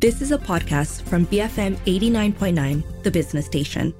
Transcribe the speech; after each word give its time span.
This 0.00 0.22
is 0.22 0.30
a 0.30 0.38
podcast 0.38 1.02
from 1.02 1.26
BFM 1.26 1.74
89.9, 1.78 3.02
the 3.02 3.10
business 3.10 3.46
station. 3.46 3.92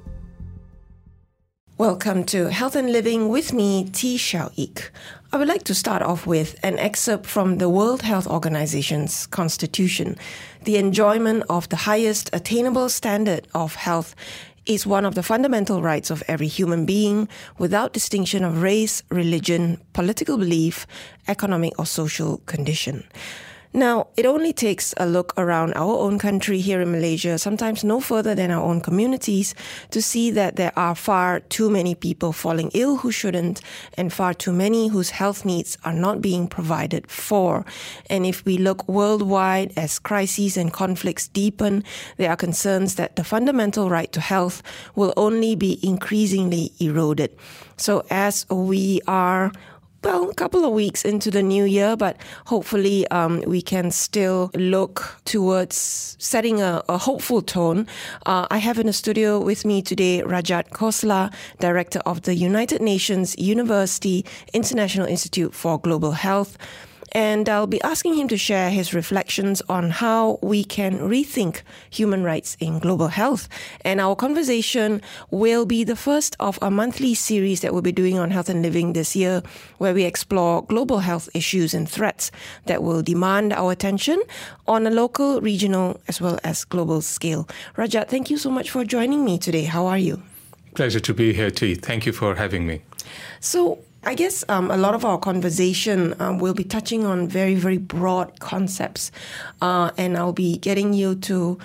Welcome 1.76 2.22
to 2.26 2.52
Health 2.52 2.76
and 2.76 2.92
Living 2.92 3.28
with 3.30 3.52
me, 3.52 3.90
Tee 3.90 4.16
Shiao 4.16 4.52
Eek. 4.54 4.92
I 5.32 5.38
would 5.38 5.48
like 5.48 5.64
to 5.64 5.74
start 5.74 6.02
off 6.02 6.24
with 6.24 6.54
an 6.62 6.78
excerpt 6.78 7.26
from 7.26 7.58
the 7.58 7.68
World 7.68 8.02
Health 8.02 8.28
Organization's 8.28 9.26
constitution. 9.26 10.16
The 10.62 10.76
enjoyment 10.76 11.42
of 11.50 11.68
the 11.68 11.74
highest 11.90 12.30
attainable 12.32 12.90
standard 12.90 13.48
of 13.52 13.74
health 13.74 14.14
is 14.66 14.86
one 14.86 15.04
of 15.04 15.16
the 15.16 15.24
fundamental 15.24 15.82
rights 15.82 16.12
of 16.12 16.22
every 16.28 16.46
human 16.46 16.86
being 16.86 17.28
without 17.58 17.92
distinction 17.92 18.44
of 18.44 18.62
race, 18.62 19.02
religion, 19.10 19.80
political 19.94 20.38
belief, 20.38 20.86
economic, 21.26 21.76
or 21.76 21.86
social 21.86 22.36
condition. 22.46 23.02
Now, 23.74 24.08
it 24.16 24.24
only 24.24 24.54
takes 24.54 24.94
a 24.96 25.06
look 25.06 25.34
around 25.36 25.74
our 25.74 25.98
own 25.98 26.18
country 26.18 26.60
here 26.60 26.80
in 26.80 26.90
Malaysia, 26.90 27.38
sometimes 27.38 27.84
no 27.84 28.00
further 28.00 28.34
than 28.34 28.50
our 28.50 28.62
own 28.62 28.80
communities, 28.80 29.54
to 29.90 30.00
see 30.00 30.30
that 30.30 30.56
there 30.56 30.72
are 30.74 30.94
far 30.94 31.40
too 31.40 31.68
many 31.68 31.94
people 31.94 32.32
falling 32.32 32.70
ill 32.72 32.96
who 32.96 33.12
shouldn't, 33.12 33.60
and 33.94 34.10
far 34.10 34.32
too 34.32 34.52
many 34.52 34.88
whose 34.88 35.10
health 35.10 35.44
needs 35.44 35.76
are 35.84 35.92
not 35.92 36.22
being 36.22 36.48
provided 36.48 37.10
for. 37.10 37.66
And 38.08 38.24
if 38.24 38.44
we 38.46 38.56
look 38.56 38.88
worldwide 38.88 39.74
as 39.76 39.98
crises 39.98 40.56
and 40.56 40.72
conflicts 40.72 41.28
deepen, 41.28 41.84
there 42.16 42.30
are 42.30 42.36
concerns 42.36 42.94
that 42.94 43.16
the 43.16 43.24
fundamental 43.24 43.90
right 43.90 44.10
to 44.12 44.20
health 44.20 44.62
will 44.94 45.12
only 45.16 45.54
be 45.54 45.78
increasingly 45.82 46.72
eroded. 46.80 47.36
So, 47.76 48.04
as 48.10 48.46
we 48.48 49.00
are 49.06 49.52
well, 50.04 50.30
a 50.30 50.34
couple 50.34 50.64
of 50.64 50.72
weeks 50.72 51.04
into 51.04 51.30
the 51.30 51.42
new 51.42 51.64
year, 51.64 51.96
but 51.96 52.16
hopefully 52.46 53.06
um, 53.08 53.42
we 53.46 53.60
can 53.60 53.90
still 53.90 54.50
look 54.54 55.20
towards 55.24 56.16
setting 56.18 56.60
a, 56.62 56.82
a 56.88 56.98
hopeful 56.98 57.42
tone. 57.42 57.86
Uh, 58.24 58.46
I 58.50 58.58
have 58.58 58.78
in 58.78 58.86
the 58.86 58.92
studio 58.92 59.40
with 59.40 59.64
me 59.64 59.82
today 59.82 60.22
Rajat 60.22 60.70
Khosla, 60.70 61.32
Director 61.58 62.00
of 62.06 62.22
the 62.22 62.34
United 62.34 62.80
Nations 62.80 63.36
University 63.38 64.24
International 64.52 65.06
Institute 65.06 65.54
for 65.54 65.80
Global 65.80 66.12
Health 66.12 66.56
and 67.12 67.48
I'll 67.48 67.66
be 67.66 67.80
asking 67.82 68.14
him 68.14 68.28
to 68.28 68.36
share 68.36 68.70
his 68.70 68.94
reflections 68.94 69.62
on 69.68 69.90
how 69.90 70.38
we 70.42 70.64
can 70.64 70.98
rethink 70.98 71.62
human 71.90 72.22
rights 72.22 72.56
in 72.60 72.78
global 72.78 73.08
health. 73.08 73.48
And 73.82 74.00
our 74.00 74.14
conversation 74.14 75.00
will 75.30 75.66
be 75.66 75.84
the 75.84 75.96
first 75.96 76.36
of 76.40 76.58
a 76.62 76.70
monthly 76.70 77.14
series 77.14 77.60
that 77.60 77.72
we'll 77.72 77.82
be 77.82 77.92
doing 77.92 78.18
on 78.18 78.30
health 78.30 78.48
and 78.48 78.62
living 78.62 78.92
this 78.92 79.16
year, 79.16 79.42
where 79.78 79.94
we 79.94 80.04
explore 80.04 80.64
global 80.64 80.98
health 80.98 81.28
issues 81.34 81.74
and 81.74 81.88
threats 81.88 82.30
that 82.66 82.82
will 82.82 83.02
demand 83.02 83.52
our 83.52 83.72
attention 83.72 84.22
on 84.66 84.86
a 84.86 84.90
local, 84.90 85.40
regional, 85.40 86.00
as 86.08 86.20
well 86.20 86.38
as 86.44 86.64
global 86.64 87.00
scale. 87.00 87.48
Rajat, 87.76 88.08
thank 88.08 88.30
you 88.30 88.38
so 88.38 88.50
much 88.50 88.70
for 88.70 88.84
joining 88.84 89.24
me 89.24 89.38
today. 89.38 89.64
How 89.64 89.86
are 89.86 89.98
you? 89.98 90.22
Pleasure 90.74 91.00
to 91.00 91.14
be 91.14 91.32
here, 91.32 91.50
T. 91.50 91.74
Thank 91.74 92.06
you 92.06 92.12
for 92.12 92.34
having 92.34 92.66
me. 92.66 92.82
So, 93.40 93.78
I 94.08 94.14
guess 94.14 94.42
um, 94.48 94.70
a 94.70 94.78
lot 94.78 94.94
of 94.94 95.04
our 95.04 95.18
conversation 95.18 96.14
um, 96.18 96.38
will 96.38 96.54
be 96.54 96.64
touching 96.64 97.04
on 97.04 97.28
very, 97.28 97.54
very 97.54 97.76
broad 97.76 98.40
concepts. 98.40 99.12
Uh, 99.60 99.90
and 99.98 100.16
I'll 100.16 100.32
be 100.32 100.56
getting 100.56 100.94
you 100.94 101.14
to 101.16 101.58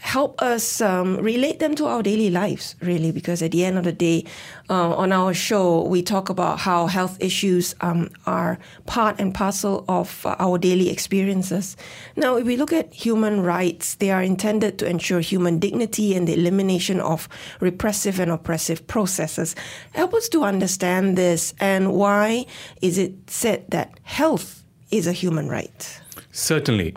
help 0.00 0.40
us 0.40 0.80
um, 0.80 1.16
relate 1.18 1.58
them 1.58 1.74
to 1.74 1.86
our 1.86 2.02
daily 2.02 2.30
lives, 2.30 2.74
really, 2.80 3.12
because 3.12 3.42
at 3.42 3.52
the 3.52 3.64
end 3.64 3.76
of 3.76 3.84
the 3.84 3.92
day, 3.92 4.24
uh, 4.70 4.94
on 4.94 5.12
our 5.12 5.34
show, 5.34 5.84
we 5.84 6.02
talk 6.02 6.30
about 6.30 6.58
how 6.58 6.86
health 6.86 7.18
issues 7.20 7.74
um, 7.82 8.08
are 8.26 8.58
part 8.86 9.20
and 9.20 9.34
parcel 9.34 9.84
of 9.88 10.24
uh, 10.24 10.34
our 10.38 10.56
daily 10.56 10.88
experiences. 10.90 11.76
Now, 12.16 12.36
if 12.36 12.46
we 12.46 12.56
look 12.56 12.72
at 12.72 12.92
human 12.92 13.42
rights, 13.42 13.96
they 13.96 14.10
are 14.10 14.22
intended 14.22 14.78
to 14.78 14.88
ensure 14.88 15.20
human 15.20 15.58
dignity 15.58 16.16
and 16.16 16.26
the 16.26 16.34
elimination 16.34 17.00
of 17.00 17.28
repressive 17.60 18.18
and 18.18 18.30
oppressive 18.30 18.86
processes. 18.86 19.54
Help 19.92 20.14
us 20.14 20.28
to 20.30 20.44
understand 20.44 21.18
this 21.18 21.52
and 21.60 21.92
why 21.92 22.46
is 22.80 22.96
it 22.96 23.12
said 23.28 23.64
that 23.68 24.00
health 24.04 24.64
is 24.90 25.06
a 25.06 25.12
human 25.12 25.48
right? 25.48 26.00
Certainly. 26.32 26.96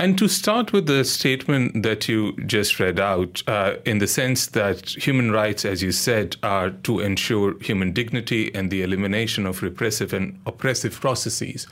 And 0.00 0.16
to 0.16 0.28
start 0.28 0.72
with 0.72 0.86
the 0.86 1.04
statement 1.04 1.82
that 1.82 2.08
you 2.08 2.32
just 2.46 2.80
read 2.80 2.98
out, 2.98 3.42
uh, 3.46 3.74
in 3.84 3.98
the 3.98 4.06
sense 4.06 4.46
that 4.46 4.88
human 4.88 5.30
rights, 5.30 5.66
as 5.66 5.82
you 5.82 5.92
said, 5.92 6.36
are 6.42 6.70
to 6.70 7.00
ensure 7.00 7.60
human 7.60 7.92
dignity 7.92 8.50
and 8.54 8.70
the 8.70 8.80
elimination 8.80 9.44
of 9.44 9.62
repressive 9.62 10.14
and 10.14 10.40
oppressive 10.46 10.98
processes. 10.98 11.66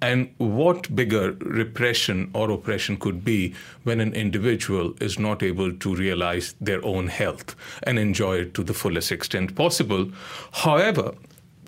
And 0.00 0.32
what 0.38 0.94
bigger 0.94 1.32
repression 1.40 2.30
or 2.34 2.52
oppression 2.52 2.98
could 2.98 3.24
be 3.24 3.52
when 3.82 3.98
an 3.98 4.14
individual 4.14 4.94
is 5.00 5.18
not 5.18 5.42
able 5.42 5.72
to 5.72 5.96
realize 5.96 6.54
their 6.60 6.84
own 6.84 7.08
health 7.08 7.56
and 7.82 7.98
enjoy 7.98 8.42
it 8.42 8.54
to 8.54 8.62
the 8.62 8.74
fullest 8.74 9.10
extent 9.10 9.56
possible? 9.56 10.08
However, 10.52 11.16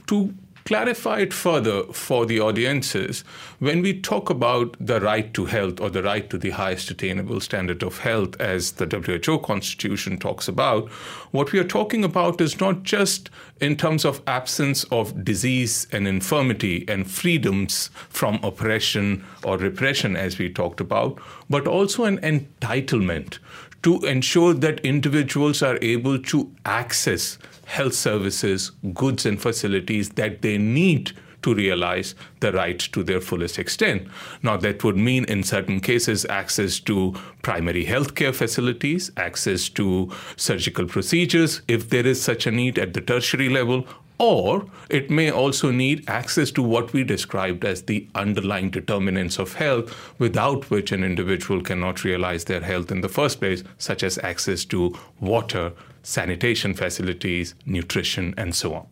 to 0.06 0.32
clarify 0.64 1.20
it 1.20 1.32
further 1.32 1.84
for 1.92 2.24
the 2.24 2.40
audiences, 2.40 3.22
when 3.58 3.82
we 3.82 4.00
talk 4.00 4.30
about 4.30 4.76
the 4.80 5.00
right 5.00 5.32
to 5.34 5.44
health 5.44 5.80
or 5.80 5.90
the 5.90 6.02
right 6.02 6.30
to 6.30 6.38
the 6.38 6.50
highest 6.50 6.90
attainable 6.90 7.40
standard 7.40 7.82
of 7.82 7.98
health, 7.98 8.40
as 8.40 8.72
the 8.72 8.86
WHO 8.86 9.38
Constitution 9.40 10.18
talks 10.18 10.48
about, 10.48 10.88
what 11.32 11.52
we 11.52 11.58
are 11.58 11.64
talking 11.64 12.02
about 12.02 12.40
is 12.40 12.60
not 12.60 12.82
just 12.82 13.28
in 13.60 13.76
terms 13.76 14.04
of 14.04 14.22
absence 14.26 14.84
of 14.84 15.24
disease 15.24 15.86
and 15.92 16.08
infirmity 16.08 16.84
and 16.88 17.10
freedoms 17.10 17.90
from 18.08 18.40
oppression 18.42 19.24
or 19.44 19.58
repression, 19.58 20.16
as 20.16 20.38
we 20.38 20.48
talked 20.50 20.80
about, 20.80 21.18
but 21.50 21.66
also 21.68 22.04
an 22.04 22.18
entitlement 22.18 23.38
to 23.84 24.00
ensure 24.00 24.54
that 24.54 24.80
individuals 24.80 25.62
are 25.62 25.78
able 25.82 26.18
to 26.18 26.50
access 26.64 27.38
health 27.66 27.94
services, 27.94 28.70
goods, 28.94 29.26
and 29.26 29.40
facilities 29.40 30.08
that 30.10 30.42
they 30.42 30.58
need 30.58 31.12
to 31.42 31.54
realize 31.54 32.14
the 32.40 32.50
right 32.52 32.78
to 32.78 33.02
their 33.02 33.20
fullest 33.20 33.58
extent. 33.58 34.08
Now, 34.42 34.56
that 34.56 34.82
would 34.82 34.96
mean 34.96 35.26
in 35.26 35.42
certain 35.42 35.80
cases 35.80 36.24
access 36.24 36.80
to 36.80 37.14
primary 37.42 37.84
healthcare 37.84 38.34
facilities, 38.34 39.10
access 39.18 39.68
to 39.70 40.10
surgical 40.36 40.86
procedures, 40.86 41.60
if 41.68 41.90
there 41.90 42.06
is 42.06 42.22
such 42.22 42.46
a 42.46 42.50
need 42.50 42.78
at 42.78 42.94
the 42.94 43.02
tertiary 43.02 43.50
level, 43.50 43.86
or 44.18 44.66
it 44.88 45.10
may 45.10 45.30
also 45.30 45.70
need 45.70 46.08
access 46.08 46.50
to 46.52 46.62
what 46.62 46.92
we 46.92 47.02
described 47.04 47.64
as 47.64 47.82
the 47.82 48.06
underlying 48.14 48.70
determinants 48.70 49.38
of 49.38 49.54
health, 49.54 49.94
without 50.18 50.70
which 50.70 50.92
an 50.92 51.02
individual 51.02 51.60
cannot 51.60 52.04
realize 52.04 52.44
their 52.44 52.60
health 52.60 52.92
in 52.92 53.00
the 53.00 53.08
first 53.08 53.40
place, 53.40 53.64
such 53.78 54.02
as 54.02 54.18
access 54.18 54.64
to 54.64 54.96
water, 55.20 55.72
sanitation 56.02 56.74
facilities, 56.74 57.54
nutrition, 57.66 58.34
and 58.36 58.54
so 58.54 58.74
on. 58.74 58.86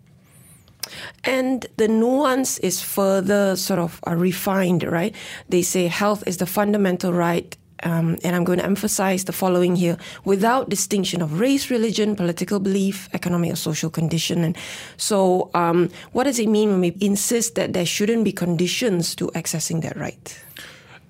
And 1.23 1.67
the 1.77 1.87
nuance 1.87 2.59
is 2.59 2.83
further 2.83 3.55
sort 3.55 3.79
of 3.79 4.01
uh, 4.07 4.17
refined, 4.17 4.83
right? 4.83 5.15
They 5.49 5.63
say 5.63 5.87
health 5.87 6.25
is 6.27 6.39
the 6.39 6.47
fundamental 6.47 7.13
right 7.13 7.57
um, 7.83 8.19
and 8.25 8.37
I'm 8.37 8.45
going 8.45 8.59
to 8.59 8.65
emphasize 8.65 9.25
the 9.25 9.33
following 9.33 9.77
here 9.77 9.97
without 10.25 10.69
distinction 10.69 11.23
of 11.23 11.41
race, 11.41 11.71
religion, 11.71 12.17
political 12.17 12.61
belief, 12.61 13.09
economic 13.13 13.53
or 13.53 13.57
social 13.57 13.91
condition. 13.91 14.45
And 14.45 14.57
so, 14.97 15.51
um, 15.55 15.91
what 16.13 16.25
does 16.25 16.39
it 16.39 16.49
mean 16.49 16.71
when 16.71 16.81
we 16.81 16.97
insist 17.01 17.55
that 17.57 17.73
there 17.73 17.87
shouldn't 17.87 18.25
be 18.25 18.33
conditions 18.33 19.15
to 19.17 19.29
accessing 19.29 19.83
that 19.83 19.97
right? 19.97 20.41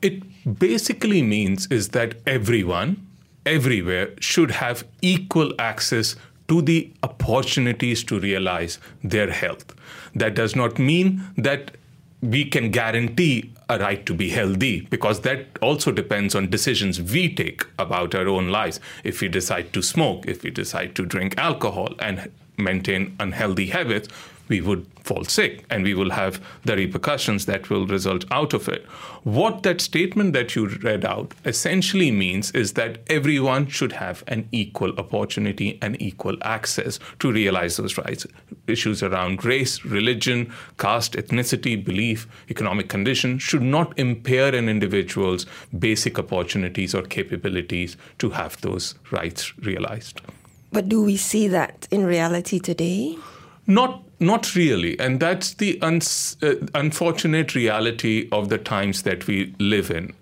It 0.00 0.22
basically 0.58 1.22
means 1.22 1.66
is 1.66 1.90
that 1.90 2.14
everyone, 2.26 3.06
everywhere 3.46 4.10
should 4.20 4.50
have 4.50 4.84
equal 5.00 5.52
access 5.58 6.16
to 6.48 6.60
the 6.60 6.92
opportunities 7.02 8.02
to 8.04 8.18
realize 8.18 8.78
their 9.04 9.30
health. 9.30 9.74
That 10.14 10.34
does 10.34 10.56
not 10.56 10.78
mean 10.78 11.22
that 11.36 11.76
we 12.20 12.44
can 12.44 12.70
guarantee 12.70 13.52
a 13.72 13.78
right 13.78 14.04
to 14.06 14.14
be 14.14 14.28
healthy 14.30 14.82
because 14.82 15.20
that 15.20 15.46
also 15.60 15.92
depends 15.92 16.34
on 16.34 16.50
decisions 16.50 17.00
we 17.00 17.34
take 17.34 17.64
about 17.78 18.14
our 18.14 18.28
own 18.28 18.48
lives. 18.48 18.80
If 19.04 19.20
we 19.20 19.28
decide 19.28 19.72
to 19.72 19.82
smoke, 19.82 20.26
if 20.26 20.42
we 20.42 20.50
decide 20.50 20.94
to 20.96 21.06
drink 21.06 21.38
alcohol 21.38 21.94
and 21.98 22.30
maintain 22.58 23.16
unhealthy 23.18 23.66
habits, 23.66 24.08
we 24.52 24.60
would 24.60 24.86
fall 25.02 25.24
sick 25.24 25.64
and 25.70 25.82
we 25.82 25.94
will 25.94 26.10
have 26.10 26.38
the 26.64 26.76
repercussions 26.76 27.46
that 27.46 27.70
will 27.70 27.86
result 27.86 28.26
out 28.30 28.52
of 28.52 28.68
it. 28.68 28.84
What 29.24 29.62
that 29.62 29.80
statement 29.80 30.34
that 30.34 30.54
you 30.54 30.66
read 30.88 31.06
out 31.06 31.32
essentially 31.46 32.10
means 32.10 32.50
is 32.50 32.74
that 32.74 32.98
everyone 33.08 33.66
should 33.68 33.92
have 33.92 34.22
an 34.26 34.46
equal 34.52 34.92
opportunity 34.98 35.78
and 35.80 36.00
equal 36.02 36.36
access 36.42 36.98
to 37.20 37.32
realize 37.32 37.78
those 37.78 37.96
rights. 37.96 38.26
Issues 38.66 39.02
around 39.02 39.42
race, 39.42 39.84
religion, 39.86 40.52
caste, 40.76 41.14
ethnicity, 41.14 41.82
belief, 41.82 42.28
economic 42.50 42.90
condition 42.90 43.38
should 43.38 43.62
not 43.62 43.98
impair 43.98 44.54
an 44.54 44.68
individual's 44.68 45.46
basic 45.78 46.18
opportunities 46.18 46.94
or 46.94 47.02
capabilities 47.02 47.96
to 48.18 48.30
have 48.30 48.60
those 48.60 48.96
rights 49.10 49.56
realized. 49.60 50.20
But 50.72 50.90
do 50.90 51.02
we 51.02 51.16
see 51.16 51.48
that 51.48 51.88
in 51.90 52.04
reality 52.04 52.58
today? 52.58 53.16
Not 53.66 54.02
not 54.22 54.54
really. 54.54 54.98
And 54.98 55.20
that's 55.20 55.54
the 55.54 55.78
uh, 55.82 56.54
unfortunate 56.74 57.54
reality 57.54 58.28
of 58.32 58.48
the 58.48 58.58
times 58.58 59.02
that 59.02 59.26
we 59.26 59.54
live 59.58 59.90
in. 59.90 60.14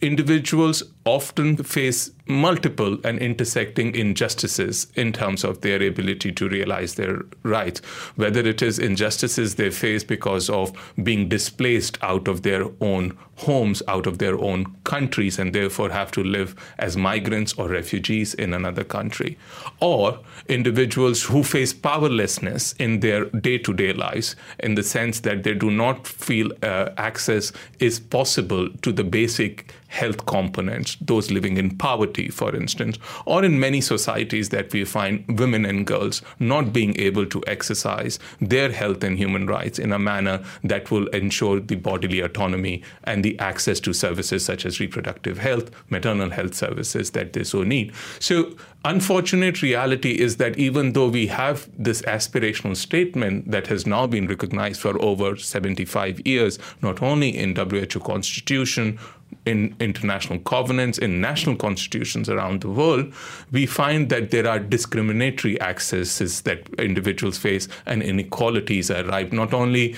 individuals 0.00 0.82
often 1.04 1.56
face 1.56 2.10
multiple 2.26 2.98
and 3.04 3.18
intersecting 3.18 3.94
injustices 3.94 4.86
in 4.94 5.12
terms 5.12 5.44
of 5.44 5.60
their 5.60 5.82
ability 5.82 6.32
to 6.32 6.48
realize 6.48 6.94
their 6.94 7.20
rights, 7.42 7.80
whether 8.16 8.40
it 8.40 8.62
is 8.62 8.78
injustices 8.78 9.56
they 9.56 9.70
face 9.70 10.02
because 10.02 10.48
of 10.48 10.72
being 11.02 11.28
displaced 11.28 11.98
out 12.02 12.26
of 12.26 12.42
their 12.42 12.64
own 12.80 13.16
homes, 13.36 13.82
out 13.88 14.06
of 14.06 14.18
their 14.18 14.38
own 14.38 14.64
countries, 14.84 15.38
and 15.38 15.52
therefore 15.52 15.90
have 15.90 16.10
to 16.10 16.22
live 16.22 16.54
as 16.78 16.96
migrants 16.96 17.52
or 17.54 17.68
refugees 17.68 18.32
in 18.34 18.54
another 18.54 18.84
country, 18.84 19.36
or 19.80 20.18
individuals 20.48 21.24
who 21.24 21.42
face 21.42 21.74
powerlessness 21.74 22.72
in 22.74 23.00
their 23.00 23.26
day 23.26 23.58
to 23.58 23.74
day 23.74 23.92
lives 23.92 24.36
in 24.60 24.74
the 24.76 24.82
sense 24.82 25.20
that 25.20 25.42
they 25.42 25.52
do 25.52 25.70
not 25.70 26.06
feel 26.06 26.50
uh, 26.62 26.88
access 26.96 27.52
is 27.80 28.00
possible 28.00 28.70
to 28.80 28.92
the 28.92 29.04
basic 29.04 29.72
health 29.88 30.26
components, 30.26 30.93
those 31.00 31.30
living 31.30 31.56
in 31.56 31.76
poverty, 31.76 32.28
for 32.28 32.54
instance, 32.54 32.98
or 33.26 33.44
in 33.44 33.58
many 33.60 33.80
societies 33.80 34.48
that 34.50 34.72
we 34.72 34.84
find 34.84 35.24
women 35.38 35.64
and 35.64 35.86
girls 35.86 36.22
not 36.38 36.72
being 36.72 36.98
able 36.98 37.26
to 37.26 37.42
exercise 37.46 38.18
their 38.40 38.70
health 38.72 39.02
and 39.04 39.18
human 39.18 39.46
rights 39.46 39.78
in 39.78 39.92
a 39.92 39.98
manner 39.98 40.42
that 40.62 40.90
will 40.90 41.06
ensure 41.08 41.60
the 41.60 41.76
bodily 41.76 42.20
autonomy 42.20 42.82
and 43.04 43.24
the 43.24 43.38
access 43.38 43.80
to 43.80 43.92
services 43.92 44.44
such 44.44 44.66
as 44.66 44.80
reproductive 44.80 45.38
health, 45.38 45.70
maternal 45.90 46.30
health 46.30 46.54
services 46.54 47.10
that 47.12 47.32
they 47.32 47.44
so 47.44 47.62
need. 47.62 47.92
So, 48.18 48.54
unfortunate 48.84 49.62
reality 49.62 50.12
is 50.12 50.36
that 50.36 50.58
even 50.58 50.92
though 50.92 51.08
we 51.08 51.26
have 51.28 51.68
this 51.78 52.02
aspirational 52.02 52.76
statement 52.76 53.50
that 53.50 53.66
has 53.68 53.86
now 53.86 54.06
been 54.06 54.26
recognized 54.26 54.80
for 54.80 55.00
over 55.02 55.36
75 55.36 56.26
years, 56.26 56.58
not 56.82 57.02
only 57.02 57.36
in 57.36 57.56
WHO 57.56 58.00
constitution, 58.00 58.98
in 59.46 59.74
international 59.78 60.38
covenants, 60.40 60.98
in 60.98 61.20
national 61.20 61.56
constitutions 61.56 62.28
around 62.28 62.62
the 62.62 62.68
world, 62.68 63.12
we 63.52 63.66
find 63.66 64.08
that 64.08 64.30
there 64.30 64.48
are 64.48 64.58
discriminatory 64.58 65.60
accesses 65.60 66.42
that 66.42 66.68
individuals 66.78 67.36
face 67.38 67.68
and 67.86 68.02
inequalities 68.02 68.90
are 68.90 69.04
ripe 69.04 69.32
not 69.32 69.52
only 69.52 69.94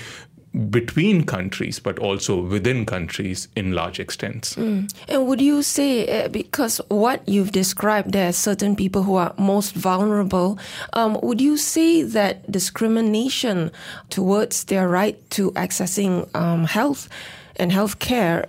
between 0.70 1.22
countries 1.22 1.78
but 1.78 1.98
also 1.98 2.40
within 2.40 2.86
countries 2.86 3.48
in 3.56 3.72
large 3.72 4.00
extents. 4.00 4.54
Mm. 4.56 4.92
And 5.08 5.26
would 5.26 5.40
you 5.40 5.62
say, 5.62 6.24
uh, 6.24 6.28
because 6.28 6.80
what 6.88 7.28
you've 7.28 7.52
described, 7.52 8.12
there 8.12 8.28
are 8.30 8.32
certain 8.32 8.74
people 8.74 9.02
who 9.02 9.16
are 9.16 9.34
most 9.38 9.74
vulnerable, 9.74 10.58
um, 10.94 11.18
would 11.22 11.40
you 11.40 11.58
say 11.58 12.02
that 12.02 12.50
discrimination 12.50 13.70
towards 14.08 14.64
their 14.64 14.88
right 14.88 15.18
to 15.30 15.50
accessing 15.52 16.34
um, 16.34 16.64
health 16.64 17.08
and 17.56 17.70
health 17.70 17.98
care 17.98 18.46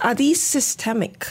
are 0.00 0.14
these 0.14 0.42
systemic? 0.42 1.26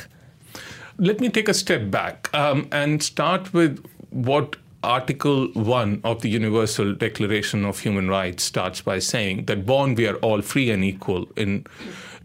Let 0.98 1.20
me 1.20 1.30
take 1.30 1.50
a 1.50 1.54
step 1.54 1.92
back 1.92 2.30
um, 2.34 2.68
and 2.72 3.04
start 3.04 3.54
with 3.54 3.86
what 4.12 4.56
Article 4.86 5.48
1 5.54 6.02
of 6.04 6.22
the 6.22 6.30
Universal 6.30 6.94
Declaration 6.96 7.66
of 7.66 7.80
Human 7.80 8.08
Rights 8.08 8.44
starts 8.44 8.82
by 8.82 9.00
saying 9.00 9.46
that 9.46 9.66
born 9.66 9.96
we 9.96 10.08
are 10.08 10.16
all 10.18 10.42
free 10.42 10.70
and 10.70 10.84
equal 10.84 11.28
in 11.36 11.66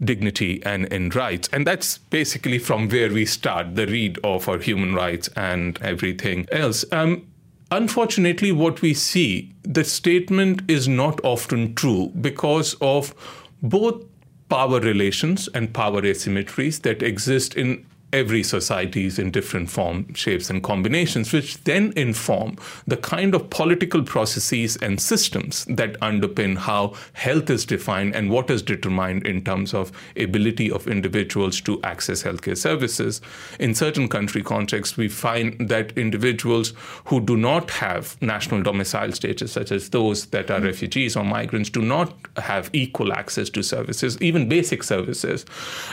dignity 0.03 0.61
and 0.63 0.85
in 0.85 1.09
rights. 1.09 1.49
And 1.51 1.65
that's 1.65 1.97
basically 1.97 2.59
from 2.59 2.87
where 2.87 3.11
we 3.11 3.25
start 3.25 3.75
the 3.75 3.87
read 3.87 4.19
of 4.23 4.47
our 4.47 4.59
human 4.59 4.93
rights 4.93 5.27
and 5.35 5.79
everything 5.81 6.47
else. 6.51 6.85
Um, 6.91 7.27
unfortunately, 7.71 8.51
what 8.51 8.81
we 8.81 8.93
see, 8.93 9.53
the 9.63 9.83
statement 9.83 10.61
is 10.67 10.87
not 10.87 11.19
often 11.23 11.73
true 11.73 12.11
because 12.21 12.75
of 12.79 13.15
both 13.61 14.03
power 14.51 14.81
relations 14.81 15.47
and 15.53 15.73
power 15.73 16.01
asymmetries 16.01 16.81
that 16.81 17.01
exist 17.01 17.55
in 17.55 17.85
every 18.13 18.43
societies 18.43 19.17
in 19.17 19.31
different 19.31 19.69
form, 19.69 20.13
shapes, 20.13 20.49
and 20.49 20.63
combinations, 20.63 21.31
which 21.31 21.63
then 21.63 21.93
inform 21.95 22.57
the 22.85 22.97
kind 22.97 23.33
of 23.33 23.49
political 23.49 24.03
processes 24.03 24.75
and 24.77 25.01
systems 25.01 25.65
that 25.65 25.99
underpin 26.01 26.57
how 26.57 26.93
health 27.13 27.49
is 27.49 27.65
defined 27.65 28.15
and 28.15 28.29
what 28.29 28.49
is 28.49 28.61
determined 28.61 29.25
in 29.25 29.43
terms 29.43 29.73
of 29.73 29.91
ability 30.17 30.71
of 30.71 30.87
individuals 30.87 31.61
to 31.61 31.81
access 31.83 32.23
healthcare 32.23 32.57
services. 32.57 33.21
In 33.59 33.73
certain 33.75 34.07
country 34.07 34.43
contexts, 34.43 34.97
we 34.97 35.07
find 35.07 35.69
that 35.69 35.97
individuals 35.97 36.73
who 37.05 37.21
do 37.21 37.37
not 37.37 37.69
have 37.71 38.21
national 38.21 38.63
domicile 38.63 39.11
status, 39.11 39.51
such 39.51 39.71
as 39.71 39.89
those 39.89 40.27
that 40.27 40.51
are 40.51 40.61
refugees 40.61 41.15
or 41.15 41.23
migrants, 41.23 41.69
do 41.69 41.81
not 41.81 42.13
have 42.37 42.69
equal 42.73 43.13
access 43.13 43.49
to 43.49 43.63
services, 43.63 44.21
even 44.21 44.49
basic 44.49 44.83
services. 44.83 45.45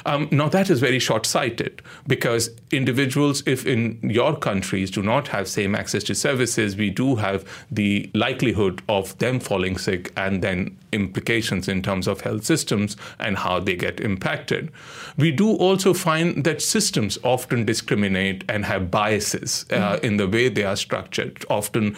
Um, 0.07 0.29
now, 0.31 0.49
that 0.49 0.71
is 0.71 0.81
very 0.81 0.99
short 0.99 1.27
sighted 1.27 1.83
because 2.09 2.51
individuals, 2.73 3.43
if 3.47 3.67
in 3.67 4.01
your 4.03 4.37
countries 4.37 4.91
do 4.91 5.03
not 5.03 5.29
have 5.29 5.47
same 5.47 5.75
access 5.75 6.03
to 6.05 6.15
services, 6.15 6.75
we 6.75 6.91
do 6.91 7.17
have 7.17 7.45
the 7.71 8.11
likelihood 8.15 8.83
of 8.89 9.17
them 9.19 9.39
falling 9.39 9.77
sick 9.77 10.11
and 10.17 10.43
then 10.43 10.77
implications 10.93 11.69
in 11.69 11.83
terms 11.83 12.09
of 12.09 12.23
health 12.23 12.45
systems 12.45 12.97
and 13.21 13.37
how 13.37 13.61
they 13.61 13.77
get 13.77 14.01
impacted. 14.01 14.73
We 15.19 15.31
do 15.31 15.55
also 15.57 15.93
find 15.93 16.45
that 16.45 16.63
systems 16.63 17.19
often 17.23 17.67
discriminate 17.67 18.43
and 18.49 18.65
have 18.65 18.91
biases 18.91 19.67
uh, 19.71 19.75
mm-hmm. 19.75 20.07
in 20.07 20.17
the 20.17 20.27
way 20.27 20.49
they 20.49 20.65
are 20.65 20.77
structured. 20.77 21.45
Often 21.51 21.95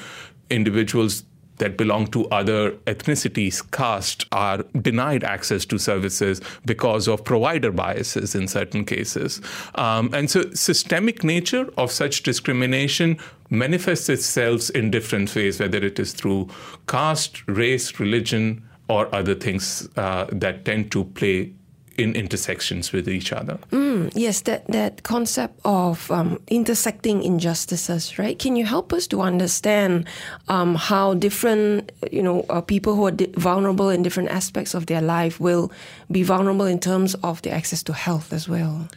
individuals 0.50 1.22
that 1.60 1.76
belong 1.76 2.08
to 2.08 2.26
other 2.28 2.72
ethnicities, 2.86 3.62
caste, 3.70 4.26
are 4.32 4.58
denied 4.82 5.22
access 5.22 5.64
to 5.66 5.78
services 5.78 6.40
because 6.64 7.06
of 7.06 7.24
provider 7.24 7.70
biases 7.70 8.34
in 8.34 8.48
certain 8.48 8.84
cases. 8.84 9.40
Um, 9.76 10.12
and 10.12 10.28
so, 10.30 10.50
systemic 10.52 11.22
nature 11.22 11.70
of 11.78 11.90
such 11.92 12.22
discrimination 12.22 13.18
manifests 13.50 14.08
itself 14.08 14.70
in 14.70 14.90
different 14.90 15.34
ways, 15.34 15.60
whether 15.60 15.78
it 15.78 15.98
is 15.98 16.12
through 16.12 16.48
caste, 16.88 17.46
race, 17.46 18.00
religion, 18.00 18.62
or 18.88 19.14
other 19.14 19.34
things 19.34 19.88
uh, 19.96 20.26
that 20.32 20.64
tend 20.64 20.90
to 20.90 21.04
play 21.04 21.52
in 22.00 22.14
intersections 22.14 22.93
with 22.93 23.08
each 23.08 23.32
other. 23.32 23.58
Mm, 23.70 24.11
yes, 24.14 24.43
that, 24.43 24.67
that 24.69 25.02
concept 25.02 25.61
of 25.64 26.11
um, 26.11 26.41
intersecting 26.49 27.23
injustices, 27.23 28.19
right? 28.19 28.38
Can 28.38 28.56
you 28.56 28.64
help 28.64 28.93
us 28.93 29.06
to 29.08 29.20
understand 29.20 30.06
um, 30.49 30.75
how 30.75 31.14
different, 31.14 31.93
you 32.11 32.23
know, 32.23 32.47
uh, 32.49 32.61
people 32.61 32.94
who 32.94 33.06
are 33.06 33.12
di- 33.12 33.32
vulnerable 33.37 33.91
in 33.91 34.02
different 34.02 34.31
aspects 34.31 34.75
of 34.75 34.87
their 34.87 35.02
life 35.02 35.38
will 35.38 35.70
be 36.11 36.23
vulnerable 36.23 36.67
in 36.67 36.79
terms 36.79 37.14
of 37.23 37.43
their 37.43 37.55
access 37.55 37.82
to 37.85 37.93
health 37.93 38.32
as 38.32 38.49
well? 38.49 38.88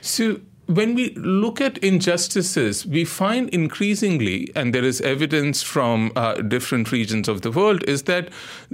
So, 0.00 0.40
when 0.66 0.94
we 0.94 1.10
look 1.14 1.60
at 1.60 1.76
injustices, 1.78 2.86
we 2.86 3.04
find 3.04 3.48
increasingly, 3.50 4.52
and 4.54 4.72
there 4.72 4.84
is 4.84 5.00
evidence 5.00 5.60
from 5.60 6.12
uh, 6.14 6.34
different 6.34 6.92
regions 6.92 7.28
of 7.28 7.42
the 7.42 7.50
world, 7.50 7.82
is 7.84 8.04
that 8.04 8.28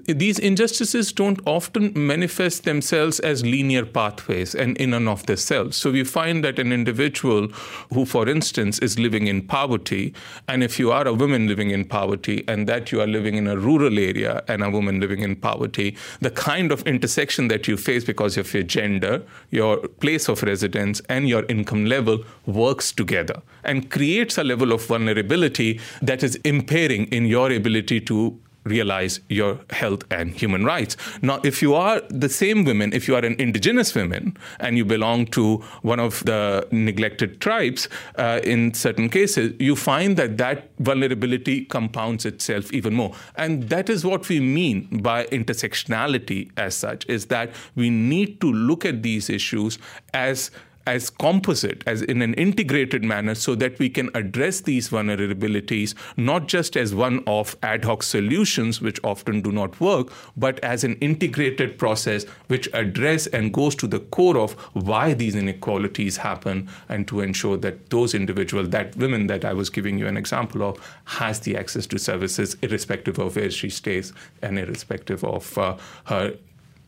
these 0.04 0.38
injustices 0.38 1.12
don't 1.12 1.40
often 1.46 1.92
manifest 1.94 2.64
themselves 2.64 3.20
as 3.20 3.42
linear 3.42 3.86
pathways 3.86 4.54
and 4.54 4.76
in 4.76 4.92
and 4.92 5.08
of 5.08 5.24
themselves. 5.24 5.78
So 5.78 5.90
we 5.90 6.04
find 6.04 6.44
that 6.44 6.58
an 6.58 6.72
individual 6.72 7.48
who, 7.92 8.04
for 8.04 8.28
instance, 8.28 8.78
is 8.80 8.98
living 8.98 9.26
in 9.26 9.46
poverty, 9.46 10.12
and 10.46 10.62
if 10.62 10.78
you 10.78 10.92
are 10.92 11.08
a 11.08 11.14
woman 11.14 11.48
living 11.48 11.70
in 11.70 11.86
poverty, 11.86 12.44
and 12.46 12.68
that 12.68 12.92
you 12.92 13.00
are 13.00 13.06
living 13.06 13.36
in 13.36 13.46
a 13.46 13.56
rural 13.56 13.98
area 13.98 14.42
and 14.46 14.62
a 14.62 14.68
woman 14.68 15.00
living 15.00 15.20
in 15.22 15.34
poverty, 15.34 15.96
the 16.20 16.30
kind 16.30 16.70
of 16.70 16.82
intersection 16.82 17.48
that 17.48 17.66
you 17.66 17.78
face 17.78 18.04
because 18.04 18.36
of 18.36 18.52
your 18.52 18.62
gender, 18.62 19.22
your 19.50 19.78
place 19.78 20.28
of 20.28 20.42
residence, 20.42 21.00
and 21.08 21.28
your 21.28 21.46
income 21.46 21.77
level 21.86 22.24
works 22.46 22.92
together 22.92 23.42
and 23.64 23.90
creates 23.90 24.38
a 24.38 24.44
level 24.44 24.72
of 24.72 24.84
vulnerability 24.86 25.80
that 26.02 26.22
is 26.22 26.36
impairing 26.36 27.06
in 27.06 27.26
your 27.26 27.52
ability 27.52 28.00
to 28.00 28.38
realize 28.64 29.20
your 29.28 29.58
health 29.70 30.04
and 30.10 30.34
human 30.34 30.64
rights. 30.64 30.96
Now, 31.22 31.40
if 31.42 31.62
you 31.62 31.74
are 31.74 32.02
the 32.10 32.28
same 32.28 32.64
women, 32.64 32.92
if 32.92 33.08
you 33.08 33.14
are 33.14 33.24
an 33.24 33.36
indigenous 33.38 33.94
woman 33.94 34.36
and 34.60 34.76
you 34.76 34.84
belong 34.84 35.26
to 35.28 35.58
one 35.82 36.00
of 36.00 36.24
the 36.24 36.66
neglected 36.70 37.40
tribes, 37.40 37.88
uh, 38.16 38.40
in 38.44 38.74
certain 38.74 39.08
cases, 39.08 39.54
you 39.58 39.74
find 39.74 40.16
that 40.16 40.36
that 40.38 40.70
vulnerability 40.78 41.64
compounds 41.64 42.26
itself 42.26 42.72
even 42.72 42.94
more. 42.94 43.14
And 43.36 43.68
that 43.70 43.88
is 43.88 44.04
what 44.04 44.28
we 44.28 44.40
mean 44.40 45.00
by 45.02 45.24
intersectionality 45.26 46.50
as 46.56 46.74
such, 46.74 47.06
is 47.08 47.26
that 47.26 47.50
we 47.74 47.90
need 47.90 48.40
to 48.40 48.52
look 48.52 48.84
at 48.84 49.02
these 49.02 49.30
issues 49.30 49.78
as 50.12 50.50
as 50.88 51.10
composite, 51.10 51.84
as 51.86 52.00
in 52.02 52.22
an 52.22 52.34
integrated 52.34 53.04
manner, 53.04 53.34
so 53.34 53.54
that 53.54 53.78
we 53.78 53.90
can 53.90 54.08
address 54.14 54.62
these 54.62 54.88
vulnerabilities 54.88 55.94
not 56.16 56.48
just 56.48 56.76
as 56.76 56.94
one 56.94 57.22
of 57.26 57.56
ad 57.62 57.84
hoc 57.84 58.02
solutions, 58.02 58.80
which 58.80 58.98
often 59.04 59.42
do 59.42 59.52
not 59.52 59.78
work, 59.80 60.10
but 60.36 60.58
as 60.60 60.84
an 60.84 60.94
integrated 60.96 61.78
process 61.78 62.24
which 62.46 62.68
address 62.72 63.26
and 63.28 63.52
goes 63.52 63.74
to 63.74 63.86
the 63.86 64.00
core 64.00 64.38
of 64.38 64.52
why 64.72 65.12
these 65.12 65.34
inequalities 65.34 66.16
happen, 66.16 66.68
and 66.88 67.06
to 67.06 67.20
ensure 67.20 67.58
that 67.58 67.90
those 67.90 68.14
individuals, 68.14 68.70
that 68.70 68.96
women 68.96 69.26
that 69.26 69.44
I 69.44 69.52
was 69.52 69.68
giving 69.68 69.98
you 69.98 70.06
an 70.06 70.16
example 70.16 70.62
of, 70.62 70.80
has 71.04 71.40
the 71.40 71.56
access 71.56 71.86
to 71.88 71.98
services 71.98 72.56
irrespective 72.62 73.18
of 73.18 73.36
where 73.36 73.50
she 73.50 73.68
stays 73.68 74.12
and 74.40 74.58
irrespective 74.58 75.22
of 75.22 75.58
uh, 75.58 75.76
her 76.04 76.34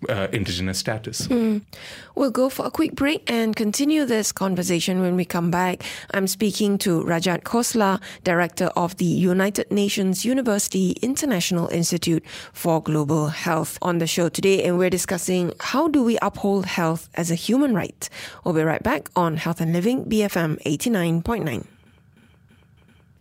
uh, 0.08 0.28
indigenous 0.32 0.78
status. 0.78 1.26
Mm. 1.28 1.62
We'll 2.14 2.30
go 2.30 2.48
for 2.48 2.66
a 2.66 2.70
quick 2.70 2.94
break 2.94 3.30
and 3.30 3.54
continue 3.54 4.04
this 4.04 4.32
conversation 4.32 5.00
when 5.00 5.16
we 5.16 5.24
come 5.24 5.50
back. 5.50 5.82
I'm 6.12 6.26
speaking 6.26 6.78
to 6.78 7.02
Rajat 7.02 7.42
Khosla, 7.42 8.00
Director 8.24 8.66
of 8.76 8.96
the 8.96 9.04
United 9.04 9.70
Nations 9.70 10.24
University 10.24 10.92
International 11.02 11.68
Institute 11.68 12.24
for 12.52 12.82
Global 12.82 13.28
Health, 13.28 13.78
on 13.82 13.98
the 13.98 14.06
show 14.06 14.28
today, 14.28 14.64
and 14.64 14.78
we're 14.78 14.90
discussing 14.90 15.52
how 15.60 15.88
do 15.88 16.02
we 16.02 16.18
uphold 16.22 16.66
health 16.66 17.08
as 17.14 17.30
a 17.30 17.34
human 17.34 17.74
right. 17.74 18.08
We'll 18.44 18.54
be 18.54 18.62
right 18.62 18.82
back 18.82 19.08
on 19.16 19.36
Health 19.36 19.60
and 19.60 19.72
Living, 19.72 20.04
BFM 20.04 20.62
89.9. 20.62 21.79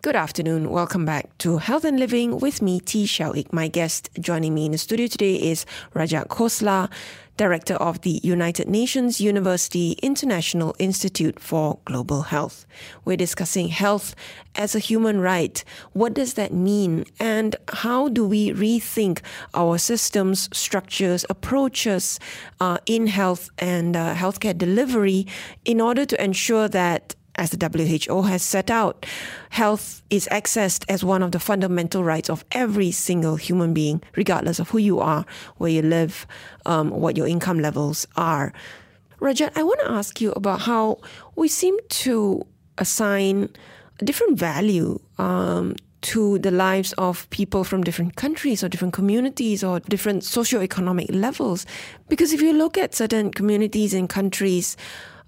Good 0.01 0.15
afternoon. 0.15 0.70
Welcome 0.70 1.03
back 1.03 1.38
to 1.39 1.58
Health 1.58 1.84
and 1.84 2.00
Living 2.00 2.39
with 2.39 2.62
me, 2.62 2.79
Tee 2.79 3.06
Shiao 3.06 3.36
Eek. 3.36 3.51
My 3.51 3.68
guest 3.68 4.10
joining 4.18 4.53
me 4.53 4.65
in 4.65 4.72
the 4.72 4.77
studio 4.77 5.08
today 5.08 5.36
is 5.36 5.65
Rajat 5.94 6.27
Khosla, 6.29 6.89
Director 7.36 7.74
of 7.74 8.00
the 8.00 8.22
United 8.24 8.70
Nations 8.70 9.20
University 9.20 9.98
International 10.01 10.74
Institute 10.79 11.38
for 11.38 11.79
Global 11.84 12.22
Health. 12.22 12.65
We're 13.03 13.18
discussing 13.18 13.68
health 13.68 14.15
as 14.56 14.74
a 14.74 14.79
human 14.79 15.20
right. 15.20 15.62
What 15.91 16.13
does 16.13 16.36
that 16.36 16.53
mean? 16.53 17.03
And 17.20 17.58
how 17.68 18.08
do 18.08 18.25
we 18.25 18.51
rethink 18.51 19.20
our 19.53 19.77
systems, 19.77 20.48
structures, 20.58 21.25
approaches 21.29 22.22
uh, 22.62 22.77
in 22.86 23.08
health 23.08 23.50
and 23.58 23.98
uh, 23.98 24.15
healthcare 24.15 24.58
delivery 24.58 25.27
in 25.65 25.82
order 25.82 26.06
to 26.06 26.24
ensure 26.24 26.70
that 26.70 27.15
as 27.39 27.51
the 27.51 28.05
WHO 28.08 28.22
has 28.24 28.43
set 28.43 28.69
out, 28.69 29.05
health 29.50 30.03
is 30.10 30.27
accessed 30.29 30.84
as 30.89 31.05
one 31.05 31.24
of 31.24 31.31
the 31.31 31.39
fundamental 31.39 32.03
rights 32.03 32.29
of 32.29 32.43
every 32.51 32.91
single 32.91 33.38
human 33.38 33.74
being, 33.74 34.03
regardless 34.17 34.60
of 34.60 34.69
who 34.69 34.77
you 34.77 35.00
are, 35.00 35.25
where 35.55 35.72
you 35.72 35.81
live, 35.81 36.27
um, 36.65 36.89
what 36.89 37.15
your 37.15 37.25
income 37.25 37.60
levels 37.60 38.05
are. 38.17 38.51
Rajat, 39.22 39.53
I 39.55 39.63
want 39.63 39.79
to 39.79 39.89
ask 39.89 40.19
you 40.19 40.34
about 40.34 40.60
how 40.60 41.00
we 41.38 41.48
seem 41.48 41.77
to 42.03 42.46
assign 42.77 43.50
a 44.01 44.05
different 44.05 44.38
value 44.38 45.00
um, 45.17 45.75
to 46.01 46.39
the 46.39 46.51
lives 46.51 46.91
of 46.93 47.29
people 47.29 47.63
from 47.63 47.84
different 47.84 48.17
countries 48.17 48.63
or 48.63 48.69
different 48.69 48.93
communities 48.93 49.63
or 49.63 49.79
different 49.79 50.24
socioeconomic 50.24 51.13
levels. 51.15 51.65
Because 52.10 52.34
if 52.34 52.41
you 52.41 52.51
look 52.51 52.77
at 52.77 52.93
certain 52.93 53.31
communities 53.31 53.93
and 53.93 54.10
countries 54.10 54.75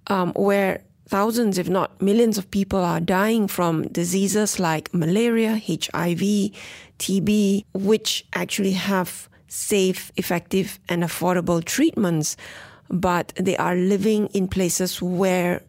um, 0.08 0.34
where 0.34 0.82
thousands, 1.12 1.58
if 1.58 1.68
not 1.68 2.02
millions, 2.02 2.38
of 2.38 2.50
people 2.50 2.80
are 2.80 3.02
dying 3.02 3.46
from 3.48 3.84
diseases 3.90 4.60
like 4.60 4.94
malaria, 4.94 5.62
HIV, 5.68 6.24
TB, 7.00 7.66
which 7.74 8.26
actually 8.34 8.72
have 8.72 9.28
safe, 9.50 10.14
effective, 10.16 10.80
and 10.88 11.04
affordable 11.04 11.64
treatments, 11.64 12.38
but 12.90 13.34
they 13.36 13.58
are 13.58 13.76
living 13.76 14.28
in 14.28 14.48
places 14.48 15.02
where 15.02 15.62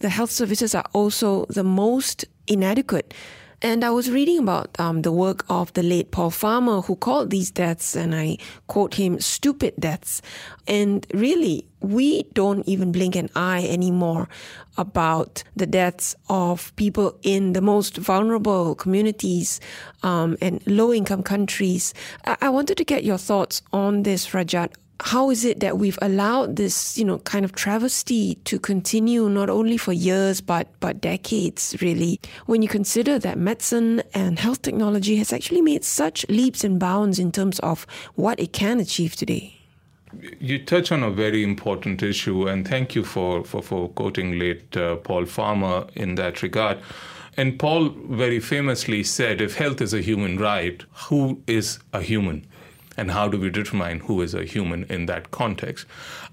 the 0.00 0.08
health 0.08 0.32
services 0.32 0.74
are 0.74 0.88
also 0.92 1.46
the 1.46 1.64
most 1.64 2.24
inadequate. 2.48 3.14
And 3.60 3.84
I 3.84 3.90
was 3.90 4.08
reading 4.08 4.38
about 4.38 4.78
um, 4.78 5.02
the 5.02 5.10
work 5.10 5.44
of 5.48 5.72
the 5.72 5.82
late 5.82 6.12
Paul 6.12 6.30
Farmer, 6.30 6.80
who 6.80 6.94
called 6.94 7.30
these 7.30 7.50
deaths, 7.50 7.96
and 7.96 8.14
I 8.14 8.38
quote 8.68 8.94
him, 8.94 9.18
stupid 9.18 9.74
deaths. 9.80 10.22
And 10.68 11.04
really, 11.12 11.66
we 11.80 12.22
don't 12.34 12.66
even 12.68 12.92
blink 12.92 13.16
an 13.16 13.30
eye 13.34 13.66
anymore 13.68 14.28
about 14.76 15.42
the 15.56 15.66
deaths 15.66 16.14
of 16.28 16.74
people 16.76 17.18
in 17.22 17.52
the 17.52 17.60
most 17.60 17.96
vulnerable 17.96 18.76
communities 18.76 19.60
um, 20.04 20.36
and 20.40 20.64
low 20.64 20.92
income 20.92 21.24
countries. 21.24 21.94
I-, 22.26 22.36
I 22.42 22.48
wanted 22.50 22.76
to 22.76 22.84
get 22.84 23.02
your 23.02 23.18
thoughts 23.18 23.62
on 23.72 24.04
this, 24.04 24.28
Rajat 24.28 24.70
how 25.00 25.30
is 25.30 25.44
it 25.44 25.60
that 25.60 25.78
we've 25.78 25.98
allowed 26.02 26.56
this, 26.56 26.98
you 26.98 27.04
know, 27.04 27.18
kind 27.18 27.44
of 27.44 27.52
travesty 27.52 28.34
to 28.44 28.58
continue 28.58 29.28
not 29.28 29.48
only 29.48 29.76
for 29.76 29.92
years 29.92 30.40
but 30.40 30.68
but 30.80 31.00
decades 31.00 31.76
really? 31.80 32.20
When 32.46 32.62
you 32.62 32.68
consider 32.68 33.18
that 33.20 33.38
medicine 33.38 34.02
and 34.12 34.38
health 34.38 34.62
technology 34.62 35.16
has 35.16 35.32
actually 35.32 35.62
made 35.62 35.84
such 35.84 36.26
leaps 36.28 36.64
and 36.64 36.80
bounds 36.80 37.18
in 37.18 37.30
terms 37.30 37.58
of 37.60 37.86
what 38.16 38.40
it 38.40 38.52
can 38.52 38.80
achieve 38.80 39.14
today. 39.14 39.54
You 40.40 40.64
touch 40.64 40.90
on 40.90 41.02
a 41.02 41.10
very 41.10 41.44
important 41.44 42.02
issue, 42.02 42.48
and 42.48 42.66
thank 42.66 42.94
you 42.94 43.04
for 43.04 43.44
for, 43.44 43.62
for 43.62 43.88
quoting 43.90 44.38
late 44.38 44.76
uh, 44.76 44.96
Paul 44.96 45.26
Farmer 45.26 45.86
in 45.94 46.16
that 46.16 46.42
regard. 46.42 46.78
And 47.36 47.56
Paul 47.56 47.90
very 48.10 48.40
famously 48.40 49.04
said, 49.04 49.40
"If 49.40 49.54
health 49.56 49.80
is 49.80 49.94
a 49.94 50.00
human 50.00 50.38
right, 50.38 50.82
who 51.08 51.40
is 51.46 51.78
a 51.92 52.00
human?" 52.02 52.46
And 52.98 53.12
how 53.12 53.28
do 53.28 53.38
we 53.38 53.48
determine 53.48 54.00
who 54.00 54.20
is 54.20 54.34
a 54.34 54.44
human 54.44 54.84
in 54.84 55.06
that 55.06 55.30
context? 55.30 55.86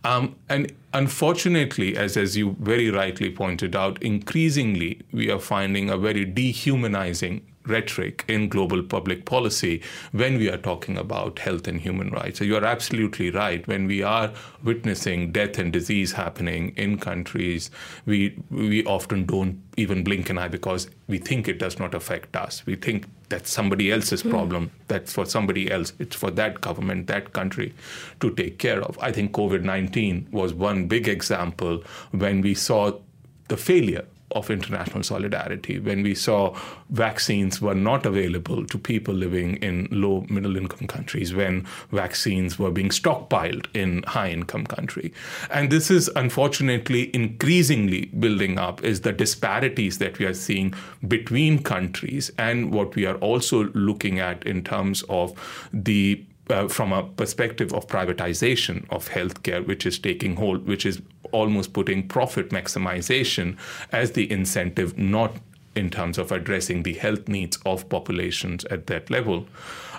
Um, 0.04 0.36
and 0.50 0.74
unfortunately, 0.94 1.96
as, 1.96 2.18
as 2.18 2.36
you 2.36 2.58
very 2.60 2.90
rightly 2.90 3.32
pointed 3.32 3.76
out, 3.76 4.02
increasingly 4.04 5.00
we 5.12 5.32
are 5.32 5.40
finding 5.40 5.90
a 5.90 5.98
very 5.98 6.26
dehumanizing 6.26 7.42
rhetoric 7.66 8.24
in 8.28 8.50
global 8.50 8.84
public 8.84 9.26
policy 9.26 9.82
when 10.12 10.38
we 10.38 10.50
are 10.50 10.58
talking 10.58 10.98
about 10.98 11.40
health 11.40 11.68
and 11.68 11.82
human 11.82 12.10
rights. 12.10 12.40
So 12.40 12.46
you 12.46 12.56
are 12.56 12.66
absolutely 12.66 13.32
right. 13.32 13.68
When 13.68 13.88
we 13.88 14.04
are 14.04 14.32
witnessing 14.64 15.32
death 15.32 15.58
and 15.58 15.72
disease 15.72 16.14
happening 16.14 16.74
in 16.76 16.98
countries, 17.00 17.72
we 18.06 18.38
we 18.50 18.84
often 18.86 19.26
don't 19.26 19.62
even 19.78 20.04
blink 20.04 20.30
an 20.30 20.38
eye 20.38 20.48
because 20.48 20.90
we 21.08 21.18
think 21.18 21.48
it 21.48 21.60
does 21.60 21.80
not 21.80 21.94
affect 21.94 22.36
us. 22.36 22.66
We 22.66 22.76
think 22.76 23.06
that's 23.30 23.52
somebody 23.52 23.92
else's 23.92 24.22
hmm. 24.22 24.30
problem. 24.30 24.68
Mm. 24.68 24.72
That's 24.88 25.14
for 25.14 25.26
somebody 25.26 25.72
else. 25.72 25.94
It's 26.00 26.16
for 26.16 26.32
that 26.32 26.62
government, 26.62 27.08
that 27.08 27.34
country 27.34 27.74
to 28.20 28.32
take 28.32 28.60
care 28.60 28.82
of. 28.82 28.98
I 29.02 29.12
think 29.12 29.32
COVID 29.32 29.64
19 29.64 30.28
was 30.32 30.54
one 30.54 30.88
big 30.88 31.08
example 31.08 31.84
when 32.12 32.42
we 32.42 32.54
saw 32.54 33.00
the 33.48 33.58
failure 33.58 34.06
of 34.32 34.50
international 34.50 35.04
solidarity 35.04 35.80
when 35.80 36.04
we 36.04 36.16
saw 36.16 36.58
vaccines 36.90 37.62
were 37.62 37.76
not 37.76 38.06
available 38.06 38.66
to 38.66 38.78
people 38.78 39.14
living 39.14 39.56
in 39.58 39.88
low 39.92 40.26
middle 40.30 40.58
income 40.58 40.88
countries 40.88 41.34
when 41.34 41.66
vaccines 41.92 42.58
were 42.58 42.72
being 42.72 42.90
stockpiled 42.90 43.68
in 43.74 44.04
high 44.04 44.30
income 44.30 44.66
country. 44.66 45.14
And 45.50 45.72
this 45.72 45.92
is 45.92 46.10
unfortunately 46.16 47.16
increasingly 47.16 48.06
building 48.20 48.58
up 48.58 48.84
is 48.84 49.02
the 49.02 49.14
disparities 49.14 50.00
that 50.00 50.18
we 50.20 50.26
are 50.26 50.34
seeing 50.34 50.74
between 51.08 51.62
countries 51.62 52.32
and 52.38 52.72
what 52.72 52.96
we 52.96 53.06
are 53.06 53.18
also 53.18 53.66
looking 53.74 54.20
at 54.20 54.46
in 54.46 54.64
terms 54.64 55.04
of 55.08 55.34
the 55.72 56.24
uh, 56.50 56.68
from 56.68 56.94
a 56.94 57.04
perspective 57.04 57.74
of 57.74 57.88
privatization 57.88 58.86
of 58.92 59.10
healthcare, 59.10 59.66
which 59.66 59.86
is 59.86 59.98
taking 59.98 60.36
hold, 60.36 60.68
which 60.68 60.86
is 60.86 61.02
almost 61.36 61.74
putting 61.74 62.08
profit 62.08 62.50
maximization 62.50 63.58
as 63.92 64.14
the 64.14 64.32
incentive, 64.32 64.98
not 64.98 65.32
in 65.76 65.90
terms 65.90 66.18
of 66.18 66.32
addressing 66.32 66.84
the 66.84 66.94
health 66.94 67.28
needs 67.28 67.58
of 67.66 67.88
populations 67.90 68.64
at 68.66 68.88
that 68.88 69.10
level. 69.10 69.46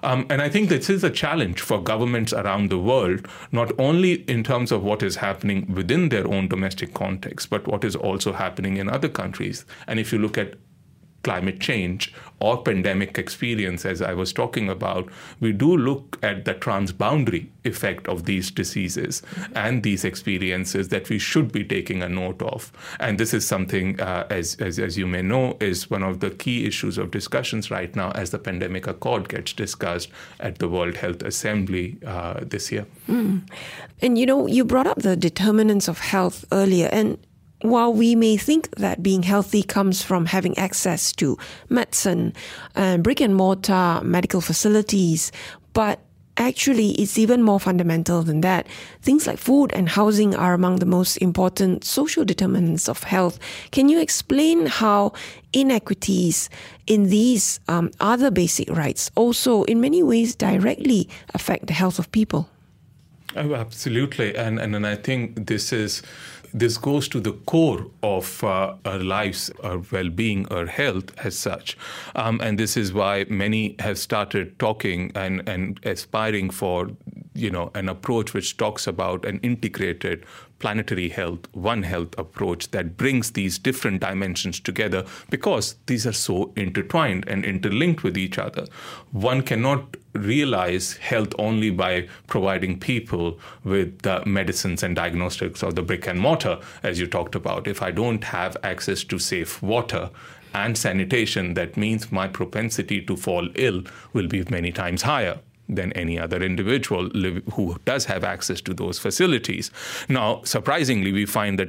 Um, 0.02 0.26
and 0.30 0.40
I 0.40 0.48
think 0.48 0.68
this 0.68 0.88
is 0.88 1.04
a 1.04 1.10
challenge 1.10 1.60
for 1.60 1.82
governments 1.82 2.32
around 2.32 2.70
the 2.70 2.78
world, 2.78 3.28
not 3.52 3.72
only 3.78 4.24
in 4.34 4.42
terms 4.42 4.72
of 4.72 4.82
what 4.82 5.02
is 5.02 5.16
happening 5.16 5.72
within 5.74 6.08
their 6.08 6.26
own 6.26 6.48
domestic 6.48 6.94
context, 6.94 7.50
but 7.50 7.66
what 7.66 7.84
is 7.84 7.96
also 7.96 8.32
happening 8.32 8.76
in 8.78 8.88
other 8.88 9.08
countries. 9.08 9.64
And 9.86 10.00
if 10.00 10.12
you 10.12 10.18
look 10.18 10.38
at 10.38 10.54
climate 11.26 11.58
change 11.58 12.14
or 12.38 12.62
pandemic 12.62 13.18
experience, 13.18 13.84
as 13.84 14.00
I 14.00 14.12
was 14.14 14.32
talking 14.32 14.68
about, 14.68 15.08
we 15.40 15.52
do 15.52 15.76
look 15.76 16.18
at 16.22 16.44
the 16.44 16.54
transboundary 16.54 17.48
effect 17.64 18.06
of 18.08 18.26
these 18.26 18.50
diseases 18.50 19.22
and 19.54 19.82
these 19.82 20.04
experiences 20.04 20.88
that 20.90 21.08
we 21.08 21.18
should 21.18 21.50
be 21.50 21.64
taking 21.64 22.02
a 22.02 22.08
note 22.08 22.42
of. 22.42 22.70
And 23.00 23.18
this 23.18 23.32
is 23.34 23.46
something, 23.46 24.00
uh, 24.00 24.26
as, 24.30 24.56
as, 24.60 24.78
as 24.78 24.96
you 24.96 25.06
may 25.06 25.22
know, 25.22 25.56
is 25.60 25.90
one 25.90 26.04
of 26.04 26.20
the 26.20 26.30
key 26.30 26.66
issues 26.66 26.98
of 26.98 27.10
discussions 27.10 27.70
right 27.70 27.96
now 27.96 28.10
as 28.12 28.30
the 28.30 28.38
pandemic 28.38 28.86
accord 28.86 29.28
gets 29.28 29.52
discussed 29.52 30.10
at 30.38 30.58
the 30.58 30.68
World 30.68 30.96
Health 30.96 31.22
Assembly 31.22 31.98
uh, 32.06 32.40
this 32.42 32.70
year. 32.70 32.86
Mm. 33.08 33.48
And 34.02 34.18
you 34.18 34.26
know, 34.26 34.46
you 34.46 34.64
brought 34.64 34.86
up 34.86 34.98
the 35.02 35.16
determinants 35.16 35.88
of 35.88 35.98
health 35.98 36.44
earlier, 36.52 36.88
and 36.92 37.18
while 37.70 37.92
we 37.92 38.14
may 38.14 38.36
think 38.36 38.70
that 38.76 39.02
being 39.02 39.22
healthy 39.22 39.62
comes 39.62 40.02
from 40.02 40.26
having 40.26 40.56
access 40.58 41.12
to 41.12 41.38
medicine 41.68 42.32
and 42.74 43.02
brick 43.02 43.20
and 43.20 43.34
mortar 43.34 44.00
medical 44.02 44.40
facilities, 44.40 45.32
but 45.72 46.00
actually 46.36 46.90
it's 46.92 47.18
even 47.18 47.42
more 47.42 47.58
fundamental 47.58 48.22
than 48.22 48.40
that. 48.42 48.66
Things 49.02 49.26
like 49.26 49.38
food 49.38 49.72
and 49.72 49.88
housing 49.88 50.34
are 50.34 50.54
among 50.54 50.76
the 50.76 50.86
most 50.86 51.16
important 51.18 51.84
social 51.84 52.24
determinants 52.24 52.88
of 52.88 53.02
health. 53.02 53.38
Can 53.70 53.88
you 53.88 54.00
explain 54.00 54.66
how 54.66 55.12
inequities 55.52 56.50
in 56.86 57.08
these 57.08 57.60
um, 57.68 57.90
other 58.00 58.30
basic 58.30 58.70
rights 58.70 59.10
also, 59.14 59.64
in 59.64 59.80
many 59.80 60.02
ways, 60.02 60.34
directly 60.34 61.08
affect 61.34 61.66
the 61.66 61.72
health 61.72 61.98
of 61.98 62.12
people? 62.12 62.48
Oh, 63.34 63.54
absolutely, 63.54 64.34
and, 64.34 64.58
and 64.58 64.74
and 64.74 64.86
I 64.86 64.96
think 64.96 65.46
this 65.46 65.70
is 65.70 66.02
this 66.56 66.78
goes 66.78 67.06
to 67.06 67.20
the 67.20 67.32
core 67.32 67.86
of 68.02 68.42
uh, 68.42 68.74
our 68.86 68.98
lives, 68.98 69.50
our 69.62 69.78
well 69.92 70.08
being, 70.08 70.48
our 70.48 70.64
health 70.64 71.12
as 71.18 71.38
such. 71.38 71.76
Um, 72.14 72.40
and 72.42 72.58
this 72.58 72.78
is 72.78 72.94
why 72.94 73.26
many 73.28 73.76
have 73.78 73.98
started 73.98 74.58
talking 74.58 75.12
and, 75.14 75.46
and 75.46 75.78
aspiring 75.84 76.48
for 76.48 76.90
you 77.34 77.50
know 77.50 77.70
an 77.74 77.90
approach 77.90 78.32
which 78.32 78.56
talks 78.56 78.86
about 78.86 79.26
an 79.26 79.38
integrated 79.40 80.24
planetary 80.58 81.10
health 81.10 81.40
one 81.52 81.82
health 81.82 82.14
approach 82.16 82.70
that 82.70 82.96
brings 82.96 83.32
these 83.32 83.58
different 83.58 84.00
dimensions 84.00 84.58
together 84.58 85.04
because 85.28 85.76
these 85.84 86.06
are 86.06 86.12
so 86.12 86.50
intertwined 86.56 87.28
and 87.28 87.44
interlinked 87.44 88.02
with 88.02 88.16
each 88.16 88.38
other 88.38 88.64
one 89.10 89.42
cannot 89.42 89.98
realize 90.18 90.94
health 90.96 91.32
only 91.38 91.70
by 91.70 92.08
providing 92.26 92.78
people 92.78 93.38
with 93.64 94.02
the 94.02 94.24
medicines 94.26 94.82
and 94.82 94.96
diagnostics 94.96 95.62
or 95.62 95.72
the 95.72 95.82
brick 95.82 96.06
and 96.06 96.20
mortar 96.20 96.58
as 96.82 96.98
you 96.98 97.06
talked 97.06 97.34
about. 97.34 97.66
If 97.66 97.82
i 97.82 97.90
don't 97.90 98.24
have 98.24 98.56
access 98.62 99.04
to 99.04 99.18
safe 99.18 99.62
water 99.62 100.10
and 100.54 100.76
sanitation 100.76 101.54
that 101.54 101.76
means 101.76 102.10
my 102.10 102.28
propensity 102.28 103.00
to 103.02 103.16
fall 103.16 103.48
ill 103.54 103.82
will 104.12 104.28
be 104.28 104.44
many 104.50 104.72
times 104.72 105.02
higher 105.02 105.38
than 105.68 105.92
any 105.92 106.18
other 106.18 106.42
individual 106.42 107.10
live, 107.14 107.42
who 107.54 107.76
does 107.84 108.04
have 108.06 108.24
access 108.24 108.60
to 108.62 108.74
those 108.74 108.98
facilities. 108.98 109.70
Now, 110.08 110.42
surprisingly, 110.44 111.12
we 111.12 111.26
find 111.26 111.58
that, 111.58 111.68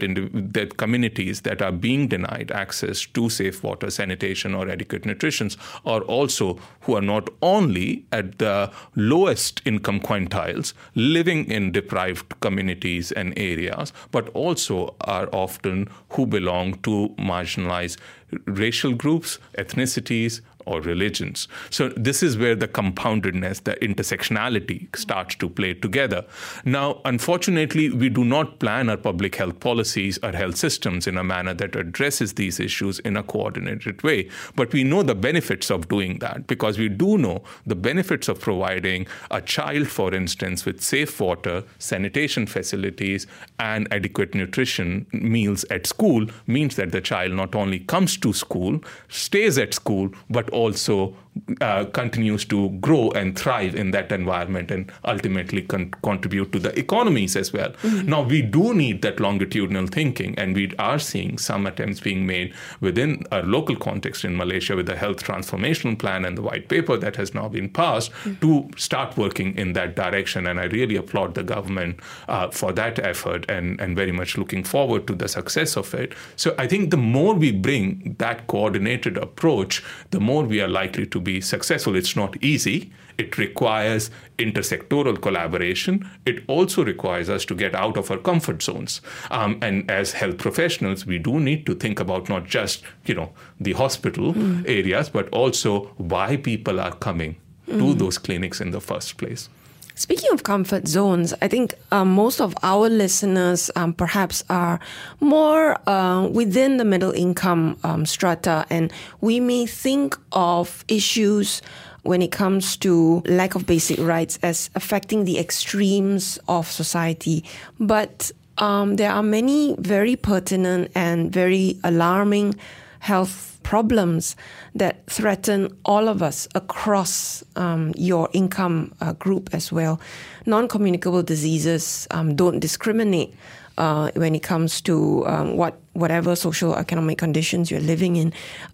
that 0.54 0.78
communities 0.78 1.42
that 1.42 1.62
are 1.62 1.72
being 1.72 2.08
denied 2.08 2.52
access 2.52 3.06
to 3.06 3.30
safe 3.30 3.64
water, 3.64 3.90
sanitation, 3.90 4.54
or 4.54 4.70
adequate 4.70 5.06
nutrition 5.06 5.38
are 5.86 6.02
also 6.02 6.60
who 6.82 6.96
are 6.96 7.02
not 7.02 7.30
only 7.42 8.06
at 8.12 8.40
the 8.40 8.72
lowest 8.96 9.62
income 9.66 10.00
quintiles, 10.00 10.74
living 10.96 11.46
in 11.50 11.72
deprived 11.72 12.40
communities 12.40 13.12
and 13.12 13.38
areas, 13.38 13.94
but 14.12 14.30
also 14.30 14.96
are 15.02 15.30
often 15.32 15.88
who 16.10 16.26
belong 16.26 16.74
to 16.80 17.14
marginalized 17.18 17.98
racial 18.46 18.94
groups, 18.94 19.40
ethnicities, 19.58 20.42
or 20.68 20.82
religions. 20.82 21.48
So 21.70 21.90
this 21.90 22.22
is 22.22 22.38
where 22.38 22.56
the 22.56 22.68
compoundedness, 22.68 23.64
the 23.64 23.76
intersectionality 23.76 24.96
starts 24.96 25.36
to 25.36 25.50
play 25.50 25.74
together. 25.74 26.26
Now, 26.66 27.02
unfortunately, 27.06 27.90
we 27.90 28.10
do 28.10 28.24
not 28.24 28.60
plan 28.60 28.90
our 28.90 28.98
public 28.98 29.36
health 29.36 29.60
policies 29.60 30.20
or 30.22 30.32
health 30.32 30.58
systems 30.58 31.08
in 31.08 31.18
a 31.18 31.24
manner 31.24 31.54
that 31.54 31.76
addresses 31.76 32.34
these 32.34 32.60
issues 32.60 33.00
in 33.00 33.18
a 33.18 33.24
coordinated 33.24 34.04
way. 34.04 34.30
But 34.56 34.74
we 34.74 34.84
know 34.84 35.04
the 35.04 35.16
benefits 35.16 35.70
of 35.70 35.88
doing 35.88 36.20
that 36.20 36.48
because 36.48 36.78
we 36.78 36.90
do 36.90 37.18
know 37.18 37.44
the 37.66 37.76
benefits 37.76 38.28
of 38.28 38.40
providing 38.40 39.08
a 39.32 39.42
child, 39.42 39.88
for 39.88 40.14
instance, 40.14 40.66
with 40.66 40.82
safe 40.82 41.20
water, 41.20 41.64
sanitation 41.80 42.46
facilities, 42.46 43.28
and 43.60 43.88
adequate 43.92 44.36
nutrition 44.36 45.06
meals 45.12 45.64
at 45.70 45.88
school 45.88 46.28
means 46.46 46.76
that 46.76 46.92
the 46.92 47.02
child 47.02 47.32
not 47.34 47.56
only 47.56 47.80
comes 47.80 48.18
to 48.18 48.34
school, 48.34 48.82
stays 49.10 49.58
at 49.58 49.74
school, 49.74 50.10
but 50.30 50.50
also 50.58 51.16
uh, 51.62 51.86
continues 51.86 52.46
to 52.46 52.70
grow 52.80 53.12
and 53.12 53.38
thrive 53.38 53.76
in 53.76 53.92
that 53.92 54.12
environment 54.12 54.72
and 54.72 54.92
ultimately 55.06 55.62
con- 55.62 55.92
contribute 56.04 56.52
to 56.52 56.60
the 56.60 56.78
economies 56.78 57.36
as 57.36 57.54
well. 57.54 57.70
Mm-hmm. 57.70 58.10
Now, 58.10 58.22
we 58.24 58.42
do 58.42 58.74
need 58.74 59.02
that 59.02 59.20
longitudinal 59.20 59.88
thinking, 59.88 60.38
and 60.38 60.56
we 60.56 60.74
are 60.80 61.00
seeing 61.00 61.38
some 61.38 61.66
attempts 61.66 62.00
being 62.00 62.26
made 62.26 62.54
within 62.82 63.24
a 63.32 63.42
local 63.44 63.76
context 63.76 64.26
in 64.26 64.38
Malaysia 64.38 64.76
with 64.76 64.86
the 64.86 64.96
Health 64.96 65.24
Transformation 65.24 65.96
Plan 65.96 66.26
and 66.26 66.38
the 66.38 66.42
white 66.42 66.70
paper 66.70 66.98
that 66.98 67.16
has 67.16 67.34
now 67.34 67.48
been 67.48 67.70
passed 67.70 68.12
mm-hmm. 68.12 68.36
to 68.36 68.78
start 68.78 69.18
working 69.18 69.58
in 69.58 69.74
that 69.74 69.96
direction. 69.96 70.48
And 70.48 70.60
I 70.60 70.66
really 70.66 70.96
applaud 70.96 71.36
the 71.36 71.44
government 71.44 72.00
uh, 72.28 72.50
for 72.50 72.72
that 72.74 73.00
effort 73.00 73.46
and, 73.50 73.80
and 73.80 73.96
very 73.96 74.12
much 74.12 74.38
looking 74.38 74.64
forward 74.64 75.08
to 75.08 75.16
the 75.16 75.28
success 75.28 75.78
of 75.78 75.94
it. 75.94 76.14
So 76.36 76.56
I 76.58 76.68
think 76.68 76.92
the 76.92 76.98
more 76.98 77.34
we 77.34 77.52
bring 77.52 78.16
that 78.20 78.48
coordinated 78.48 79.18
approach, 79.18 79.84
the 80.12 80.20
more 80.20 80.44
we 80.44 80.62
are 80.62 80.68
likely 80.68 81.06
to 81.08 81.20
be 81.28 81.42
successful. 81.42 81.96
It's 81.96 82.16
not 82.16 82.42
easy. 82.42 82.92
It 83.18 83.38
requires 83.38 84.10
intersectoral 84.38 85.20
collaboration. 85.22 86.10
It 86.26 86.44
also 86.48 86.86
requires 86.86 87.30
us 87.30 87.46
to 87.46 87.56
get 87.56 87.76
out 87.76 87.98
of 87.98 88.12
our 88.12 88.22
comfort 88.30 88.64
zones. 88.64 89.02
Um, 89.32 89.58
and 89.62 89.90
as 89.92 90.14
health 90.14 90.38
professionals, 90.38 91.06
we 91.06 91.18
do 91.30 91.40
need 91.40 91.66
to 91.66 91.76
think 91.76 92.00
about 92.00 92.30
not 92.30 92.46
just 92.46 92.84
you 93.06 93.16
know 93.16 93.30
the 93.60 93.74
hospital 93.74 94.34
mm. 94.34 94.64
areas, 94.80 95.10
but 95.10 95.30
also 95.30 95.72
why 96.16 96.38
people 96.38 96.80
are 96.80 96.96
coming 97.08 97.38
mm. 97.68 97.80
to 97.80 97.94
those 97.94 98.18
clinics 98.18 98.62
in 98.62 98.72
the 98.72 98.82
first 98.82 99.18
place. 99.18 99.50
Speaking 99.98 100.30
of 100.32 100.44
comfort 100.44 100.88
zones, 100.88 101.34
I 101.42 101.48
think 101.48 101.74
um, 101.92 102.14
most 102.14 102.40
of 102.40 102.54
our 102.62 102.88
listeners 102.88 103.72
um, 103.76 103.94
perhaps 103.94 104.44
are 104.48 104.80
more 105.20 105.76
uh, 105.90 106.28
within 106.28 106.78
the 106.78 106.86
middle 106.86 107.10
income 107.10 107.80
um, 107.84 108.06
strata, 108.06 108.68
and 108.70 108.94
we 109.22 109.40
may 109.40 109.66
think 109.66 110.16
of 110.34 110.86
issues 110.88 111.64
when 112.04 112.22
it 112.22 112.32
comes 112.32 112.78
to 112.78 113.24
lack 113.26 113.56
of 113.56 113.66
basic 113.66 113.98
rights 113.98 114.38
as 114.44 114.70
affecting 114.76 115.26
the 115.26 115.40
extremes 115.40 116.38
of 116.48 116.68
society. 116.68 117.44
But 117.80 118.32
um, 118.60 118.98
there 118.98 119.12
are 119.12 119.24
many 119.24 119.76
very 119.80 120.16
pertinent 120.16 120.92
and 120.94 121.34
very 121.34 121.80
alarming 121.84 122.54
health 123.00 123.57
problems 123.68 124.38
that 124.76 125.06
threaten 125.08 125.78
all 125.84 126.08
of 126.08 126.24
us 126.24 126.48
across 126.56 127.44
um, 127.58 127.94
your 127.98 128.30
income 128.32 128.96
uh, 129.02 129.12
group 129.12 129.50
as 129.52 129.74
well. 129.74 130.00
Non 130.46 130.70
communicable 130.70 131.22
diseases 131.22 132.08
um, 132.12 132.34
don't 132.34 132.62
discriminate. 132.62 133.34
Uh, 133.78 134.10
when 134.16 134.34
it 134.34 134.42
comes 134.42 134.82
to 134.82 135.24
um, 135.28 135.56
what 135.56 135.80
whatever 135.94 136.36
social 136.36 136.74
economic 136.76 137.20
conditions 137.20 137.70
you're 137.70 137.80
living 137.94 138.16
in, 138.16 138.34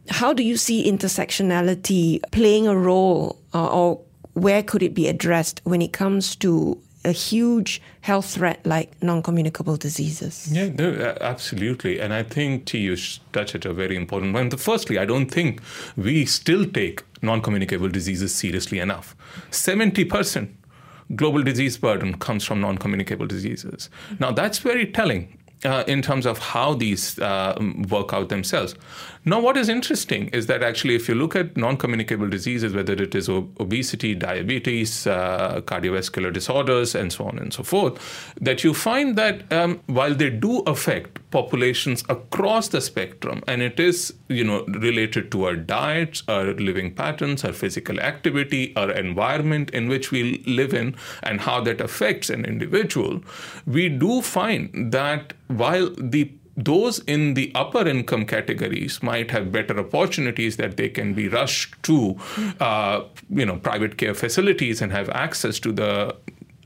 how 0.10 0.32
do 0.32 0.44
you 0.44 0.56
see 0.56 0.90
intersectionality 0.90 2.22
playing 2.32 2.68
a 2.68 2.78
role, 2.78 3.38
uh, 3.54 3.68
or 3.68 4.00
where 4.34 4.64
could 4.64 4.82
it 4.82 4.94
be 4.94 5.10
addressed 5.10 5.60
when 5.66 5.82
it 5.82 5.92
comes 5.92 6.38
to 6.38 6.78
a 7.06 7.12
huge 7.12 7.82
health 8.02 8.34
threat 8.36 8.66
like 8.66 8.92
non-communicable 9.02 9.78
diseases. 9.78 10.48
Yeah, 10.52 10.70
no, 10.70 11.16
absolutely. 11.22 12.00
And 12.00 12.14
I 12.14 12.24
think 12.24 12.74
you 12.74 12.96
touch 13.32 13.56
at 13.56 13.66
a 13.66 13.74
very 13.74 13.96
important 13.96 14.34
point. 14.34 14.60
Firstly, 14.60 14.98
I 14.98 15.06
don't 15.06 15.30
think 15.30 15.62
we 15.98 16.26
still 16.26 16.66
take 16.66 17.04
non-communicable 17.22 17.90
diseases 17.90 18.34
seriously 18.34 18.80
enough. 18.80 19.16
70% 19.52 20.50
global 21.16 21.44
disease 21.44 21.78
burden 21.78 22.18
comes 22.18 22.44
from 22.44 22.62
non-communicable 22.62 23.28
diseases. 23.28 23.90
Now, 24.20 24.32
that's 24.32 24.60
very 24.60 24.86
telling. 24.86 25.38
Uh, 25.66 25.82
in 25.88 26.02
terms 26.02 26.26
of 26.26 26.40
how 26.40 26.74
these 26.74 27.18
uh, 27.20 27.58
work 27.90 28.12
out 28.12 28.28
themselves. 28.28 28.76
Now, 29.26 29.40
what 29.40 29.56
is 29.56 29.70
interesting 29.70 30.28
is 30.30 30.48
that 30.48 30.64
actually, 30.64 30.96
if 30.96 31.08
you 31.08 31.16
look 31.16 31.34
at 31.34 31.56
non 31.56 31.78
communicable 31.78 32.28
diseases, 32.28 32.74
whether 32.74 32.92
it 32.92 33.16
is 33.16 33.30
obesity, 33.30 34.16
diabetes, 34.16 35.08
uh, 35.08 35.62
cardiovascular 35.64 36.34
disorders, 36.34 36.94
and 36.94 37.12
so 37.14 37.26
on 37.26 37.40
and 37.40 37.54
so 37.54 37.64
forth, 37.64 38.34
that 38.42 38.66
you 38.66 38.74
find 38.74 39.16
that 39.16 39.52
um, 39.54 39.80
while 39.86 40.14
they 40.14 40.30
do 40.30 40.60
affect 40.62 41.20
populations 41.32 42.04
across 42.10 42.68
the 42.68 42.82
spectrum, 42.82 43.42
and 43.48 43.62
it 43.62 43.80
is 43.80 44.14
you 44.28 44.44
know 44.44 44.66
related 44.66 45.32
to 45.32 45.46
our 45.46 45.56
diets, 45.56 46.24
our 46.28 46.54
living 46.56 46.94
patterns, 46.94 47.46
our 47.46 47.54
physical 47.54 48.02
activity, 48.02 48.76
our 48.76 48.92
environment 48.92 49.70
in 49.72 49.88
which 49.88 50.12
we 50.12 50.44
live 50.46 50.74
in, 50.74 50.96
and 51.24 51.40
how 51.40 51.62
that 51.62 51.80
affects 51.80 52.30
an 52.30 52.44
individual, 52.44 53.22
we 53.66 53.88
do 53.88 54.22
find 54.22 54.92
that 54.92 55.32
while 55.48 55.90
the 55.98 56.30
those 56.56 57.00
in 57.00 57.34
the 57.34 57.52
upper 57.56 57.88
income 57.88 58.26
categories 58.26 59.02
might 59.02 59.32
have 59.32 59.52
better 59.52 59.80
opportunities 59.80 60.58
that 60.58 60.78
they 60.78 60.88
can 60.88 61.14
be 61.14 61.28
rushed 61.28 61.82
to 61.84 62.16
uh, 62.60 63.04
you 63.30 63.46
know 63.46 63.58
private 63.58 63.98
care 63.98 64.14
facilities 64.14 64.82
and 64.82 64.92
have 64.92 65.10
access 65.10 65.60
to 65.60 65.72
the 65.72 66.16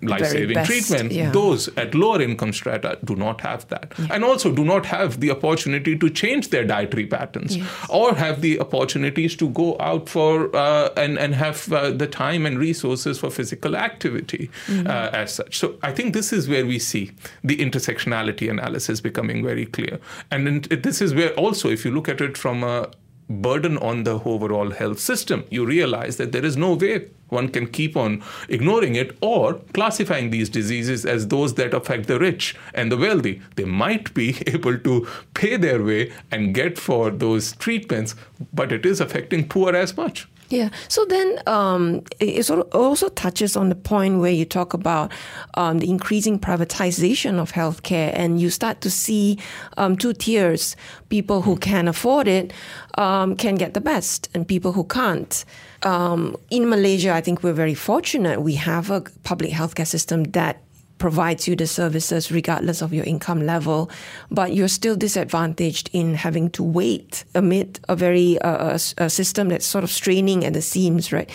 life-saving 0.02 0.64
treatment 0.64 1.12
yeah. 1.12 1.32
those 1.32 1.68
at 1.78 1.96
lower 1.96 2.22
income 2.22 2.54
strata 2.54 2.98
do 3.04 3.16
not 3.16 3.42
have 3.42 3.68
that 3.70 3.94
yeah. 3.98 4.08
and 4.12 4.24
also 4.24 4.52
do 4.52 4.64
not 4.64 4.86
have 4.86 5.20
the 5.20 5.32
opportunity 5.32 5.98
to 5.98 6.10
change 6.10 6.50
their 6.50 6.64
dietary 6.64 7.06
patterns 7.06 7.58
yes. 7.58 7.68
or 7.90 8.14
have 8.14 8.42
the 8.42 8.60
opportunities 8.60 9.36
to 9.36 9.50
go 9.50 9.76
out 9.80 10.08
for 10.08 10.56
uh, 10.56 10.90
and 10.96 11.18
and 11.18 11.34
have 11.36 11.72
uh, 11.74 11.90
the 11.92 12.08
time 12.08 12.46
and 12.46 12.60
resources 12.60 13.18
for 13.20 13.32
physical 13.32 13.76
activity 13.76 14.50
mm-hmm. 14.68 14.88
uh, 14.88 15.10
as 15.14 15.34
such 15.34 15.58
so 15.58 15.76
i 15.82 15.92
think 15.92 16.14
this 16.14 16.32
is 16.32 16.48
where 16.48 16.66
we 16.66 16.78
see 16.78 17.12
the 17.44 17.58
intersectionality 17.58 18.50
analysis 18.50 19.02
becoming 19.02 19.44
very 19.44 19.66
clear 19.66 20.00
and 20.30 20.66
this 20.66 21.02
is 21.02 21.14
where 21.14 21.34
also 21.34 21.70
if 21.70 21.84
you 21.84 21.92
look 21.92 22.08
at 22.08 22.22
it 22.22 22.38
from 22.38 22.64
a 22.64 22.90
burden 23.30 23.78
on 23.78 24.04
the 24.04 24.20
overall 24.24 24.72
health 24.72 25.00
system. 25.00 25.44
You 25.50 25.66
realize 25.66 26.18
that 26.18 26.32
there 26.32 26.46
is 26.46 26.58
no 26.58 26.74
way 26.74 27.10
one 27.30 27.50
can 27.50 27.68
keep 27.68 27.98
on 27.98 28.24
ignoring 28.48 28.96
it 28.96 29.18
or 29.22 29.56
classifying 29.74 30.30
these 30.30 30.50
diseases 30.50 31.06
as 31.06 31.28
those 31.28 31.56
that 31.56 31.74
affect 31.74 32.08
the 32.08 32.20
rich 32.20 32.56
and 32.74 32.92
the 32.92 32.98
wealthy. 32.98 33.42
They 33.56 33.66
might 33.66 34.14
be 34.14 34.38
able 34.48 34.78
to 34.80 35.08
pay 35.34 35.58
their 35.58 35.84
way 35.84 36.14
and 36.32 36.54
get 36.54 36.78
for 36.78 37.10
those 37.10 37.54
treatments, 37.54 38.16
but 38.54 38.72
it 38.72 38.86
is 38.86 39.02
affecting 39.02 39.48
poor 39.48 39.76
as 39.76 39.96
much. 39.98 40.28
Yeah. 40.50 40.70
So 40.88 41.04
then 41.06 41.40
um, 41.46 42.04
it 42.20 42.46
sort 42.46 42.60
of 42.60 42.74
also 42.74 43.10
touches 43.10 43.58
on 43.58 43.68
the 43.68 43.76
point 43.76 44.20
where 44.20 44.32
you 44.32 44.46
talk 44.46 44.74
about 44.74 45.12
um, 45.56 45.80
the 45.80 45.90
increasing 45.90 46.40
privatization 46.40 47.38
of 47.38 47.52
healthcare, 47.52 48.12
and 48.14 48.40
you 48.40 48.50
start 48.50 48.80
to 48.82 48.90
see 48.90 49.40
um, 49.76 49.98
two 49.98 50.14
tiers: 50.14 50.78
people 51.10 51.42
who 51.42 51.58
can 51.58 51.88
afford 51.88 52.28
it 52.28 52.54
um, 52.98 53.36
can 53.36 53.56
get 53.56 53.74
the 53.74 53.82
best, 53.82 54.30
and 54.34 54.48
people 54.48 54.72
who 54.72 54.86
can't. 54.86 55.44
Um, 55.84 56.36
in 56.50 56.70
Malaysia, 56.70 57.12
I 57.12 57.22
think 57.22 57.44
we're 57.44 57.54
very 57.54 57.76
fortunate. 57.76 58.42
We 58.42 58.56
have 58.56 58.90
a 58.90 59.02
public 59.24 59.52
healthcare 59.52 59.86
system 59.86 60.24
that 60.32 60.62
provides 60.98 61.48
you 61.48 61.56
the 61.56 61.68
services 61.68 62.32
regardless 62.32 62.82
of 62.82 62.94
your 62.94 63.06
income 63.06 63.46
level, 63.46 63.90
but 64.32 64.54
you're 64.54 64.68
still 64.68 64.96
disadvantaged 64.96 65.90
in 65.94 66.16
having 66.16 66.50
to 66.52 66.64
wait 66.64 67.24
amid 67.36 67.80
a 67.88 67.96
very 67.96 68.40
uh, 68.40 68.78
a, 68.78 69.04
a 69.06 69.10
system 69.10 69.50
that's 69.50 69.66
sort 69.66 69.84
of 69.84 69.92
straining 69.92 70.46
at 70.46 70.54
the 70.54 70.62
seams, 70.62 71.12
right? 71.12 71.30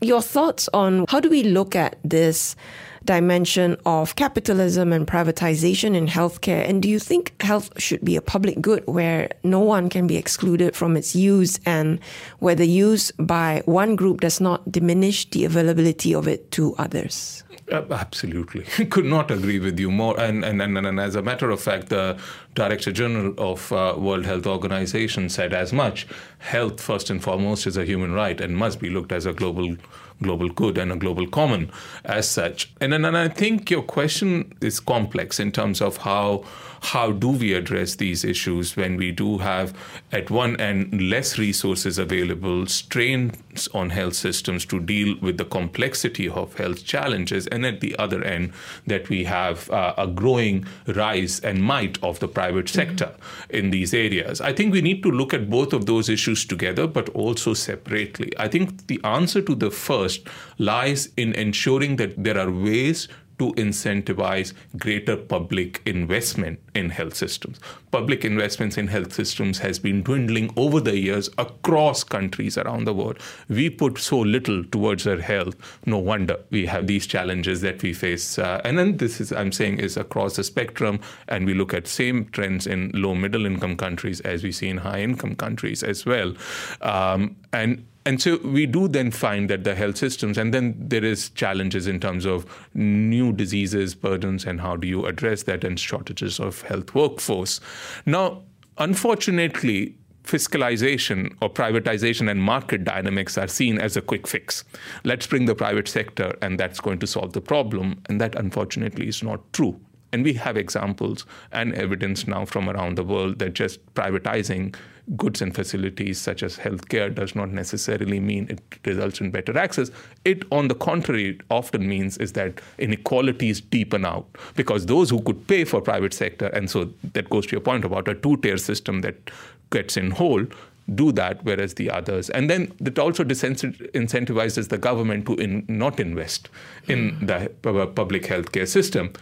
Your 0.00 0.22
thoughts 0.22 0.68
on 0.74 1.04
how 1.08 1.20
do 1.20 1.30
we 1.30 1.44
look 1.44 1.76
at 1.76 1.96
this 2.02 2.56
dimension 3.04 3.76
of 3.84 4.16
capitalism 4.16 4.92
and 4.92 5.06
privatization 5.06 5.94
in 5.94 6.06
healthcare? 6.06 6.68
And 6.68 6.82
do 6.82 6.88
you 6.88 6.98
think 6.98 7.40
health 7.42 7.70
should 7.80 8.04
be 8.04 8.16
a 8.16 8.22
public 8.22 8.60
good 8.60 8.84
where 8.86 9.30
no 9.42 9.60
one 9.60 9.88
can 9.88 10.06
be 10.06 10.16
excluded 10.16 10.76
from 10.76 10.96
its 10.96 11.14
use 11.14 11.58
and 11.66 12.00
where 12.38 12.54
the 12.54 12.66
use 12.66 13.10
by 13.12 13.62
one 13.64 13.96
group 13.96 14.20
does 14.20 14.40
not 14.40 14.70
diminish 14.70 15.28
the 15.30 15.44
availability 15.44 16.14
of 16.14 16.28
it 16.28 16.50
to 16.52 16.74
others? 16.76 17.44
Uh, 17.70 17.82
absolutely. 17.90 18.62
Could 18.86 19.04
not 19.04 19.30
agree 19.30 19.58
with 19.58 19.78
you 19.78 19.90
more. 19.90 20.18
And, 20.18 20.44
and, 20.44 20.60
and, 20.60 20.76
and 20.78 21.00
as 21.00 21.14
a 21.14 21.22
matter 21.22 21.50
of 21.50 21.60
fact, 21.60 21.88
the 21.88 22.18
Director 22.54 22.92
General 22.92 23.34
of 23.38 23.72
uh, 23.72 23.94
World 23.96 24.26
Health 24.26 24.46
Organization 24.46 25.28
said 25.28 25.52
as 25.52 25.72
much. 25.72 26.06
Health, 26.38 26.80
first 26.80 27.08
and 27.08 27.22
foremost, 27.22 27.66
is 27.66 27.76
a 27.76 27.84
human 27.84 28.12
right 28.12 28.40
and 28.40 28.56
must 28.56 28.80
be 28.80 28.90
looked 28.90 29.12
as 29.12 29.26
a 29.26 29.32
global 29.32 29.76
global 30.20 30.48
good 30.48 30.78
and 30.78 30.92
a 30.92 30.96
global 30.96 31.26
common 31.26 31.70
as 32.04 32.28
such. 32.28 32.72
And, 32.80 32.94
and, 32.94 33.04
and 33.04 33.16
I 33.16 33.28
think 33.28 33.70
your 33.70 33.82
question 33.82 34.54
is 34.60 34.78
complex 34.78 35.40
in 35.40 35.50
terms 35.50 35.80
of 35.80 35.96
how 35.96 36.44
how 36.82 37.12
do 37.12 37.28
we 37.28 37.54
address 37.54 37.94
these 37.94 38.24
issues 38.24 38.76
when 38.76 38.96
we 38.96 39.12
do 39.12 39.38
have, 39.38 39.72
at 40.10 40.30
one 40.30 40.60
end, 40.60 41.00
less 41.00 41.38
resources 41.38 41.96
available, 41.96 42.66
strains 42.66 43.68
on 43.72 43.90
health 43.90 44.14
systems 44.14 44.64
to 44.66 44.80
deal 44.80 45.16
with 45.20 45.38
the 45.38 45.44
complexity 45.44 46.28
of 46.28 46.54
health 46.56 46.84
challenges, 46.84 47.46
and 47.46 47.64
at 47.64 47.80
the 47.80 47.94
other 47.98 48.24
end, 48.24 48.52
that 48.86 49.08
we 49.08 49.24
have 49.24 49.70
uh, 49.70 49.94
a 49.96 50.08
growing 50.08 50.66
rise 50.88 51.38
and 51.40 51.62
might 51.62 52.02
of 52.02 52.18
the 52.18 52.28
private 52.28 52.66
mm-hmm. 52.66 52.74
sector 52.74 53.06
mm-hmm. 53.06 53.56
in 53.56 53.70
these 53.70 53.94
areas. 53.94 54.40
I 54.40 54.52
think 54.52 54.72
we 54.72 54.82
need 54.82 55.02
to 55.04 55.10
look 55.10 55.32
at 55.32 55.48
both 55.48 55.72
of 55.72 55.86
those 55.86 56.08
issues 56.08 56.44
together, 56.44 56.88
but 56.88 57.08
also 57.10 57.54
separately. 57.54 58.32
I 58.38 58.48
think 58.48 58.88
the 58.88 59.00
answer 59.04 59.40
to 59.42 59.54
the 59.54 59.70
first 59.70 60.26
lies 60.58 61.10
in 61.16 61.32
ensuring 61.34 61.96
that 61.96 62.22
there 62.22 62.38
are 62.38 62.50
ways 62.50 63.06
to 63.38 63.52
incentivize 63.54 64.52
greater 64.78 65.16
public 65.16 65.82
investment 65.86 66.60
in 66.74 66.90
health 66.90 67.14
systems. 67.14 67.58
Public 67.90 68.24
investments 68.24 68.78
in 68.78 68.88
health 68.88 69.12
systems 69.12 69.58
has 69.58 69.78
been 69.78 70.02
dwindling 70.02 70.52
over 70.56 70.80
the 70.80 70.96
years 70.96 71.28
across 71.38 72.04
countries 72.04 72.56
around 72.56 72.84
the 72.84 72.94
world. 72.94 73.18
We 73.48 73.68
put 73.70 73.98
so 73.98 74.20
little 74.20 74.64
towards 74.64 75.06
our 75.06 75.18
health. 75.20 75.54
No 75.84 75.98
wonder 75.98 76.38
we 76.50 76.66
have 76.66 76.86
these 76.86 77.06
challenges 77.06 77.60
that 77.60 77.82
we 77.82 77.92
face. 77.92 78.38
Uh, 78.38 78.60
and 78.64 78.78
then 78.78 78.96
this 78.96 79.20
is, 79.20 79.32
I'm 79.32 79.52
saying, 79.52 79.78
is 79.78 79.96
across 79.96 80.36
the 80.36 80.44
spectrum. 80.44 81.00
And 81.28 81.46
we 81.46 81.54
look 81.54 81.74
at 81.74 81.86
same 81.86 82.26
trends 82.26 82.66
in 82.66 82.90
low 82.94 83.14
middle 83.14 83.44
income 83.44 83.76
countries 83.76 84.20
as 84.20 84.42
we 84.42 84.52
see 84.52 84.68
in 84.68 84.78
high 84.78 85.02
income 85.02 85.34
countries 85.34 85.82
as 85.82 86.06
well. 86.06 86.34
Um, 86.80 87.36
and 87.52 87.86
and 88.04 88.20
so 88.20 88.38
we 88.38 88.66
do 88.66 88.88
then 88.88 89.10
find 89.10 89.48
that 89.48 89.64
the 89.64 89.74
health 89.74 89.96
systems 89.96 90.38
and 90.38 90.52
then 90.52 90.74
there 90.78 91.04
is 91.04 91.30
challenges 91.30 91.86
in 91.86 92.00
terms 92.00 92.26
of 92.26 92.68
new 92.74 93.32
diseases 93.32 93.94
burdens 93.94 94.44
and 94.44 94.60
how 94.60 94.76
do 94.76 94.88
you 94.88 95.06
address 95.06 95.44
that 95.44 95.64
and 95.64 95.78
shortages 95.78 96.40
of 96.40 96.62
health 96.62 96.94
workforce 96.94 97.60
now 98.06 98.42
unfortunately 98.78 99.96
fiscalization 100.24 101.34
or 101.40 101.50
privatization 101.50 102.30
and 102.30 102.42
market 102.42 102.84
dynamics 102.84 103.36
are 103.36 103.48
seen 103.48 103.78
as 103.78 103.96
a 103.96 104.00
quick 104.00 104.26
fix. 104.26 104.64
Let's 105.04 105.26
bring 105.26 105.46
the 105.46 105.54
private 105.54 105.88
sector 105.88 106.36
and 106.40 106.58
that's 106.58 106.80
going 106.80 106.98
to 107.00 107.06
solve 107.06 107.32
the 107.32 107.40
problem. 107.40 108.00
And 108.08 108.20
that 108.20 108.34
unfortunately 108.36 109.08
is 109.08 109.22
not 109.22 109.52
true. 109.52 109.80
And 110.12 110.24
we 110.24 110.34
have 110.34 110.56
examples 110.56 111.24
and 111.52 111.74
evidence 111.74 112.26
now 112.26 112.44
from 112.44 112.68
around 112.68 112.96
the 112.98 113.04
world 113.04 113.38
that 113.38 113.54
just 113.54 113.84
privatizing 113.94 114.74
goods 115.16 115.42
and 115.42 115.54
facilities 115.54 116.20
such 116.20 116.42
as 116.42 116.56
healthcare 116.56 117.12
does 117.12 117.34
not 117.34 117.50
necessarily 117.50 118.20
mean 118.20 118.46
it 118.48 118.60
results 118.86 119.20
in 119.20 119.30
better 119.30 119.58
access. 119.58 119.90
It, 120.24 120.44
on 120.52 120.68
the 120.68 120.74
contrary, 120.74 121.40
often 121.50 121.88
means 121.88 122.18
is 122.18 122.32
that 122.32 122.60
inequalities 122.78 123.60
deepen 123.60 124.04
out 124.04 124.26
because 124.54 124.86
those 124.86 125.10
who 125.10 125.20
could 125.22 125.46
pay 125.48 125.64
for 125.64 125.80
private 125.80 126.14
sector, 126.14 126.46
and 126.48 126.70
so 126.70 126.92
that 127.14 127.30
goes 127.30 127.46
to 127.46 127.52
your 127.52 127.60
point 127.60 127.84
about 127.84 128.06
a 128.06 128.14
two-tier 128.14 128.58
system 128.58 129.00
that 129.00 129.30
gets 129.70 129.96
in 129.96 130.12
whole, 130.12 130.46
do 130.94 131.12
that, 131.12 131.44
whereas 131.44 131.74
the 131.74 131.90
others. 131.90 132.30
And 132.30 132.50
then 132.50 132.72
it 132.80 132.98
also 132.98 133.24
incentivizes 133.24 134.68
the 134.68 134.78
government 134.78 135.26
to 135.26 135.34
in, 135.34 135.64
not 135.68 136.00
invest 136.00 136.48
in 136.88 137.10
hmm. 137.10 137.26
the 137.26 137.50
public 137.94 138.24
healthcare 138.24 138.68
system. 138.68 139.12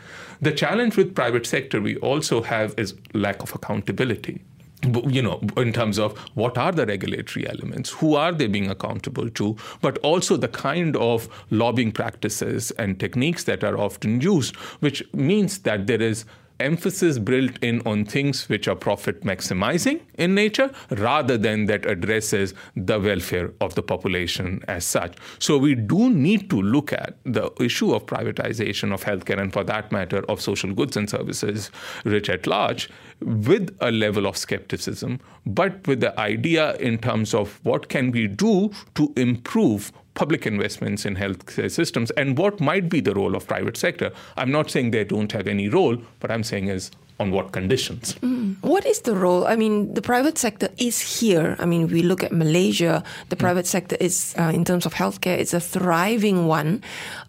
The 0.41 0.53
challenge 0.53 0.97
with 0.97 1.15
private 1.15 1.47
sector 1.47 1.81
we 1.81 1.97
also 1.97 2.43
have 2.43 2.75
is 2.79 2.95
lack 3.13 3.43
of 3.43 3.55
accountability 3.55 4.41
you 5.07 5.21
know, 5.21 5.41
in 5.57 5.73
terms 5.73 5.99
of 5.99 6.17
what 6.35 6.57
are 6.57 6.73
the 6.73 6.87
regulatory 6.87 7.49
elements, 7.49 7.91
who 7.91 8.15
are 8.15 8.33
they 8.33 8.47
being 8.47 8.71
accountable 8.71 9.29
to, 9.31 9.57
but 9.81 9.99
also 9.99 10.37
the 10.37 10.49
kind 10.49 10.97
of 10.97 11.29
lobbying 11.51 11.93
practices 11.93 12.71
and 12.73 12.99
techniques 12.99 13.45
that 13.45 13.63
are 13.63 13.79
often 13.79 14.21
used, 14.21 14.57
which 14.81 15.03
means 15.13 15.59
that 15.59 15.87
there 15.87 16.01
is 16.01 16.25
emphasis 16.61 17.19
built 17.19 17.59
in 17.63 17.83
on 17.87 18.05
things 18.05 18.49
which 18.49 18.69
are 18.69 18.75
profit 18.75 19.23
maximizing 19.23 20.01
in 20.15 20.35
nature 20.35 20.71
rather 20.91 21.37
than 21.37 21.67
that 21.67 21.87
addresses 21.87 22.55
the 22.77 23.01
welfare 23.01 23.53
of 23.61 23.75
the 23.75 23.83
population 23.83 24.63
as 24.69 24.85
such. 24.85 25.17
So 25.39 25.59
we 25.59 25.75
do 25.75 26.11
need 26.11 26.51
to 26.51 26.61
look 26.61 26.93
at 26.93 27.17
the 27.25 27.51
issue 27.61 27.95
of 27.95 28.07
privatization 28.07 28.93
of 28.93 29.05
healthcare 29.05 29.41
and 29.41 29.53
for 29.53 29.65
that 29.65 29.91
matter 29.91 30.25
of 30.29 30.41
social 30.41 30.73
goods 30.73 30.97
and 30.97 31.09
services 31.09 31.71
rich 32.05 32.29
at 32.29 32.47
large 32.47 32.91
with 33.21 33.77
a 33.81 33.91
level 33.91 34.27
of 34.27 34.37
skepticism 34.37 35.21
but 35.47 35.87
with 35.87 36.01
the 36.01 36.19
idea 36.19 36.75
in 36.77 36.99
terms 36.99 37.35
of 37.35 37.61
what 37.65 37.89
can 37.89 38.11
we 38.11 38.27
do 38.27 38.71
to 38.95 39.13
improve 39.17 39.93
public 40.15 40.47
investments 40.47 41.07
in 41.07 41.15
health 41.15 41.71
systems 41.71 42.11
and 42.13 42.37
what 42.37 42.61
might 42.61 42.89
be 42.89 43.01
the 43.01 43.15
role 43.15 43.35
of 43.35 43.47
private 43.47 43.77
sector. 43.77 44.11
I'm 44.37 44.51
not 44.51 44.71
saying 44.71 44.91
they 44.91 45.05
don't 45.05 45.31
have 45.33 45.47
any 45.47 45.69
role, 45.69 45.97
but 46.19 46.31
I'm 46.31 46.43
saying 46.43 46.69
is 46.69 46.91
on 47.21 47.31
what 47.31 47.53
conditions. 47.53 48.15
Mm. 48.15 48.57
What 48.63 48.87
is 48.87 49.03
the 49.03 49.15
role? 49.15 49.47
I 49.47 49.55
mean, 49.55 49.93
the 49.93 50.03
private 50.03 50.39
sector 50.39 50.69
is 50.79 51.21
here. 51.21 51.55
I 51.59 51.67
mean, 51.67 51.89
we 51.89 52.03
look 52.03 52.25
at 52.25 52.33
Malaysia, 52.33 53.05
the 53.29 53.37
mm. 53.37 53.41
private 53.41 53.67
sector 53.67 53.97
is, 54.01 54.35
uh, 54.39 54.51
in 54.55 54.65
terms 54.65 54.87
of 54.87 54.95
healthcare, 54.95 55.39
it's 55.39 55.53
a 55.53 55.61
thriving 55.61 56.47
one. 56.47 56.83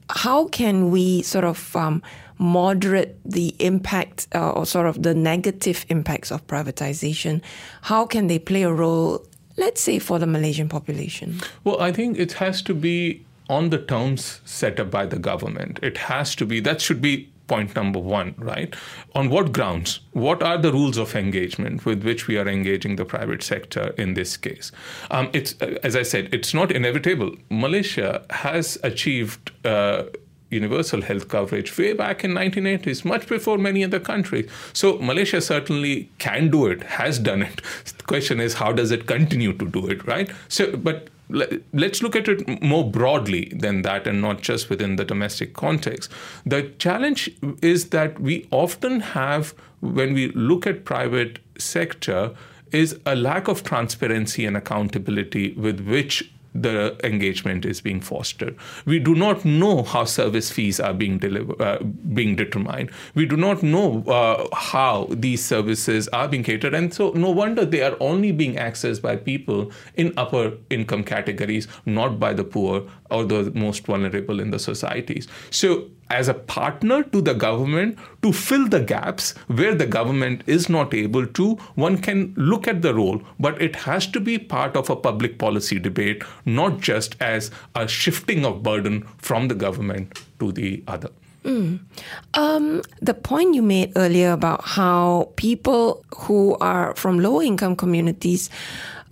How 0.09 0.47
can 0.47 0.91
we 0.91 1.21
sort 1.23 1.43
of 1.43 1.75
um, 1.75 2.01
moderate 2.37 3.19
the 3.25 3.53
impact 3.59 4.27
uh, 4.33 4.51
or 4.51 4.65
sort 4.65 4.87
of 4.87 5.03
the 5.03 5.13
negative 5.13 5.85
impacts 5.89 6.31
of 6.31 6.47
privatization? 6.47 7.41
How 7.81 8.05
can 8.05 8.27
they 8.27 8.39
play 8.39 8.63
a 8.63 8.71
role 8.71 9.25
let's 9.61 9.81
say 9.81 9.99
for 9.99 10.17
the 10.19 10.27
Malaysian 10.27 10.67
population? 10.67 11.39
Well, 11.63 11.79
I 11.79 11.91
think 11.91 12.17
it 12.17 12.33
has 12.33 12.61
to 12.63 12.73
be 12.73 13.23
on 13.47 13.69
the 13.69 13.77
terms 13.77 14.41
set 14.43 14.79
up 14.79 14.89
by 14.89 15.05
the 15.05 15.19
government. 15.19 15.79
It 15.83 15.97
has 16.09 16.35
to 16.35 16.45
be, 16.45 16.59
that 16.61 16.81
should 16.81 17.01
be 17.01 17.29
point 17.47 17.75
number 17.75 17.99
one, 17.99 18.33
right? 18.37 18.73
On 19.13 19.29
what 19.29 19.51
grounds? 19.51 19.99
What 20.13 20.41
are 20.41 20.57
the 20.57 20.71
rules 20.71 20.97
of 20.97 21.15
engagement 21.15 21.85
with 21.85 22.03
which 22.03 22.27
we 22.27 22.37
are 22.37 22.47
engaging 22.47 22.95
the 22.95 23.03
private 23.03 23.43
sector 23.43 23.93
in 23.97 24.13
this 24.13 24.37
case? 24.37 24.71
Um, 25.11 25.29
it's, 25.33 25.51
as 25.83 25.95
I 25.95 26.03
said, 26.03 26.33
it's 26.33 26.53
not 26.53 26.71
inevitable. 26.71 27.35
Malaysia 27.49 28.25
has 28.29 28.77
achieved. 28.83 29.51
Uh, 29.65 30.03
universal 30.51 31.01
health 31.01 31.27
coverage 31.27 31.75
way 31.77 31.93
back 31.93 32.23
in 32.23 32.31
1980s, 32.31 33.03
much 33.03 33.27
before 33.27 33.57
many 33.57 33.83
other 33.83 33.99
countries. 33.99 34.49
So 34.73 34.99
Malaysia 34.99 35.41
certainly 35.41 36.09
can 36.19 36.51
do 36.51 36.67
it, 36.67 36.83
has 36.83 37.17
done 37.17 37.41
it. 37.41 37.61
The 37.97 38.03
question 38.03 38.39
is, 38.39 38.55
how 38.55 38.71
does 38.73 38.91
it 38.91 39.07
continue 39.07 39.53
to 39.53 39.65
do 39.65 39.87
it, 39.87 40.05
right? 40.05 40.29
So, 40.49 40.75
but 40.77 41.09
let's 41.29 42.03
look 42.03 42.15
at 42.15 42.27
it 42.27 42.61
more 42.61 42.89
broadly 42.89 43.53
than 43.55 43.83
that 43.83 44.05
and 44.05 44.21
not 44.21 44.41
just 44.41 44.69
within 44.69 44.97
the 44.97 45.05
domestic 45.05 45.53
context. 45.53 46.11
The 46.45 46.63
challenge 46.77 47.29
is 47.61 47.89
that 47.89 48.19
we 48.19 48.47
often 48.51 48.99
have, 48.99 49.53
when 49.79 50.13
we 50.13 50.31
look 50.33 50.67
at 50.67 50.83
private 50.83 51.39
sector, 51.57 52.35
is 52.71 52.99
a 53.05 53.15
lack 53.15 53.47
of 53.47 53.63
transparency 53.63 54.45
and 54.45 54.57
accountability 54.57 55.53
with 55.53 55.81
which 55.87 56.31
the 56.53 56.97
engagement 57.03 57.65
is 57.65 57.81
being 57.81 58.01
fostered. 58.01 58.55
We 58.85 58.99
do 58.99 59.15
not 59.15 59.45
know 59.45 59.83
how 59.83 60.05
service 60.05 60.51
fees 60.51 60.79
are 60.79 60.93
being 60.93 61.23
uh, 61.59 61.79
being 62.13 62.35
determined. 62.35 62.91
We 63.15 63.25
do 63.25 63.37
not 63.37 63.63
know 63.63 64.03
uh, 64.03 64.47
how 64.55 65.07
these 65.09 65.43
services 65.43 66.07
are 66.09 66.27
being 66.27 66.43
catered, 66.43 66.73
and 66.73 66.93
so 66.93 67.11
no 67.11 67.29
wonder 67.29 67.65
they 67.65 67.81
are 67.81 67.95
only 67.99 68.31
being 68.31 68.55
accessed 68.55 69.01
by 69.01 69.15
people 69.15 69.71
in 69.95 70.13
upper 70.17 70.53
income 70.69 71.03
categories, 71.03 71.67
not 71.85 72.19
by 72.19 72.33
the 72.33 72.43
poor 72.43 72.87
or 73.11 73.25
the 73.25 73.51
most 73.51 73.85
vulnerable 73.85 74.39
in 74.39 74.51
the 74.51 74.59
societies. 74.59 75.27
So 75.49 75.87
as 76.11 76.27
a 76.27 76.33
partner 76.33 77.03
to 77.03 77.21
the 77.21 77.33
government 77.33 77.97
to 78.21 78.33
fill 78.33 78.67
the 78.67 78.81
gaps 78.81 79.33
where 79.47 79.73
the 79.73 79.85
government 79.85 80.43
is 80.45 80.67
not 80.69 80.93
able 80.93 81.25
to. 81.25 81.55
One 81.75 81.97
can 81.97 82.33
look 82.35 82.67
at 82.67 82.81
the 82.81 82.93
role, 82.93 83.21
but 83.39 83.61
it 83.61 83.75
has 83.87 84.07
to 84.07 84.19
be 84.19 84.37
part 84.37 84.75
of 84.75 84.89
a 84.89 84.95
public 84.95 85.39
policy 85.39 85.79
debate, 85.79 86.23
not 86.45 86.79
just 86.79 87.15
as 87.21 87.49
a 87.75 87.87
shifting 87.87 88.45
of 88.45 88.61
burden 88.61 89.07
from 89.17 89.47
the 89.47 89.55
government 89.55 90.21
to 90.39 90.51
the 90.51 90.83
other. 90.87 91.09
Mm. 91.45 91.79
Um, 92.35 92.81
the 93.01 93.13
point 93.13 93.55
you 93.55 93.61
made 93.63 93.93
earlier 93.95 94.31
about 94.31 94.63
how 94.63 95.31
people 95.37 96.03
who 96.15 96.57
are 96.61 96.93
from 96.95 97.19
low 97.19 97.41
income 97.41 97.75
communities, 97.75 98.49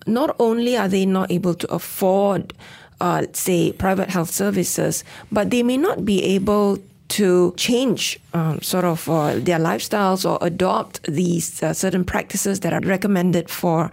not 0.06 0.36
only 0.38 0.78
are 0.78 0.88
they 0.88 1.06
not 1.06 1.32
able 1.32 1.56
to 1.56 1.74
afford 1.74 2.54
uh, 3.02 3.26
say, 3.34 3.72
private 3.74 4.10
health 4.10 4.30
services, 4.30 5.04
but 5.32 5.50
they 5.50 5.64
may 5.64 5.78
not 5.78 6.06
be 6.06 6.24
able 6.24 6.80
to 7.10 7.54
change 7.58 8.20
um, 8.34 8.62
sort 8.62 8.86
of 8.86 9.10
uh, 9.10 9.34
their 9.40 9.58
lifestyles 9.58 10.30
or 10.30 10.38
adopt 10.46 11.02
these 11.04 11.62
uh, 11.64 11.74
certain 11.74 12.06
practices 12.06 12.60
that 12.60 12.72
are 12.72 12.82
recommended 12.82 13.50
for 13.50 13.92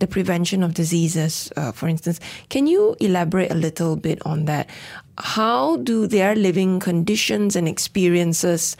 the 0.00 0.06
prevention 0.06 0.62
of 0.62 0.74
diseases, 0.74 1.52
uh, 1.56 1.70
for 1.70 1.88
instance. 1.88 2.18
Can 2.48 2.66
you 2.66 2.96
elaborate 2.98 3.52
a 3.52 3.54
little 3.54 3.96
bit 3.96 4.20
on 4.26 4.46
that? 4.46 4.68
How 5.18 5.76
do 5.78 6.06
their 6.06 6.34
living 6.34 6.80
conditions 6.80 7.54
and 7.56 7.68
experiences 7.68 8.76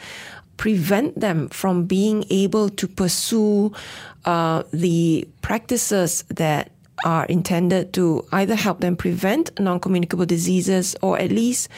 prevent 0.57 1.19
them 1.19 1.47
from 1.49 1.85
being 1.85 2.25
able 2.29 2.69
to 2.69 2.87
pursue 2.87 3.71
uh, 4.25 4.63
the 4.73 5.27
practices 5.41 6.23
that 6.29 6.71
are 7.05 7.25
intended 7.25 7.93
to 7.93 8.25
either 8.31 8.55
help 8.55 8.79
them 8.79 8.95
prevent 8.95 9.57
non 9.59 9.79
communicable 9.79 10.25
diseases 10.25 10.95
or 11.01 11.19
at 11.19 11.31
least 11.31 11.69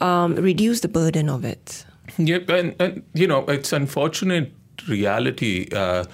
um, 0.00 0.34
reduce 0.36 0.80
the 0.80 0.88
burden 0.88 1.28
of 1.28 1.44
it. 1.44 1.84
Yeah, 2.18 2.38
and, 2.48 2.74
and 2.80 3.02
you 3.14 3.26
know, 3.26 3.44
it's 3.46 3.72
unfortunate 3.72 4.52
reality 4.88 5.68
uh, 5.72 6.04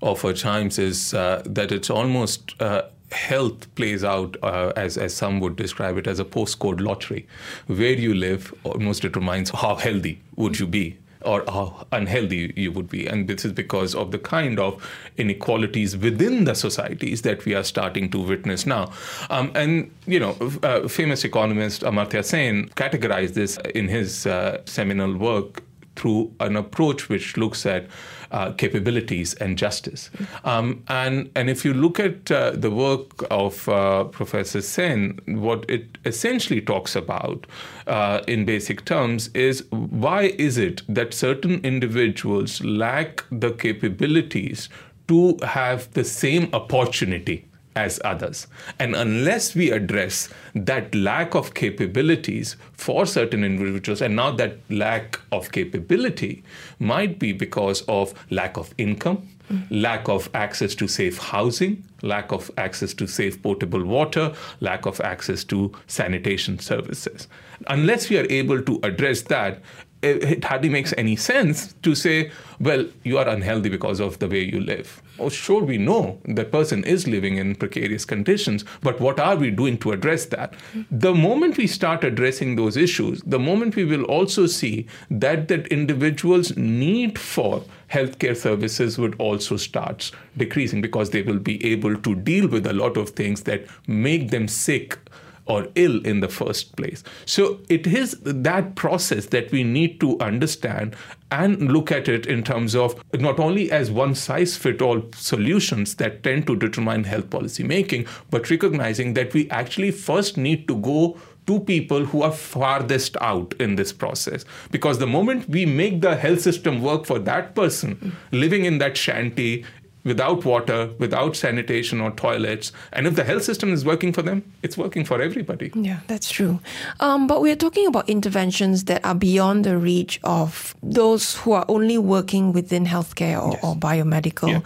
of 0.00 0.24
our 0.24 0.32
times 0.32 0.78
is 0.78 1.14
uh, 1.14 1.42
that 1.46 1.72
it's 1.72 1.90
almost. 1.90 2.60
Uh, 2.60 2.82
health 3.12 3.72
plays 3.74 4.02
out 4.02 4.38
uh, 4.42 4.72
as, 4.74 4.96
as 4.96 5.14
some 5.14 5.38
would 5.38 5.54
describe 5.54 5.98
it 5.98 6.06
as 6.06 6.18
a 6.18 6.24
postcode 6.24 6.80
lottery 6.80 7.28
where 7.66 7.92
you 7.92 8.14
live 8.14 8.54
almost 8.64 9.02
determines 9.02 9.50
how 9.50 9.74
healthy 9.74 10.18
would 10.36 10.58
you 10.58 10.66
be 10.66 10.96
or 11.24 11.44
how 11.48 11.86
unhealthy 11.92 12.52
you 12.56 12.72
would 12.72 12.88
be. 12.88 13.06
And 13.06 13.28
this 13.28 13.44
is 13.44 13.52
because 13.52 13.94
of 13.94 14.10
the 14.10 14.18
kind 14.18 14.58
of 14.58 14.82
inequalities 15.16 15.96
within 15.96 16.44
the 16.44 16.54
societies 16.54 17.22
that 17.22 17.44
we 17.44 17.54
are 17.54 17.64
starting 17.64 18.10
to 18.10 18.18
witness 18.18 18.66
now. 18.66 18.92
Um, 19.30 19.52
and, 19.54 19.90
you 20.06 20.20
know, 20.20 20.36
uh, 20.62 20.88
famous 20.88 21.24
economist 21.24 21.82
Amartya 21.82 22.24
Sen 22.24 22.68
categorized 22.70 23.34
this 23.34 23.58
in 23.74 23.88
his 23.88 24.26
uh, 24.26 24.60
seminal 24.64 25.16
work 25.16 25.62
through 25.96 26.32
an 26.40 26.56
approach 26.56 27.08
which 27.08 27.36
looks 27.36 27.66
at 27.66 27.86
uh, 28.30 28.52
capabilities 28.52 29.34
and 29.34 29.58
justice. 29.58 30.10
Um, 30.44 30.82
and, 30.88 31.30
and 31.36 31.50
if 31.50 31.64
you 31.64 31.74
look 31.74 32.00
at 32.00 32.30
uh, 32.30 32.52
the 32.52 32.70
work 32.70 33.24
of 33.30 33.68
uh, 33.68 34.04
Professor 34.04 34.62
Sen, 34.62 35.18
what 35.26 35.68
it 35.68 35.98
essentially 36.04 36.60
talks 36.60 36.96
about 36.96 37.46
uh, 37.86 38.20
in 38.26 38.44
basic 38.44 38.84
terms 38.84 39.28
is 39.34 39.64
why 39.70 40.34
is 40.38 40.58
it 40.58 40.82
that 40.88 41.12
certain 41.12 41.60
individuals 41.62 42.62
lack 42.64 43.24
the 43.30 43.52
capabilities 43.52 44.68
to 45.08 45.36
have 45.42 45.92
the 45.92 46.04
same 46.04 46.48
opportunity 46.52 47.44
as 47.76 48.00
others. 48.04 48.46
And 48.78 48.94
unless 48.94 49.54
we 49.54 49.70
address 49.70 50.28
that 50.54 50.94
lack 50.94 51.34
of 51.34 51.54
capabilities 51.54 52.56
for 52.72 53.06
certain 53.06 53.44
individuals, 53.44 54.02
and 54.02 54.16
now 54.16 54.30
that 54.32 54.58
lack 54.70 55.20
of 55.30 55.52
capability 55.52 56.42
might 56.78 57.18
be 57.18 57.32
because 57.32 57.82
of 57.82 58.14
lack 58.30 58.56
of 58.56 58.74
income, 58.78 59.28
mm-hmm. 59.50 59.74
lack 59.74 60.08
of 60.08 60.28
access 60.34 60.74
to 60.74 60.88
safe 60.88 61.18
housing, 61.18 61.84
lack 62.02 62.32
of 62.32 62.50
access 62.56 62.92
to 62.94 63.06
safe 63.06 63.42
potable 63.42 63.84
water, 63.84 64.32
lack 64.60 64.86
of 64.86 65.00
access 65.00 65.44
to 65.44 65.72
sanitation 65.86 66.58
services. 66.58 67.28
Unless 67.68 68.10
we 68.10 68.18
are 68.18 68.26
able 68.28 68.60
to 68.62 68.80
address 68.82 69.22
that, 69.22 69.60
it 70.02 70.42
hardly 70.44 70.68
makes 70.68 70.92
any 70.98 71.14
sense 71.14 71.74
to 71.82 71.94
say, 71.94 72.32
well, 72.58 72.84
you 73.04 73.18
are 73.18 73.28
unhealthy 73.28 73.68
because 73.68 74.00
of 74.00 74.18
the 74.18 74.26
way 74.26 74.42
you 74.42 74.60
live. 74.60 75.00
Oh, 75.22 75.28
sure, 75.28 75.62
we 75.62 75.78
know 75.78 76.20
that 76.24 76.50
person 76.50 76.82
is 76.82 77.06
living 77.06 77.36
in 77.36 77.54
precarious 77.54 78.04
conditions, 78.04 78.64
but 78.80 79.00
what 79.00 79.20
are 79.20 79.36
we 79.36 79.52
doing 79.52 79.78
to 79.78 79.92
address 79.92 80.26
that? 80.26 80.54
The 80.90 81.14
moment 81.14 81.56
we 81.56 81.68
start 81.68 82.02
addressing 82.02 82.56
those 82.56 82.76
issues, 82.76 83.22
the 83.24 83.38
moment 83.38 83.76
we 83.76 83.84
will 83.84 84.02
also 84.02 84.46
see 84.46 84.88
that 85.12 85.46
that 85.46 85.68
individuals' 85.68 86.56
need 86.56 87.20
for 87.20 87.62
healthcare 87.88 88.36
services 88.36 88.98
would 88.98 89.14
also 89.20 89.56
start 89.56 90.10
decreasing 90.36 90.80
because 90.80 91.10
they 91.10 91.22
will 91.22 91.38
be 91.38 91.64
able 91.64 91.96
to 91.96 92.16
deal 92.16 92.48
with 92.48 92.66
a 92.66 92.72
lot 92.72 92.96
of 92.96 93.10
things 93.10 93.42
that 93.42 93.64
make 93.86 94.30
them 94.30 94.48
sick 94.48 94.98
or 95.46 95.66
ill 95.74 96.04
in 96.06 96.20
the 96.20 96.28
first 96.28 96.76
place. 96.76 97.02
So 97.26 97.60
it 97.68 97.86
is 97.86 98.16
that 98.22 98.74
process 98.74 99.26
that 99.26 99.50
we 99.50 99.64
need 99.64 100.00
to 100.00 100.18
understand 100.20 100.94
and 101.30 101.72
look 101.72 101.90
at 101.90 102.08
it 102.08 102.26
in 102.26 102.42
terms 102.42 102.76
of 102.76 103.02
not 103.14 103.40
only 103.40 103.70
as 103.70 103.90
one 103.90 104.14
size 104.14 104.56
fit 104.56 104.82
all 104.82 105.02
solutions 105.14 105.96
that 105.96 106.22
tend 106.22 106.46
to 106.46 106.56
determine 106.56 107.04
health 107.04 107.30
policy 107.30 107.62
making, 107.64 108.06
but 108.30 108.50
recognizing 108.50 109.14
that 109.14 109.32
we 109.32 109.48
actually 109.50 109.90
first 109.90 110.36
need 110.36 110.68
to 110.68 110.76
go 110.76 111.16
to 111.46 111.58
people 111.60 112.04
who 112.04 112.22
are 112.22 112.30
farthest 112.30 113.16
out 113.20 113.52
in 113.58 113.74
this 113.76 113.92
process. 113.92 114.44
Because 114.70 114.98
the 114.98 115.06
moment 115.06 115.48
we 115.48 115.66
make 115.66 116.00
the 116.00 116.14
health 116.16 116.40
system 116.40 116.82
work 116.82 117.04
for 117.04 117.18
that 117.18 117.54
person 117.54 118.14
living 118.30 118.64
in 118.64 118.78
that 118.78 118.96
shanty 118.96 119.64
without 120.04 120.44
water, 120.44 120.90
without 120.98 121.36
sanitation 121.36 122.00
or 122.00 122.10
toilets. 122.12 122.72
And 122.92 123.06
if 123.06 123.14
the 123.14 123.24
health 123.24 123.44
system 123.44 123.72
is 123.72 123.84
working 123.84 124.12
for 124.12 124.22
them, 124.22 124.42
it's 124.62 124.76
working 124.76 125.04
for 125.04 125.22
everybody. 125.22 125.70
Yeah, 125.74 126.00
that's 126.08 126.30
true. 126.30 126.60
Um, 127.00 127.26
but 127.26 127.40
we're 127.40 127.56
talking 127.56 127.86
about 127.86 128.08
interventions 128.08 128.84
that 128.84 129.04
are 129.04 129.14
beyond 129.14 129.64
the 129.64 129.78
reach 129.78 130.18
of 130.24 130.74
those 130.82 131.36
who 131.36 131.52
are 131.52 131.64
only 131.68 131.98
working 131.98 132.52
within 132.52 132.86
healthcare 132.86 133.40
or, 133.42 133.52
yes. 133.52 133.64
or 133.64 133.76
biomedical. 133.76 134.48
Yeah. 134.48 134.60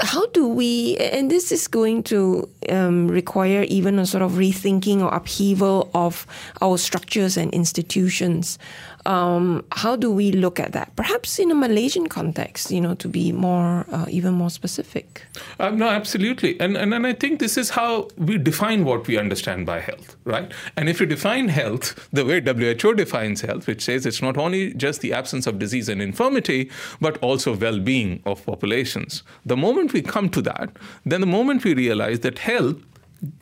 How 0.00 0.26
do 0.26 0.48
we, 0.48 0.96
and 0.96 1.30
this 1.30 1.52
is 1.52 1.68
going 1.68 2.02
to 2.04 2.48
um, 2.68 3.08
require 3.08 3.62
even 3.68 3.98
a 3.98 4.06
sort 4.06 4.22
of 4.22 4.32
rethinking 4.32 5.02
or 5.02 5.14
upheaval 5.14 5.90
of 5.94 6.26
our 6.60 6.78
structures 6.78 7.36
and 7.36 7.52
institutions. 7.52 8.58
Um, 9.06 9.64
how 9.72 9.96
do 9.96 10.10
we 10.10 10.32
look 10.32 10.60
at 10.60 10.72
that? 10.72 10.94
Perhaps 10.96 11.38
in 11.38 11.50
a 11.50 11.54
Malaysian 11.54 12.08
context, 12.08 12.70
you 12.70 12.80
know, 12.80 12.94
to 12.96 13.08
be 13.08 13.32
more, 13.32 13.86
uh, 13.90 14.06
even 14.08 14.34
more 14.34 14.50
specific. 14.50 15.24
Uh, 15.58 15.70
no, 15.70 15.88
absolutely, 15.88 16.60
and, 16.60 16.76
and 16.76 16.92
and 16.92 17.06
I 17.06 17.14
think 17.14 17.40
this 17.40 17.56
is 17.56 17.70
how 17.70 18.08
we 18.18 18.36
define 18.36 18.84
what 18.84 19.06
we 19.06 19.16
understand 19.16 19.64
by 19.64 19.80
health, 19.80 20.16
right? 20.24 20.52
And 20.76 20.88
if 20.88 21.00
you 21.00 21.06
define 21.06 21.48
health 21.48 22.08
the 22.12 22.24
way 22.24 22.40
WHO 22.40 22.94
defines 22.94 23.40
health, 23.40 23.66
which 23.66 23.82
says 23.82 24.04
it's 24.04 24.20
not 24.20 24.36
only 24.36 24.74
just 24.74 25.00
the 25.00 25.12
absence 25.12 25.46
of 25.46 25.58
disease 25.58 25.88
and 25.88 26.02
infirmity, 26.02 26.70
but 27.00 27.16
also 27.18 27.56
well-being 27.56 28.22
of 28.26 28.44
populations. 28.44 29.22
The 29.46 29.56
moment 29.56 29.92
we 29.92 30.02
come 30.02 30.28
to 30.30 30.42
that, 30.42 30.70
then 31.06 31.20
the 31.20 31.26
moment 31.26 31.64
we 31.64 31.74
realize 31.74 32.20
that 32.20 32.38
health 32.38 32.76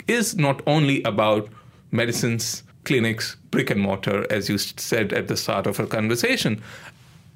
is 0.06 0.36
not 0.36 0.62
only 0.66 1.02
about 1.02 1.48
medicines 1.90 2.62
clinics, 2.88 3.36
brick 3.50 3.70
and 3.70 3.80
mortar, 3.80 4.26
as 4.30 4.48
you 4.48 4.58
said 4.58 5.12
at 5.12 5.28
the 5.28 5.36
start 5.36 5.66
of 5.66 5.78
our 5.78 5.86
conversation. 5.86 6.62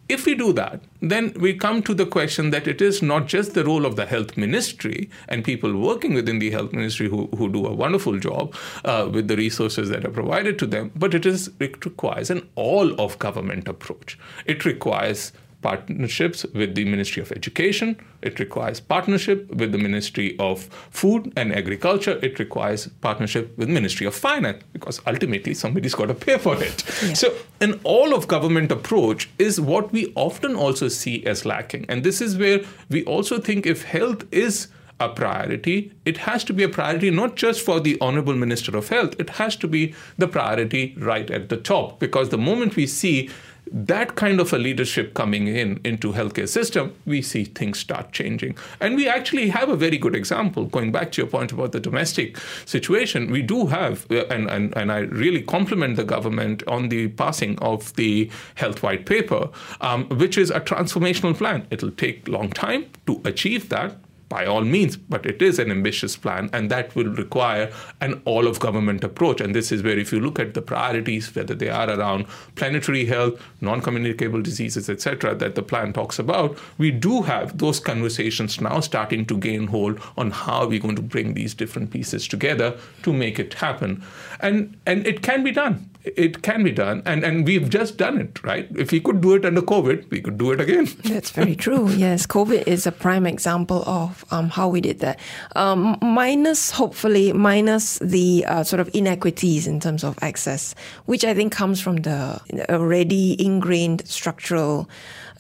If 0.09 0.27
we 0.27 0.35
do 0.35 0.53
that, 0.55 0.81
then 1.01 1.33
we 1.39 1.55
come 1.55 1.83
to 1.83 1.95
the 1.95 2.07
question 2.07 2.51
that 2.51 2.67
it 2.67 2.83
is 2.83 3.03
not 3.03 3.27
just 3.27 3.55
the 3.55 3.65
role 3.65 3.87
of 3.87 3.97
the 3.97 4.05
health 4.05 4.37
ministry 4.37 5.09
and 5.29 5.45
people 5.45 5.77
working 5.79 6.13
within 6.15 6.39
the 6.39 6.51
health 6.51 6.73
ministry 6.73 7.09
who, 7.09 7.29
who 7.37 7.51
do 7.51 7.67
a 7.67 7.73
wonderful 7.73 8.19
job 8.19 8.55
uh, 8.85 9.09
with 9.13 9.29
the 9.29 9.37
resources 9.37 9.91
that 9.91 10.05
are 10.05 10.11
provided 10.11 10.59
to 10.59 10.67
them, 10.67 10.91
but 10.97 11.15
it 11.15 11.25
is 11.25 11.51
it 11.61 11.85
requires 11.85 12.31
an 12.31 12.49
all 12.55 13.01
of 13.01 13.19
government 13.19 13.69
approach. 13.69 14.19
It 14.45 14.65
requires 14.65 15.33
partnerships 15.63 16.45
with 16.55 16.75
the 16.75 16.85
Ministry 16.85 17.23
of 17.23 17.33
Education. 17.33 17.97
It 18.21 18.39
requires 18.39 18.81
partnership 18.81 19.49
with 19.55 19.73
the 19.73 19.79
Ministry 19.79 20.37
of 20.39 20.65
Food 20.91 21.33
and 21.37 21.55
Agriculture. 21.55 22.19
It 22.23 22.39
requires 22.39 22.89
partnership 23.01 23.57
with 23.57 23.69
Ministry 23.69 24.07
of 24.07 24.15
Finance 24.15 24.63
because 24.73 25.01
ultimately 25.07 25.55
somebody's 25.55 25.95
got 25.95 26.07
to 26.07 26.15
pay 26.15 26.39
for 26.39 26.63
it. 26.63 26.85
Yeah. 27.03 27.15
So 27.15 27.35
an 27.61 27.81
all 27.85 28.15
of 28.15 28.29
government 28.29 28.71
approach 28.73 29.31
is 29.39 29.61
what 29.61 29.93
we 29.93 30.13
often 30.15 30.57
also 30.57 30.89
see 30.89 31.25
as 31.25 31.47
lacking. 31.47 31.87
And 31.89 32.05
this 32.05 32.21
is 32.21 32.37
where 32.37 32.61
we 32.91 33.05
also 33.05 33.41
think 33.41 33.67
if 33.67 33.85
health 33.85 34.25
is 34.33 34.69
a 35.01 35.09
priority, 35.09 35.93
it 36.05 36.19
has 36.19 36.45
to 36.45 36.53
be 36.53 36.63
a 36.63 36.69
priority 36.69 37.11
not 37.11 37.35
just 37.35 37.61
for 37.61 37.81
the 37.81 37.99
Honorable 38.01 38.35
Minister 38.35 38.77
of 38.77 38.89
Health, 38.89 39.17
it 39.19 39.31
has 39.31 39.57
to 39.57 39.69
be 39.69 39.95
the 40.17 40.29
priority 40.29 40.95
right 40.99 41.31
at 41.31 41.49
the 41.49 41.57
top. 41.57 41.99
Because 41.99 42.29
the 42.29 42.39
moment 42.39 42.77
we 42.77 42.87
see 42.87 43.31
that 43.71 44.17
kind 44.17 44.41
of 44.41 44.53
a 44.53 44.59
leadership 44.59 45.15
coming 45.15 45.47
in 45.47 45.81
into 45.85 46.13
healthcare 46.13 46.49
system, 46.49 46.95
we 47.07 47.23
see 47.23 47.45
things 47.45 47.79
start 47.79 48.13
changing. 48.13 48.57
And 48.81 48.97
we 48.97 49.09
actually 49.09 49.49
have 49.49 49.69
a 49.69 49.77
very 49.77 49.99
good 49.99 50.15
example. 50.15 50.67
Going 50.67 50.93
back 50.93 51.13
to 51.13 51.23
your 51.23 51.31
point 51.31 51.53
about 51.53 51.73
the 51.73 51.81
domestic 51.81 52.39
situation, 52.67 53.31
we 53.31 53.43
do 53.43 53.67
have, 53.67 54.11
uh, 54.11 54.27
and, 54.27 54.51
and, 54.51 54.77
and 54.77 54.93
I 54.93 54.99
really 54.99 55.43
compliment 55.43 55.97
the 55.97 56.05
government 56.05 56.63
on 56.67 56.89
the 56.89 57.09
passing 57.09 57.59
of 57.61 57.95
the 57.95 58.31
health 58.57 58.83
white 58.83 59.07
paper, 59.07 59.49
um, 59.81 60.09
which 60.09 60.37
is 60.37 60.51
a 60.51 60.61
transformational 60.61 61.37
plan. 61.37 61.67
It'll 61.71 61.91
take 61.91 62.29
long 62.29 62.51
time 62.51 62.87
to 63.07 63.21
achieve 63.25 63.69
that, 63.71 63.97
by 64.33 64.47
all 64.47 64.63
means, 64.63 64.97
but 64.97 65.27
it 65.27 65.43
is 65.43 65.59
an 65.59 65.71
ambitious 65.71 66.17
plan, 66.17 66.49
and 66.55 66.71
that 66.71 66.97
will 66.97 67.13
require 67.23 67.71
an 68.01 68.23
all 68.25 68.47
of 68.47 68.61
government 68.61 69.05
approach. 69.05 69.43
And 69.43 69.55
this 69.55 69.71
is 69.71 69.83
where, 69.83 69.99
if 69.99 70.11
you 70.11 70.21
look 70.21 70.39
at 70.41 70.55
the 70.55 70.63
priorities, 70.63 71.35
whether 71.37 71.55
they 71.55 71.69
are 71.69 71.91
around 71.91 72.25
planetary 72.55 73.05
health, 73.05 73.39
non 73.61 73.83
communicable 73.83 74.41
diseases, 74.41 74.89
etc., 74.89 75.35
that 75.35 75.55
the 75.55 75.63
plan 75.63 75.93
talks 75.93 76.19
about, 76.19 76.59
we 76.79 76.91
do 76.91 77.21
have 77.21 77.59
those 77.59 77.79
conversations 77.79 78.59
now 78.59 78.81
starting 78.81 79.27
to 79.27 79.37
gain 79.37 79.67
hold 79.67 80.01
on 80.17 80.31
how 80.31 80.67
we're 80.67 80.81
going 80.81 80.97
to 80.97 81.03
bring 81.03 81.35
these 81.35 81.53
different 81.53 81.91
pieces 81.91 82.27
together 82.27 82.79
to 83.03 83.13
make 83.13 83.39
it 83.39 83.53
happen. 83.53 84.03
And, 84.41 84.79
and 84.87 85.07
it 85.07 85.21
can 85.21 85.45
be 85.45 85.53
done 85.53 85.91
it 86.05 86.43
can 86.43 86.65
be 86.65 86.73
done 86.73 87.03
and 87.07 87.25
and 87.25 87.47
we've 87.47 87.69
just 87.71 87.97
done 87.97 88.19
it 88.19 88.43
right? 88.43 88.69
If 88.77 88.93
we 88.93 89.01
could 89.01 89.21
do 89.21 89.35
it 89.35 89.45
under 89.45 89.63
covid 89.63 90.09
we 90.11 90.21
could 90.21 90.39
do 90.39 90.53
it 90.53 90.61
again. 90.61 90.89
That's 91.05 91.31
very 91.31 91.55
true 91.57 91.89
yes. 91.91 92.27
Covid 92.27 92.67
is 92.67 92.87
a 92.87 92.93
prime 92.93 93.27
example 93.27 93.83
of 93.87 94.25
um, 94.31 94.49
how 94.49 94.69
we 94.69 94.81
did 94.81 95.01
that. 95.01 95.19
Um, 95.57 95.99
minus 96.03 96.71
hopefully 96.71 97.33
minus 97.33 97.99
the 97.99 98.45
uh, 98.49 98.65
sort 98.65 98.81
of 98.81 98.91
inequities 98.95 99.67
in 99.67 99.81
terms 99.81 100.05
of 100.05 100.19
access 100.23 100.75
which 101.07 101.25
i 101.25 101.35
think 101.35 101.53
comes 101.53 101.81
from 101.81 101.97
the 101.97 102.41
already 102.69 103.37
ingrained 103.45 104.07
structural 104.07 104.89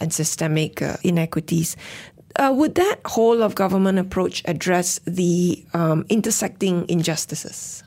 and 0.00 0.12
systemic 0.12 0.82
uh, 0.82 0.96
inequities. 1.02 1.76
Uh, 2.36 2.52
would 2.54 2.74
that 2.74 2.98
whole 3.04 3.42
of 3.42 3.54
government 3.54 3.98
approach 3.98 4.42
address 4.46 4.98
the 5.04 5.64
um, 5.74 6.04
intersecting 6.08 6.88
injustices 6.88 7.81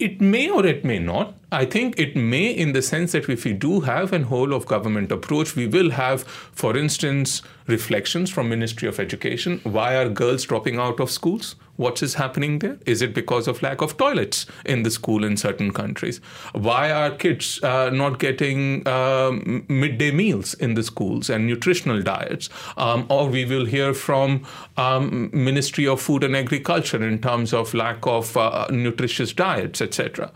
it 0.00 0.20
may 0.20 0.48
or 0.48 0.64
it 0.66 0.84
may 0.84 0.98
not. 0.98 1.34
I 1.52 1.64
think 1.66 1.98
it 1.98 2.16
may, 2.16 2.50
in 2.50 2.72
the 2.72 2.80
sense 2.80 3.12
that 3.12 3.28
if 3.28 3.44
we 3.44 3.52
do 3.52 3.80
have 3.80 4.12
an 4.12 4.24
whole 4.24 4.54
of 4.54 4.66
government 4.66 5.12
approach, 5.12 5.54
we 5.54 5.66
will 5.66 5.90
have, 5.90 6.22
for 6.22 6.76
instance, 6.76 7.42
reflections 7.66 8.30
from 8.30 8.48
Ministry 8.48 8.88
of 8.88 8.98
Education. 8.98 9.60
Why 9.64 9.96
are 9.96 10.08
girls 10.08 10.44
dropping 10.44 10.78
out 10.78 11.00
of 11.00 11.10
schools? 11.10 11.56
What 11.80 12.02
is 12.02 12.12
happening 12.12 12.58
there? 12.58 12.76
Is 12.84 13.00
it 13.00 13.14
because 13.14 13.48
of 13.48 13.62
lack 13.62 13.80
of 13.80 13.96
toilets 13.96 14.44
in 14.66 14.82
the 14.82 14.90
school 14.90 15.24
in 15.24 15.38
certain 15.38 15.72
countries? 15.72 16.20
Why 16.52 16.90
are 16.90 17.10
kids 17.10 17.58
uh, 17.62 17.88
not 17.88 18.18
getting 18.18 18.86
um, 18.86 19.64
midday 19.66 20.10
meals 20.10 20.52
in 20.52 20.74
the 20.74 20.82
schools 20.82 21.30
and 21.30 21.46
nutritional 21.46 22.02
diets? 22.02 22.50
Um, 22.76 23.06
or 23.08 23.28
we 23.28 23.46
will 23.46 23.64
hear 23.64 23.94
from 23.94 24.44
um, 24.76 25.30
Ministry 25.32 25.88
of 25.88 26.02
Food 26.02 26.22
and 26.22 26.36
Agriculture 26.36 27.02
in 27.02 27.18
terms 27.18 27.54
of 27.54 27.72
lack 27.72 28.06
of 28.06 28.36
uh, 28.36 28.66
nutritious 28.70 29.32
diets, 29.32 29.80
etc. 29.80 30.30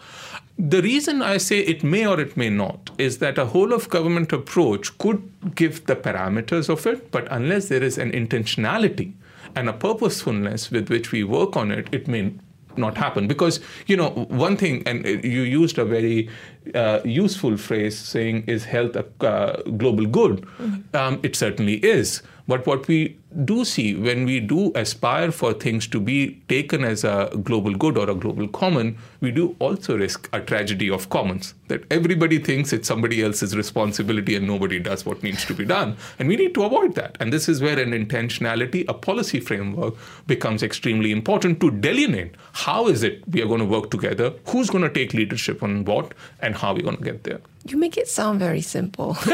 The 0.58 0.80
reason 0.80 1.20
I 1.20 1.36
say 1.36 1.58
it 1.58 1.84
may 1.84 2.06
or 2.06 2.18
it 2.18 2.38
may 2.38 2.48
not 2.48 2.90
is 2.96 3.18
that 3.18 3.36
a 3.36 3.44
whole 3.44 3.74
of 3.74 3.90
government 3.90 4.32
approach 4.32 4.96
could 4.96 5.30
give 5.54 5.84
the 5.84 5.96
parameters 5.96 6.70
of 6.70 6.86
it, 6.86 7.10
but 7.10 7.28
unless 7.30 7.68
there 7.68 7.82
is 7.82 7.98
an 7.98 8.12
intentionality 8.12 9.12
and 9.56 9.68
a 9.68 9.72
purposefulness 9.72 10.70
with 10.70 10.88
which 10.88 11.12
we 11.12 11.24
work 11.24 11.56
on 11.56 11.70
it, 11.70 11.88
it 11.92 12.08
may 12.08 12.32
not 12.76 12.96
happen. 12.96 13.28
Because, 13.28 13.60
you 13.86 13.96
know, 13.96 14.10
one 14.28 14.56
thing, 14.56 14.82
and 14.86 15.06
you 15.06 15.42
used 15.42 15.78
a 15.78 15.84
very 15.84 16.28
uh, 16.74 17.00
useful 17.04 17.56
phrase 17.56 17.96
saying, 17.96 18.44
is 18.46 18.64
health 18.64 18.96
a 18.96 19.06
uh, 19.24 19.62
global 19.76 20.06
good? 20.06 20.42
Mm-hmm. 20.58 20.96
Um, 20.96 21.20
it 21.22 21.36
certainly 21.36 21.76
is. 21.84 22.22
But 22.46 22.66
what 22.66 22.86
we 22.88 23.16
do 23.44 23.64
see 23.64 23.94
when 23.94 24.26
we 24.26 24.38
do 24.38 24.70
aspire 24.74 25.32
for 25.32 25.54
things 25.54 25.86
to 25.88 25.98
be 25.98 26.42
taken 26.48 26.84
as 26.84 27.02
a 27.02 27.30
global 27.42 27.74
good 27.74 27.96
or 27.96 28.10
a 28.10 28.14
global 28.14 28.46
common, 28.48 28.98
we 29.20 29.30
do 29.30 29.56
also 29.58 29.96
risk 29.96 30.28
a 30.32 30.40
tragedy 30.40 30.90
of 30.90 31.08
commons 31.08 31.54
that 31.68 31.84
everybody 31.90 32.38
thinks 32.38 32.72
it's 32.72 32.86
somebody 32.86 33.22
else's 33.22 33.56
responsibility 33.56 34.36
and 34.36 34.46
nobody 34.46 34.78
does 34.78 35.06
what 35.06 35.22
needs 35.22 35.46
to 35.46 35.54
be 35.54 35.64
done. 35.64 35.96
And 36.18 36.28
we 36.28 36.36
need 36.36 36.54
to 36.54 36.64
avoid 36.64 36.94
that. 36.96 37.16
And 37.18 37.32
this 37.32 37.48
is 37.48 37.62
where 37.62 37.78
an 37.78 37.92
intentionality, 37.92 38.84
a 38.88 38.94
policy 38.94 39.40
framework 39.40 39.94
becomes 40.26 40.62
extremely 40.62 41.12
important 41.12 41.60
to 41.60 41.70
delineate 41.70 42.34
how 42.52 42.88
is 42.88 43.02
it 43.02 43.26
we 43.28 43.42
are 43.42 43.46
going 43.46 43.60
to 43.60 43.66
work 43.66 43.90
together, 43.90 44.34
who's 44.48 44.68
going 44.68 44.84
to 44.84 44.90
take 44.90 45.14
leadership 45.14 45.62
on 45.62 45.86
what, 45.86 46.12
and 46.40 46.54
how 46.54 46.74
we're 46.74 46.82
going 46.82 46.98
to 46.98 47.04
get 47.04 47.24
there. 47.24 47.40
You 47.66 47.78
make 47.78 47.96
it 47.96 48.08
sound 48.08 48.40
very 48.40 48.60
simple. 48.60 49.16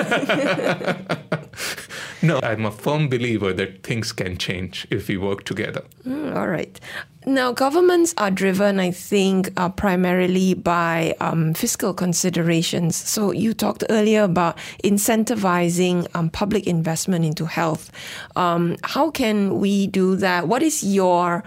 no, 2.22 2.38
I'm 2.42 2.64
a 2.64 2.70
firm 2.70 3.08
believer 3.08 3.52
that 3.52 3.82
things 3.82 4.12
can 4.12 4.38
change 4.38 4.86
if 4.90 5.08
we 5.08 5.16
work 5.16 5.44
together. 5.44 5.82
Mm, 6.06 6.36
all 6.36 6.46
right. 6.46 6.78
Now, 7.26 7.52
governments 7.52 8.14
are 8.16 8.30
driven, 8.30 8.80
I 8.80 8.92
think, 8.92 9.50
uh, 9.56 9.68
primarily 9.68 10.54
by 10.54 11.14
um, 11.20 11.52
fiscal 11.54 11.92
considerations. 11.92 12.96
So, 12.96 13.32
you 13.32 13.52
talked 13.52 13.84
earlier 13.90 14.22
about 14.22 14.56
incentivizing 14.82 16.06
um, 16.14 16.30
public 16.30 16.66
investment 16.66 17.26
into 17.26 17.44
health. 17.44 17.90
Um, 18.36 18.76
how 18.84 19.10
can 19.10 19.58
we 19.58 19.86
do 19.86 20.16
that? 20.16 20.48
What 20.48 20.62
is 20.62 20.82
your 20.82 21.44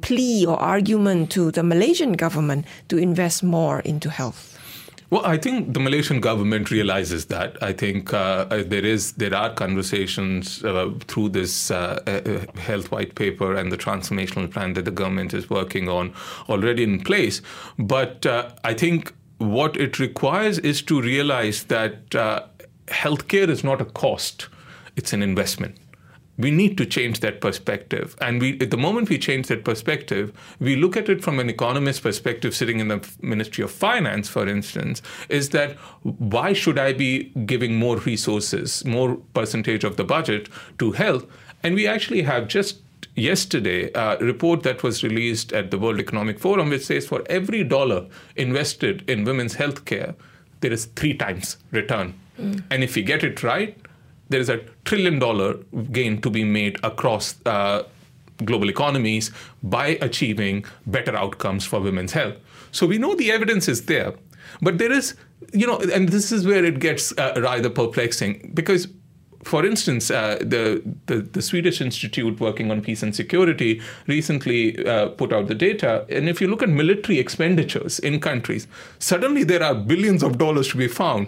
plea 0.00 0.44
or 0.44 0.58
argument 0.58 1.30
to 1.32 1.52
the 1.52 1.62
Malaysian 1.62 2.14
government 2.14 2.66
to 2.88 2.98
invest 2.98 3.44
more 3.44 3.80
into 3.80 4.10
health? 4.10 4.51
Well, 5.12 5.26
I 5.26 5.36
think 5.36 5.74
the 5.74 5.78
Malaysian 5.78 6.20
government 6.20 6.70
realizes 6.70 7.26
that. 7.26 7.62
I 7.62 7.74
think 7.74 8.14
uh, 8.14 8.46
uh, 8.50 8.62
there 8.66 8.82
is 8.82 9.12
there 9.12 9.34
are 9.34 9.52
conversations 9.52 10.64
uh, 10.64 10.90
through 11.06 11.28
this 11.28 11.70
uh, 11.70 12.00
uh, 12.06 12.58
health 12.58 12.90
white 12.90 13.14
paper 13.14 13.54
and 13.54 13.70
the 13.70 13.76
transformational 13.76 14.50
plan 14.50 14.72
that 14.72 14.86
the 14.86 14.90
government 14.90 15.34
is 15.34 15.50
working 15.50 15.86
on 15.86 16.14
already 16.48 16.82
in 16.82 16.98
place. 17.04 17.42
But 17.78 18.24
uh, 18.24 18.52
I 18.64 18.72
think 18.72 19.12
what 19.36 19.76
it 19.76 19.98
requires 19.98 20.58
is 20.60 20.80
to 20.80 21.02
realize 21.02 21.64
that 21.64 22.08
healthcare 22.86 23.50
is 23.50 23.62
not 23.62 23.82
a 23.82 23.84
cost; 23.84 24.48
it's 24.96 25.12
an 25.12 25.22
investment 25.22 25.76
we 26.38 26.50
need 26.50 26.78
to 26.78 26.86
change 26.86 27.20
that 27.20 27.40
perspective. 27.40 28.16
And 28.20 28.40
we, 28.40 28.58
at 28.60 28.70
the 28.70 28.76
moment 28.76 29.10
we 29.10 29.18
change 29.18 29.48
that 29.48 29.64
perspective, 29.64 30.32
we 30.60 30.76
look 30.76 30.96
at 30.96 31.08
it 31.08 31.22
from 31.22 31.38
an 31.38 31.50
economist 31.50 32.02
perspective, 32.02 32.54
sitting 32.54 32.80
in 32.80 32.88
the 32.88 33.06
Ministry 33.20 33.62
of 33.64 33.70
Finance, 33.70 34.28
for 34.28 34.48
instance, 34.48 35.02
is 35.28 35.50
that 35.50 35.72
why 36.02 36.52
should 36.52 36.78
I 36.78 36.94
be 36.94 37.24
giving 37.46 37.76
more 37.76 37.98
resources, 37.98 38.84
more 38.84 39.16
percentage 39.34 39.84
of 39.84 39.96
the 39.96 40.04
budget 40.04 40.48
to 40.78 40.92
health? 40.92 41.26
And 41.62 41.74
we 41.74 41.86
actually 41.86 42.22
have 42.22 42.48
just 42.48 42.80
yesterday 43.14 43.90
a 43.94 44.16
report 44.18 44.62
that 44.62 44.82
was 44.82 45.02
released 45.04 45.52
at 45.52 45.70
the 45.70 45.78
World 45.78 46.00
Economic 46.00 46.38
Forum, 46.38 46.70
which 46.70 46.86
says 46.86 47.06
for 47.06 47.22
every 47.28 47.62
dollar 47.62 48.06
invested 48.36 49.08
in 49.08 49.24
women's 49.24 49.54
health 49.54 49.84
care, 49.84 50.14
there 50.60 50.72
is 50.72 50.86
three 50.86 51.14
times 51.14 51.58
return. 51.72 52.14
Mm. 52.38 52.62
And 52.70 52.82
if 52.82 52.94
we 52.94 53.02
get 53.02 53.22
it 53.22 53.42
right, 53.42 53.76
there 54.32 54.40
is 54.40 54.48
a 54.48 54.58
trillion 54.84 55.18
dollar 55.18 55.54
gain 55.92 56.20
to 56.22 56.30
be 56.30 56.44
made 56.44 56.78
across 56.82 57.34
uh, 57.46 57.82
global 58.44 58.68
economies 58.68 59.30
by 59.62 59.98
achieving 60.00 60.64
better 60.86 61.14
outcomes 61.16 61.64
for 61.64 61.80
women's 61.80 62.12
health. 62.12 62.36
So 62.72 62.86
we 62.86 62.98
know 62.98 63.14
the 63.14 63.30
evidence 63.30 63.68
is 63.68 63.86
there, 63.86 64.14
but 64.60 64.78
there 64.78 64.90
is, 64.90 65.14
you 65.52 65.66
know, 65.66 65.78
and 65.94 66.08
this 66.08 66.32
is 66.32 66.46
where 66.46 66.64
it 66.64 66.78
gets 66.80 67.12
uh, 67.18 67.34
rather 67.36 67.70
perplexing 67.70 68.50
because. 68.54 68.88
For 69.44 69.66
instance, 69.66 70.08
uh, 70.08 70.38
the, 70.40 70.80
the, 71.06 71.16
the 71.16 71.42
Swedish 71.42 71.80
Institute 71.80 72.38
working 72.38 72.70
on 72.70 72.80
peace 72.80 73.02
and 73.02 73.12
security 73.12 73.80
recently 74.06 74.86
uh, 74.86 75.08
put 75.08 75.32
out 75.32 75.48
the 75.48 75.56
data, 75.56 76.06
and 76.08 76.28
if 76.28 76.40
you 76.40 76.46
look 76.46 76.62
at 76.62 76.68
military 76.68 77.18
expenditures 77.18 77.98
in 77.98 78.20
countries, 78.20 78.68
suddenly 79.00 79.42
there 79.42 79.64
are 79.64 79.74
billions 79.74 80.22
of 80.22 80.38
dollars 80.38 80.68
to 80.68 80.76
be 80.76 80.86
found 80.86 81.26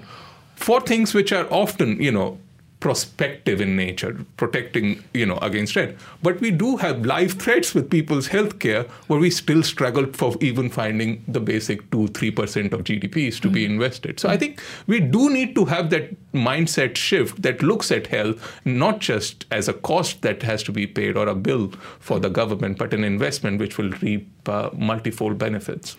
for 0.55 0.81
things 0.81 1.13
which 1.13 1.33
are 1.33 1.49
often, 1.51 2.01
you 2.01 2.13
know, 2.13 2.39
prospective 2.85 3.63
in 3.63 3.77
nature, 3.77 4.15
protecting 4.37 5.03
you 5.15 5.25
know 5.25 5.39
against 5.39 5.73
threat. 5.73 5.97
But 6.23 6.41
we 6.41 6.51
do 6.51 6.77
have 6.77 7.07
live 7.07 7.33
threats 7.45 7.75
with 7.75 7.89
people's 7.89 8.29
healthcare 8.29 8.87
where 9.07 9.19
we 9.19 9.31
still 9.31 9.63
struggle 9.63 10.07
for 10.13 10.35
even 10.49 10.69
finding 10.69 11.25
the 11.27 11.41
basic 11.41 11.91
two 11.91 12.09
three 12.09 12.31
percent 12.31 12.75
of 12.75 12.85
GDPs 12.85 13.41
to 13.41 13.49
mm-hmm. 13.49 13.55
be 13.55 13.65
invested. 13.65 14.21
So 14.21 14.29
I 14.29 14.37
think 14.37 14.61
we 14.87 15.01
do 15.01 15.31
need 15.31 15.55
to 15.55 15.65
have 15.65 15.89
that 15.95 16.13
mindset 16.35 16.97
shift 16.97 17.41
that 17.41 17.63
looks 17.63 17.91
at 17.91 18.09
health 18.09 18.53
not 18.67 18.99
just 18.99 19.47
as 19.51 19.67
a 19.67 19.73
cost 19.73 20.21
that 20.21 20.43
has 20.43 20.63
to 20.65 20.73
be 20.73 20.87
paid 20.87 21.17
or 21.17 21.27
a 21.27 21.35
bill 21.35 21.73
for 22.01 22.21
the 22.21 22.29
government, 22.29 22.77
but 22.77 22.93
an 22.93 23.03
investment 23.03 23.61
which 23.61 23.79
will 23.79 23.93
reap 24.03 24.29
uh, 24.47 24.69
multifold 24.75 25.39
benefits. 25.39 25.97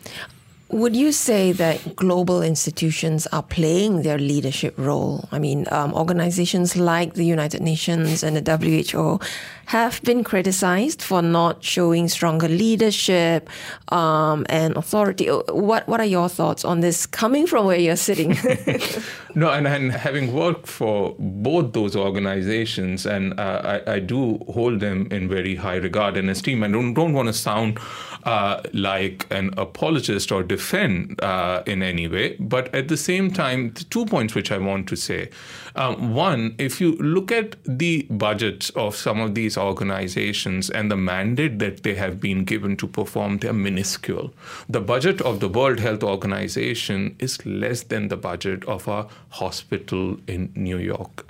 Would 0.69 0.95
you 0.95 1.12
say 1.12 1.51
that 1.51 1.95
global 1.95 2.41
institutions 2.41 3.28
are 3.28 3.43
playing 3.43 4.01
their 4.01 4.17
leadership 4.17 4.73
role? 4.78 5.30
I 5.32 5.38
mean, 5.38 5.67
um, 5.71 5.93
organizations 5.93 6.76
like 6.76 7.13
the 7.13 7.24
United 7.24 7.61
Nations 7.61 8.24
and 8.24 8.36
the 8.36 8.57
WHO 8.57 9.20
have 9.66 10.01
been 10.03 10.24
criticized 10.24 11.01
for 11.01 11.22
not 11.22 11.63
showing 11.63 12.07
stronger 12.07 12.47
leadership 12.47 13.49
um, 13.89 14.45
and 14.49 14.76
authority. 14.78 15.28
What 15.28 15.88
What 15.88 15.99
are 15.99 16.05
your 16.05 16.30
thoughts 16.30 16.66
on 16.66 16.82
this 16.82 17.05
coming 17.05 17.47
from 17.47 17.66
where 17.66 17.80
you're 17.80 17.95
sitting? 17.95 18.38
no, 19.36 19.51
and, 19.51 19.68
and, 19.68 19.91
having 19.91 20.34
worked 20.34 20.68
for 20.68 21.16
both 21.20 21.74
those 21.74 21.95
organizations, 21.95 23.05
and 23.05 23.39
uh, 23.39 23.82
I, 23.88 23.93
I, 23.93 23.99
do 23.99 24.39
hold 24.53 24.80
them 24.80 25.07
in 25.11 25.28
very 25.28 25.55
high 25.55 25.76
regard 25.76 26.18
and 26.18 26.30
esteem. 26.30 26.63
I 26.63 26.68
don't, 26.68 26.93
don't 26.93 27.13
want 27.13 27.28
to 27.28 27.34
sound 27.34 27.80
uh, 28.24 28.61
like 28.74 29.28
an 29.32 29.53
apologist 29.57 30.32
or 30.32 30.43
defend 30.43 31.22
uh, 31.22 31.63
in 31.66 31.84
any 31.84 32.07
way, 32.07 32.36
but 32.39 32.74
at 32.74 32.88
the 32.88 32.97
same 32.97 33.32
time, 33.32 33.72
the 33.74 33.84
two 33.86 34.05
points 34.05 34.36
which 34.36 34.51
I 34.51 34.57
want 34.57 34.88
to 34.89 34.95
say. 34.95 35.30
Um, 35.76 36.13
one, 36.13 36.55
if 36.57 36.80
you 36.80 36.93
look 36.93 37.32
at 37.32 37.57
the 37.66 38.07
budgets 38.09 38.70
of 38.72 38.95
some 38.95 39.20
of 39.20 39.36
these 39.36 39.55
organizations 39.58 40.70
and 40.70 40.91
the 40.91 40.97
mandate 40.97 41.60
that 41.60 41.84
they 41.84 41.95
have 41.95 42.20
been 42.20 42.43
given 42.43 42.78
to 42.78 42.88
perform, 42.88 43.39
they're 43.39 43.53
minuscule. 43.53 44.34
The 44.70 44.82
budget 44.82 45.22
of 45.22 45.39
the 45.39 45.49
World 45.49 45.80
Health 45.80 46.03
Organization 46.03 47.16
is 47.20 47.45
less 47.45 47.84
than 47.84 48.08
the 48.08 48.18
budget 48.18 48.66
of 48.66 48.88
a 48.88 49.08
hospital 49.30 50.18
in 50.28 50.51
New 50.56 50.78
York. 50.78 51.26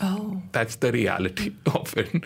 Oh. 0.00 0.40
That's 0.52 0.76
the 0.76 0.92
reality 0.92 1.52
of 1.74 1.96
it. 1.96 2.24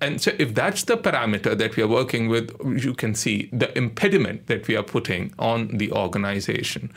And 0.00 0.20
so, 0.20 0.32
if 0.38 0.54
that's 0.54 0.84
the 0.84 0.96
parameter 0.96 1.56
that 1.56 1.76
we 1.76 1.82
are 1.82 1.88
working 1.88 2.28
with, 2.28 2.56
you 2.82 2.94
can 2.94 3.14
see 3.14 3.50
the 3.52 3.76
impediment 3.76 4.46
that 4.46 4.66
we 4.66 4.76
are 4.76 4.82
putting 4.82 5.34
on 5.38 5.76
the 5.76 5.92
organization. 5.92 6.92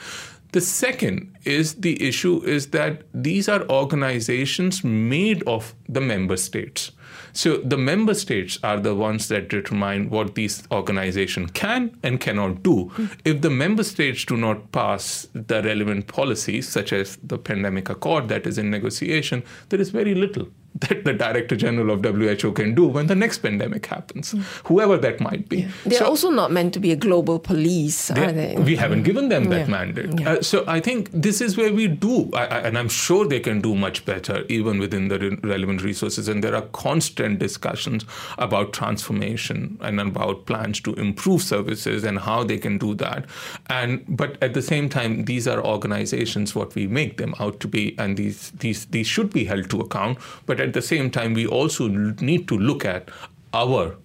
The 0.54 0.62
second 0.62 1.36
is 1.46 1.74
the 1.76 2.02
issue 2.08 2.44
is 2.46 2.68
that 2.68 3.02
these 3.12 3.50
are 3.50 3.68
organizations 3.70 4.84
made 4.84 5.42
of 5.48 5.74
the 5.90 6.00
member 6.00 6.38
states. 6.38 6.92
So 7.34 7.58
the 7.58 7.78
member 7.78 8.14
states 8.14 8.60
are 8.64 8.80
the 8.80 8.94
ones 8.94 9.28
that 9.28 9.50
determine 9.50 10.10
what 10.10 10.36
these 10.36 10.64
organizations 10.72 11.52
can 11.54 11.98
and 12.04 12.20
cannot 12.20 12.62
do. 12.62 12.92
If 13.26 13.42
the 13.42 13.50
member 13.50 13.84
states 13.84 14.24
do 14.24 14.38
not 14.38 14.72
pass 14.72 15.28
the 15.34 15.64
relevant 15.64 16.08
policies, 16.08 16.70
such 16.70 16.94
as 16.94 17.18
the 17.24 17.40
pandemic 17.40 17.90
accord 17.90 18.28
that 18.30 18.46
is 18.46 18.60
in 18.60 18.70
negotiation, 18.70 19.44
there 19.70 19.82
is 19.82 19.90
very 19.90 20.14
little 20.14 20.48
that 20.80 21.04
the 21.04 21.14
Director 21.14 21.56
General 21.56 21.92
of 21.92 22.04
WHO 22.04 22.52
can 22.52 22.74
do 22.74 22.88
when 22.88 23.08
the 23.08 23.16
next 23.16 23.40
pandemic 23.40 23.86
happens, 23.86 24.34
mm. 24.34 24.42
whoever 24.66 24.98
that 24.98 25.20
might 25.20 25.48
be. 25.48 25.62
Yeah. 25.62 25.72
They're 25.86 26.00
so, 26.00 26.06
also 26.06 26.30
not 26.30 26.52
meant 26.52 26.74
to 26.74 26.80
be 26.80 26.92
a 26.92 26.96
global 26.96 27.40
police, 27.40 28.10
are 28.10 28.32
they? 28.32 28.56
We 28.58 28.76
haven't 28.76 29.04
given 29.04 29.30
them 29.30 29.46
that 29.46 29.62
yeah. 29.62 29.66
mandate. 29.68 30.20
Yeah. 30.20 30.34
Uh, 30.34 30.42
so 30.42 30.64
I 30.68 30.80
think 30.80 31.10
this 31.12 31.42
is 31.42 31.58
where 31.58 31.72
we 31.72 31.88
do, 31.88 32.32
I, 32.34 32.46
I, 32.46 32.58
and 32.60 32.78
I'm 32.78 32.90
sure 32.90 33.28
they 33.28 33.40
can 33.40 33.62
do 33.62 33.76
much 33.76 34.06
better, 34.06 34.44
even 34.50 34.80
within 34.80 35.10
the 35.10 35.20
re- 35.20 35.38
relevant 35.44 35.84
resources. 35.84 36.28
And 36.28 36.44
there 36.44 36.56
are 36.56 36.64
constant 36.74 37.40
discussions 37.40 38.06
about 38.38 38.74
transformation 38.74 39.78
and 39.82 40.00
about 40.00 40.48
plans 40.48 40.80
to 40.82 40.94
improve 40.96 41.44
services 41.44 42.04
and 42.04 42.18
how 42.18 42.44
they 42.44 42.58
can 42.58 42.78
do 42.78 42.96
that. 42.96 43.26
And 43.70 44.04
but 44.08 44.42
at 44.42 44.54
the 44.56 44.62
same 44.62 44.90
time, 44.90 45.26
these 45.26 45.48
are 45.48 45.64
organizations 45.64 46.56
what 46.56 46.74
we 46.74 46.88
make 46.88 47.18
them 47.18 47.36
out 47.40 47.60
to 47.60 47.68
be, 47.68 47.96
and 48.00 48.18
these 48.18 48.52
these 48.52 48.86
these 48.86 49.08
should 49.08 49.32
be 49.32 49.46
held 49.46 49.70
to 49.70 49.82
account. 49.82 50.18
But 50.46 50.60
at 50.64 50.74
the 50.74 50.82
same 50.82 51.12
time, 51.12 51.34
we 51.34 51.46
also 51.46 51.88
need 51.88 52.48
to 52.48 52.58
look 52.58 52.86
at 52.86 53.10
our 53.54 53.96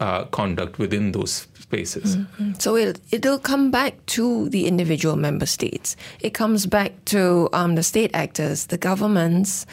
uh, 0.00 0.24
conduct 0.26 0.78
within 0.78 1.12
those 1.12 1.46
spaces. 1.58 2.16
Mm-hmm. 2.16 2.52
So 2.58 2.76
it, 2.76 3.00
it'll 3.10 3.38
come 3.38 3.70
back 3.70 3.94
to 4.06 4.48
the 4.48 4.66
individual 4.66 5.16
member 5.16 5.46
states. 5.46 5.96
It 6.20 6.30
comes 6.34 6.66
back 6.66 7.04
to 7.06 7.48
um, 7.52 7.74
the 7.74 7.82
state 7.82 8.10
actors, 8.14 8.66
the 8.66 8.78
governments. 8.78 9.66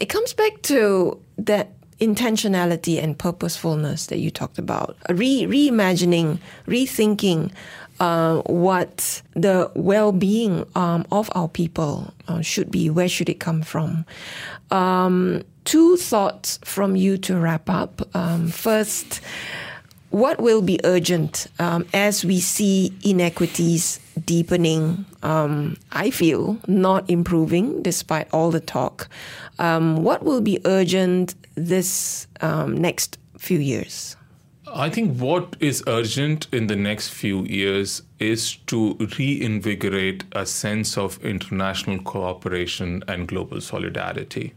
It 0.00 0.06
comes 0.06 0.34
back 0.34 0.62
to 0.62 1.20
that 1.38 1.72
intentionality 2.00 3.02
and 3.02 3.18
purposefulness 3.18 4.06
that 4.06 4.18
you 4.18 4.30
talked 4.30 4.58
about. 4.58 4.96
Re- 5.08 5.46
reimagining, 5.46 6.38
rethinking 6.66 7.52
uh, 8.00 8.42
what 8.42 9.22
the 9.34 9.70
well-being 9.74 10.66
um, 10.74 11.06
of 11.12 11.30
our 11.34 11.48
people 11.48 12.12
uh, 12.28 12.40
should 12.40 12.70
be. 12.70 12.90
Where 12.90 13.08
should 13.08 13.28
it 13.28 13.40
come 13.40 13.62
from? 13.62 14.04
Um, 14.70 15.42
two 15.64 15.96
thoughts 15.96 16.58
from 16.64 16.96
you 16.96 17.16
to 17.18 17.38
wrap 17.38 17.70
up. 17.70 18.02
Um, 18.14 18.48
first, 18.48 19.20
what 20.10 20.40
will 20.40 20.62
be 20.62 20.78
urgent 20.84 21.46
um, 21.58 21.86
as 21.92 22.24
we 22.24 22.40
see 22.40 22.92
inequities 23.02 24.00
deepening? 24.24 25.04
Um, 25.22 25.76
I 25.92 26.10
feel 26.10 26.58
not 26.66 27.08
improving 27.08 27.82
despite 27.82 28.28
all 28.32 28.50
the 28.50 28.60
talk. 28.60 29.08
Um, 29.58 30.02
what 30.02 30.24
will 30.24 30.40
be 30.40 30.60
urgent 30.64 31.34
this 31.54 32.26
um, 32.40 32.76
next 32.76 33.18
few 33.38 33.58
years? 33.58 34.16
I 34.72 34.88
think 34.88 35.18
what 35.20 35.56
is 35.60 35.84
urgent 35.86 36.48
in 36.52 36.66
the 36.66 36.76
next 36.76 37.08
few 37.10 37.44
years 37.44 38.02
is 38.18 38.56
to 38.66 38.96
reinvigorate 39.18 40.24
a 40.32 40.46
sense 40.46 40.96
of 40.96 41.22
international 41.24 41.98
cooperation 42.00 43.04
and 43.06 43.28
global 43.28 43.60
solidarity. 43.60 44.54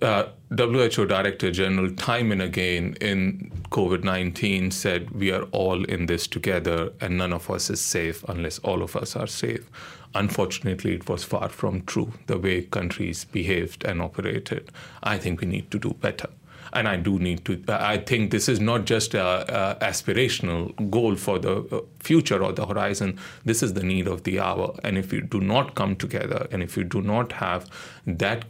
Uh, 0.00 0.24
WHO 0.56 1.06
Director 1.06 1.50
General, 1.50 1.90
time 1.94 2.32
and 2.32 2.42
again 2.42 2.96
in 3.00 3.50
COVID 3.70 4.04
19, 4.04 4.70
said 4.70 5.10
we 5.10 5.32
are 5.32 5.42
all 5.52 5.84
in 5.84 6.06
this 6.06 6.26
together 6.26 6.92
and 7.00 7.18
none 7.18 7.32
of 7.32 7.50
us 7.50 7.70
is 7.70 7.80
safe 7.80 8.24
unless 8.28 8.58
all 8.60 8.82
of 8.82 8.96
us 8.96 9.16
are 9.16 9.26
safe. 9.26 9.68
Unfortunately, 10.14 10.94
it 10.94 11.08
was 11.08 11.24
far 11.24 11.48
from 11.48 11.82
true 11.82 12.12
the 12.26 12.38
way 12.38 12.62
countries 12.62 13.24
behaved 13.24 13.84
and 13.84 14.00
operated. 14.00 14.70
I 15.02 15.18
think 15.18 15.40
we 15.40 15.46
need 15.46 15.70
to 15.70 15.78
do 15.78 15.94
better 15.94 16.28
and 16.74 16.88
I 16.88 16.96
do 16.96 17.18
need 17.18 17.44
to. 17.44 17.62
I 17.68 17.98
think 17.98 18.30
this 18.30 18.48
is 18.48 18.60
not 18.60 18.84
just 18.84 19.14
a, 19.14 19.78
aspirational 19.80 20.90
goal 20.90 21.14
for 21.16 21.38
the 21.38 21.58
uh, 21.58 21.80
future 22.00 22.42
or 22.42 22.52
the 22.52 22.66
horizon. 22.66 23.18
This 23.44 23.62
is 23.62 23.74
the 23.74 23.82
need 23.82 24.08
of 24.08 24.24
the 24.24 24.40
hour. 24.40 24.74
And 24.82 24.98
if 24.98 25.12
we 25.12 25.20
do 25.20 25.40
not 25.40 25.74
come 25.76 25.96
together, 25.96 26.46
and 26.50 26.62
if 26.62 26.76
we 26.76 26.84
do 26.84 27.00
not 27.00 27.32
have 27.32 27.70
that 28.06 28.44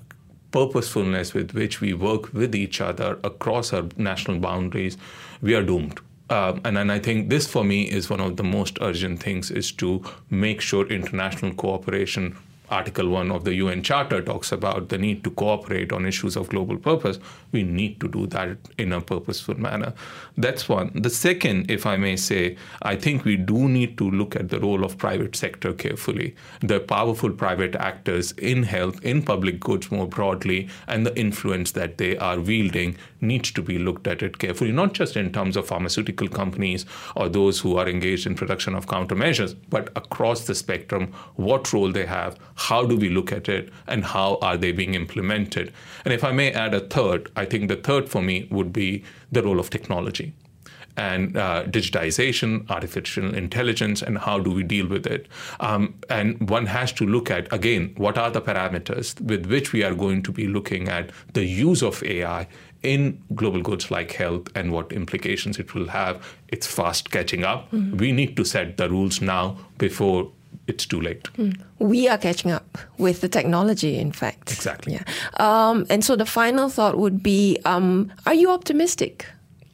purposefulness 0.50 1.34
with 1.34 1.52
which 1.52 1.80
we 1.80 1.92
work 1.92 2.32
with 2.32 2.54
each 2.54 2.80
other 2.80 3.18
across 3.24 3.72
our 3.72 3.84
national 3.96 4.38
boundaries, 4.38 4.96
we 5.42 5.54
are 5.54 5.62
doomed. 5.62 6.00
Uh, 6.30 6.58
and, 6.64 6.78
and 6.78 6.90
I 6.90 6.98
think 6.98 7.28
this 7.28 7.46
for 7.46 7.64
me 7.64 7.82
is 7.82 8.08
one 8.08 8.20
of 8.20 8.36
the 8.36 8.44
most 8.44 8.78
urgent 8.80 9.22
things 9.22 9.50
is 9.50 9.70
to 9.72 10.02
make 10.30 10.60
sure 10.60 10.86
international 10.86 11.54
cooperation 11.54 12.36
Article 12.70 13.10
1 13.10 13.30
of 13.30 13.44
the 13.44 13.54
UN 13.56 13.82
Charter 13.82 14.22
talks 14.22 14.50
about 14.50 14.88
the 14.88 14.96
need 14.96 15.22
to 15.24 15.30
cooperate 15.30 15.92
on 15.92 16.06
issues 16.06 16.34
of 16.34 16.48
global 16.48 16.78
purpose. 16.78 17.18
We 17.52 17.62
need 17.62 18.00
to 18.00 18.08
do 18.08 18.26
that 18.28 18.56
in 18.78 18.92
a 18.92 19.00
purposeful 19.00 19.60
manner. 19.60 19.92
That's 20.36 20.68
one. 20.68 20.90
The 20.94 21.10
second, 21.10 21.70
if 21.70 21.86
I 21.86 21.96
may 21.96 22.16
say, 22.16 22.56
I 22.82 22.96
think 22.96 23.24
we 23.24 23.36
do 23.36 23.68
need 23.68 23.96
to 23.98 24.10
look 24.10 24.34
at 24.34 24.48
the 24.48 24.58
role 24.58 24.84
of 24.84 24.98
private 24.98 25.36
sector 25.36 25.72
carefully. 25.72 26.34
The 26.60 26.80
powerful 26.80 27.30
private 27.30 27.76
actors 27.76 28.32
in 28.32 28.64
health, 28.64 29.00
in 29.04 29.22
public 29.22 29.60
goods 29.60 29.92
more 29.92 30.08
broadly, 30.08 30.68
and 30.88 31.06
the 31.06 31.16
influence 31.16 31.70
that 31.72 31.98
they 31.98 32.16
are 32.16 32.40
wielding 32.40 32.96
needs 33.20 33.52
to 33.52 33.62
be 33.62 33.78
looked 33.78 34.08
at 34.08 34.22
it 34.22 34.38
carefully, 34.38 34.72
not 34.72 34.92
just 34.92 35.16
in 35.16 35.32
terms 35.32 35.56
of 35.56 35.68
pharmaceutical 35.68 36.26
companies 36.26 36.84
or 37.14 37.28
those 37.28 37.60
who 37.60 37.76
are 37.76 37.88
engaged 37.88 38.26
in 38.26 38.34
production 38.34 38.74
of 38.74 38.86
countermeasures, 38.86 39.54
but 39.70 39.88
across 39.94 40.44
the 40.44 40.54
spectrum, 40.54 41.12
what 41.36 41.72
role 41.72 41.92
they 41.92 42.06
have, 42.06 42.36
how 42.56 42.84
do 42.84 42.96
we 42.96 43.08
look 43.08 43.30
at 43.30 43.48
it, 43.48 43.70
and 43.86 44.04
how 44.04 44.36
are 44.42 44.56
they 44.56 44.72
being 44.72 44.94
implemented. 44.94 45.72
And 46.04 46.12
if 46.12 46.24
I 46.24 46.32
may 46.32 46.52
add 46.52 46.74
a 46.74 46.80
third, 46.80 47.30
I 47.36 47.44
think 47.44 47.68
the 47.68 47.76
third 47.76 48.08
for 48.08 48.20
me 48.20 48.48
would 48.50 48.72
be 48.72 49.04
the 49.34 49.42
role 49.42 49.60
of 49.60 49.70
technology 49.70 50.34
and 50.96 51.36
uh, 51.36 51.64
digitization, 51.64 52.68
artificial 52.70 53.34
intelligence, 53.34 54.00
and 54.00 54.16
how 54.18 54.38
do 54.38 54.50
we 54.50 54.62
deal 54.62 54.86
with 54.86 55.06
it. 55.06 55.26
Um, 55.60 55.94
and 56.08 56.48
one 56.48 56.66
has 56.66 56.92
to 56.92 57.04
look 57.04 57.30
at, 57.30 57.52
again, 57.52 57.94
what 57.96 58.16
are 58.16 58.30
the 58.30 58.40
parameters 58.40 59.20
with 59.20 59.46
which 59.46 59.72
we 59.72 59.82
are 59.82 59.94
going 59.94 60.22
to 60.22 60.32
be 60.32 60.46
looking 60.46 60.88
at 60.88 61.10
the 61.32 61.44
use 61.44 61.82
of 61.82 62.02
AI 62.04 62.46
in 62.84 63.20
global 63.34 63.62
goods 63.62 63.90
like 63.90 64.12
health 64.12 64.48
and 64.54 64.70
what 64.70 64.92
implications 64.92 65.58
it 65.58 65.74
will 65.74 65.88
have. 65.88 66.24
It's 66.48 66.66
fast 66.66 67.10
catching 67.10 67.42
up. 67.42 67.70
Mm-hmm. 67.72 67.96
We 67.96 68.12
need 68.12 68.36
to 68.36 68.44
set 68.44 68.76
the 68.76 68.88
rules 68.88 69.20
now 69.20 69.56
before 69.78 70.30
it's 70.66 70.86
too 70.86 71.00
late. 71.00 71.24
Mm. 71.36 71.60
We 71.78 72.08
are 72.08 72.18
catching 72.18 72.50
up 72.50 72.78
with 72.98 73.20
the 73.20 73.28
technology, 73.28 73.98
in 73.98 74.12
fact. 74.12 74.52
Exactly. 74.52 74.94
Yeah. 74.94 75.04
Um, 75.38 75.86
and 75.90 76.04
so 76.04 76.16
the 76.16 76.26
final 76.26 76.68
thought 76.68 76.96
would 76.96 77.22
be 77.22 77.58
um, 77.64 78.12
Are 78.26 78.34
you 78.34 78.50
optimistic? 78.50 79.26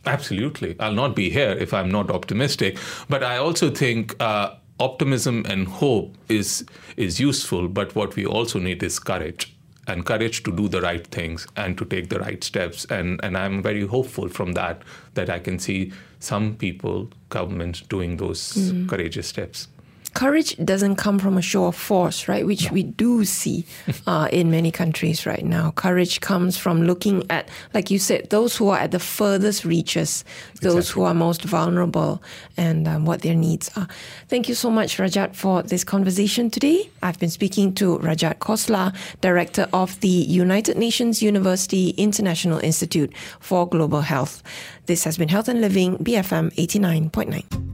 Absolutely. 0.07 0.77
I'll 0.81 0.95
not 0.95 1.15
be 1.15 1.31
here 1.31 1.51
if 1.51 1.75
I'm 1.75 1.91
not 1.91 2.11
optimistic. 2.11 2.79
But 3.09 3.23
I 3.23 3.37
also 3.37 3.71
think. 3.71 4.17
Uh, 4.21 4.55
optimism 4.81 5.45
and 5.47 5.69
hope 5.69 6.17
is 6.31 6.65
is 6.97 7.21
useful, 7.21 7.69
but 7.69 7.95
what 7.95 8.17
we 8.17 8.25
also 8.25 8.59
need 8.59 8.83
is 8.83 8.99
courage 8.99 9.55
and 9.91 10.07
courage 10.07 10.43
to 10.45 10.53
do 10.53 10.69
the 10.69 10.81
right 10.81 11.07
things 11.09 11.47
and 11.57 11.77
to 11.79 11.85
take 11.85 12.09
the 12.09 12.21
right 12.21 12.43
steps. 12.45 12.87
And, 12.91 13.21
and 13.23 13.37
I'm 13.37 13.63
very 13.63 13.87
hopeful 13.87 14.29
from 14.29 14.53
that 14.53 14.83
that 15.15 15.29
I 15.29 15.39
can 15.39 15.59
see 15.59 15.93
some 16.21 16.55
people, 16.57 17.09
governments 17.29 17.81
doing 17.81 18.17
those 18.17 18.55
mm. 18.55 18.89
courageous 18.89 19.27
steps. 19.27 19.69
Courage 20.15 20.57
doesn't 20.65 20.97
come 20.97 21.19
from 21.19 21.37
a 21.37 21.43
show 21.43 21.67
of 21.67 21.77
force, 21.77 22.29
right? 22.29 22.47
Which 22.47 22.67
no. 22.67 22.73
we 22.73 22.83
do 22.83 23.25
see 23.25 23.67
uh, 24.07 24.29
in 24.33 24.51
many 24.51 24.71
countries 24.71 25.27
right 25.27 25.45
now. 25.45 25.71
Courage 25.73 26.21
comes 26.21 26.57
from 26.57 26.83
looking 26.83 27.25
at, 27.31 27.49
like 27.75 27.91
you 27.91 27.99
said, 27.99 28.31
those 28.31 28.57
who 28.57 28.69
are 28.69 28.79
at 28.79 28.91
the 28.91 28.99
furthest 28.99 29.65
reaches, 29.65 30.25
those 30.61 30.77
exactly. 30.77 31.01
who 31.01 31.07
are 31.07 31.15
most 31.15 31.45
vulnerable, 31.45 32.23
and 32.57 32.89
um, 32.89 33.05
what 33.05 33.23
their 33.23 33.35
needs 33.35 33.71
are. 33.77 33.89
Thank 34.29 34.49
you 34.49 34.55
so 34.55 34.71
much, 34.71 34.99
Rajat, 34.99 35.35
for 35.35 35.63
this 35.63 35.85
conversation 35.85 36.51
today. 36.51 36.91
I've 37.03 37.19
been 37.19 37.31
speaking 37.31 37.75
to 37.75 37.99
Rajat 37.99 38.39
Khosla, 38.39 38.95
Director 39.21 39.69
of 39.73 39.99
the 40.01 40.09
United 40.09 40.77
Nations 40.77 41.23
University 41.23 41.91
International 41.91 42.59
Institute 42.59 43.15
for 43.41 43.69
Global 43.69 44.01
Health. 44.01 44.43
This 44.87 45.05
has 45.05 45.17
been 45.17 45.29
Health 45.29 45.49
and 45.49 45.61
Living, 45.61 45.97
BFM 45.99 46.53
89.9. 46.55 47.71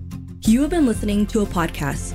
You 0.47 0.61
have 0.61 0.70
been 0.70 0.87
listening 0.87 1.26
to 1.26 1.41
a 1.41 1.47
podcast 1.47 2.14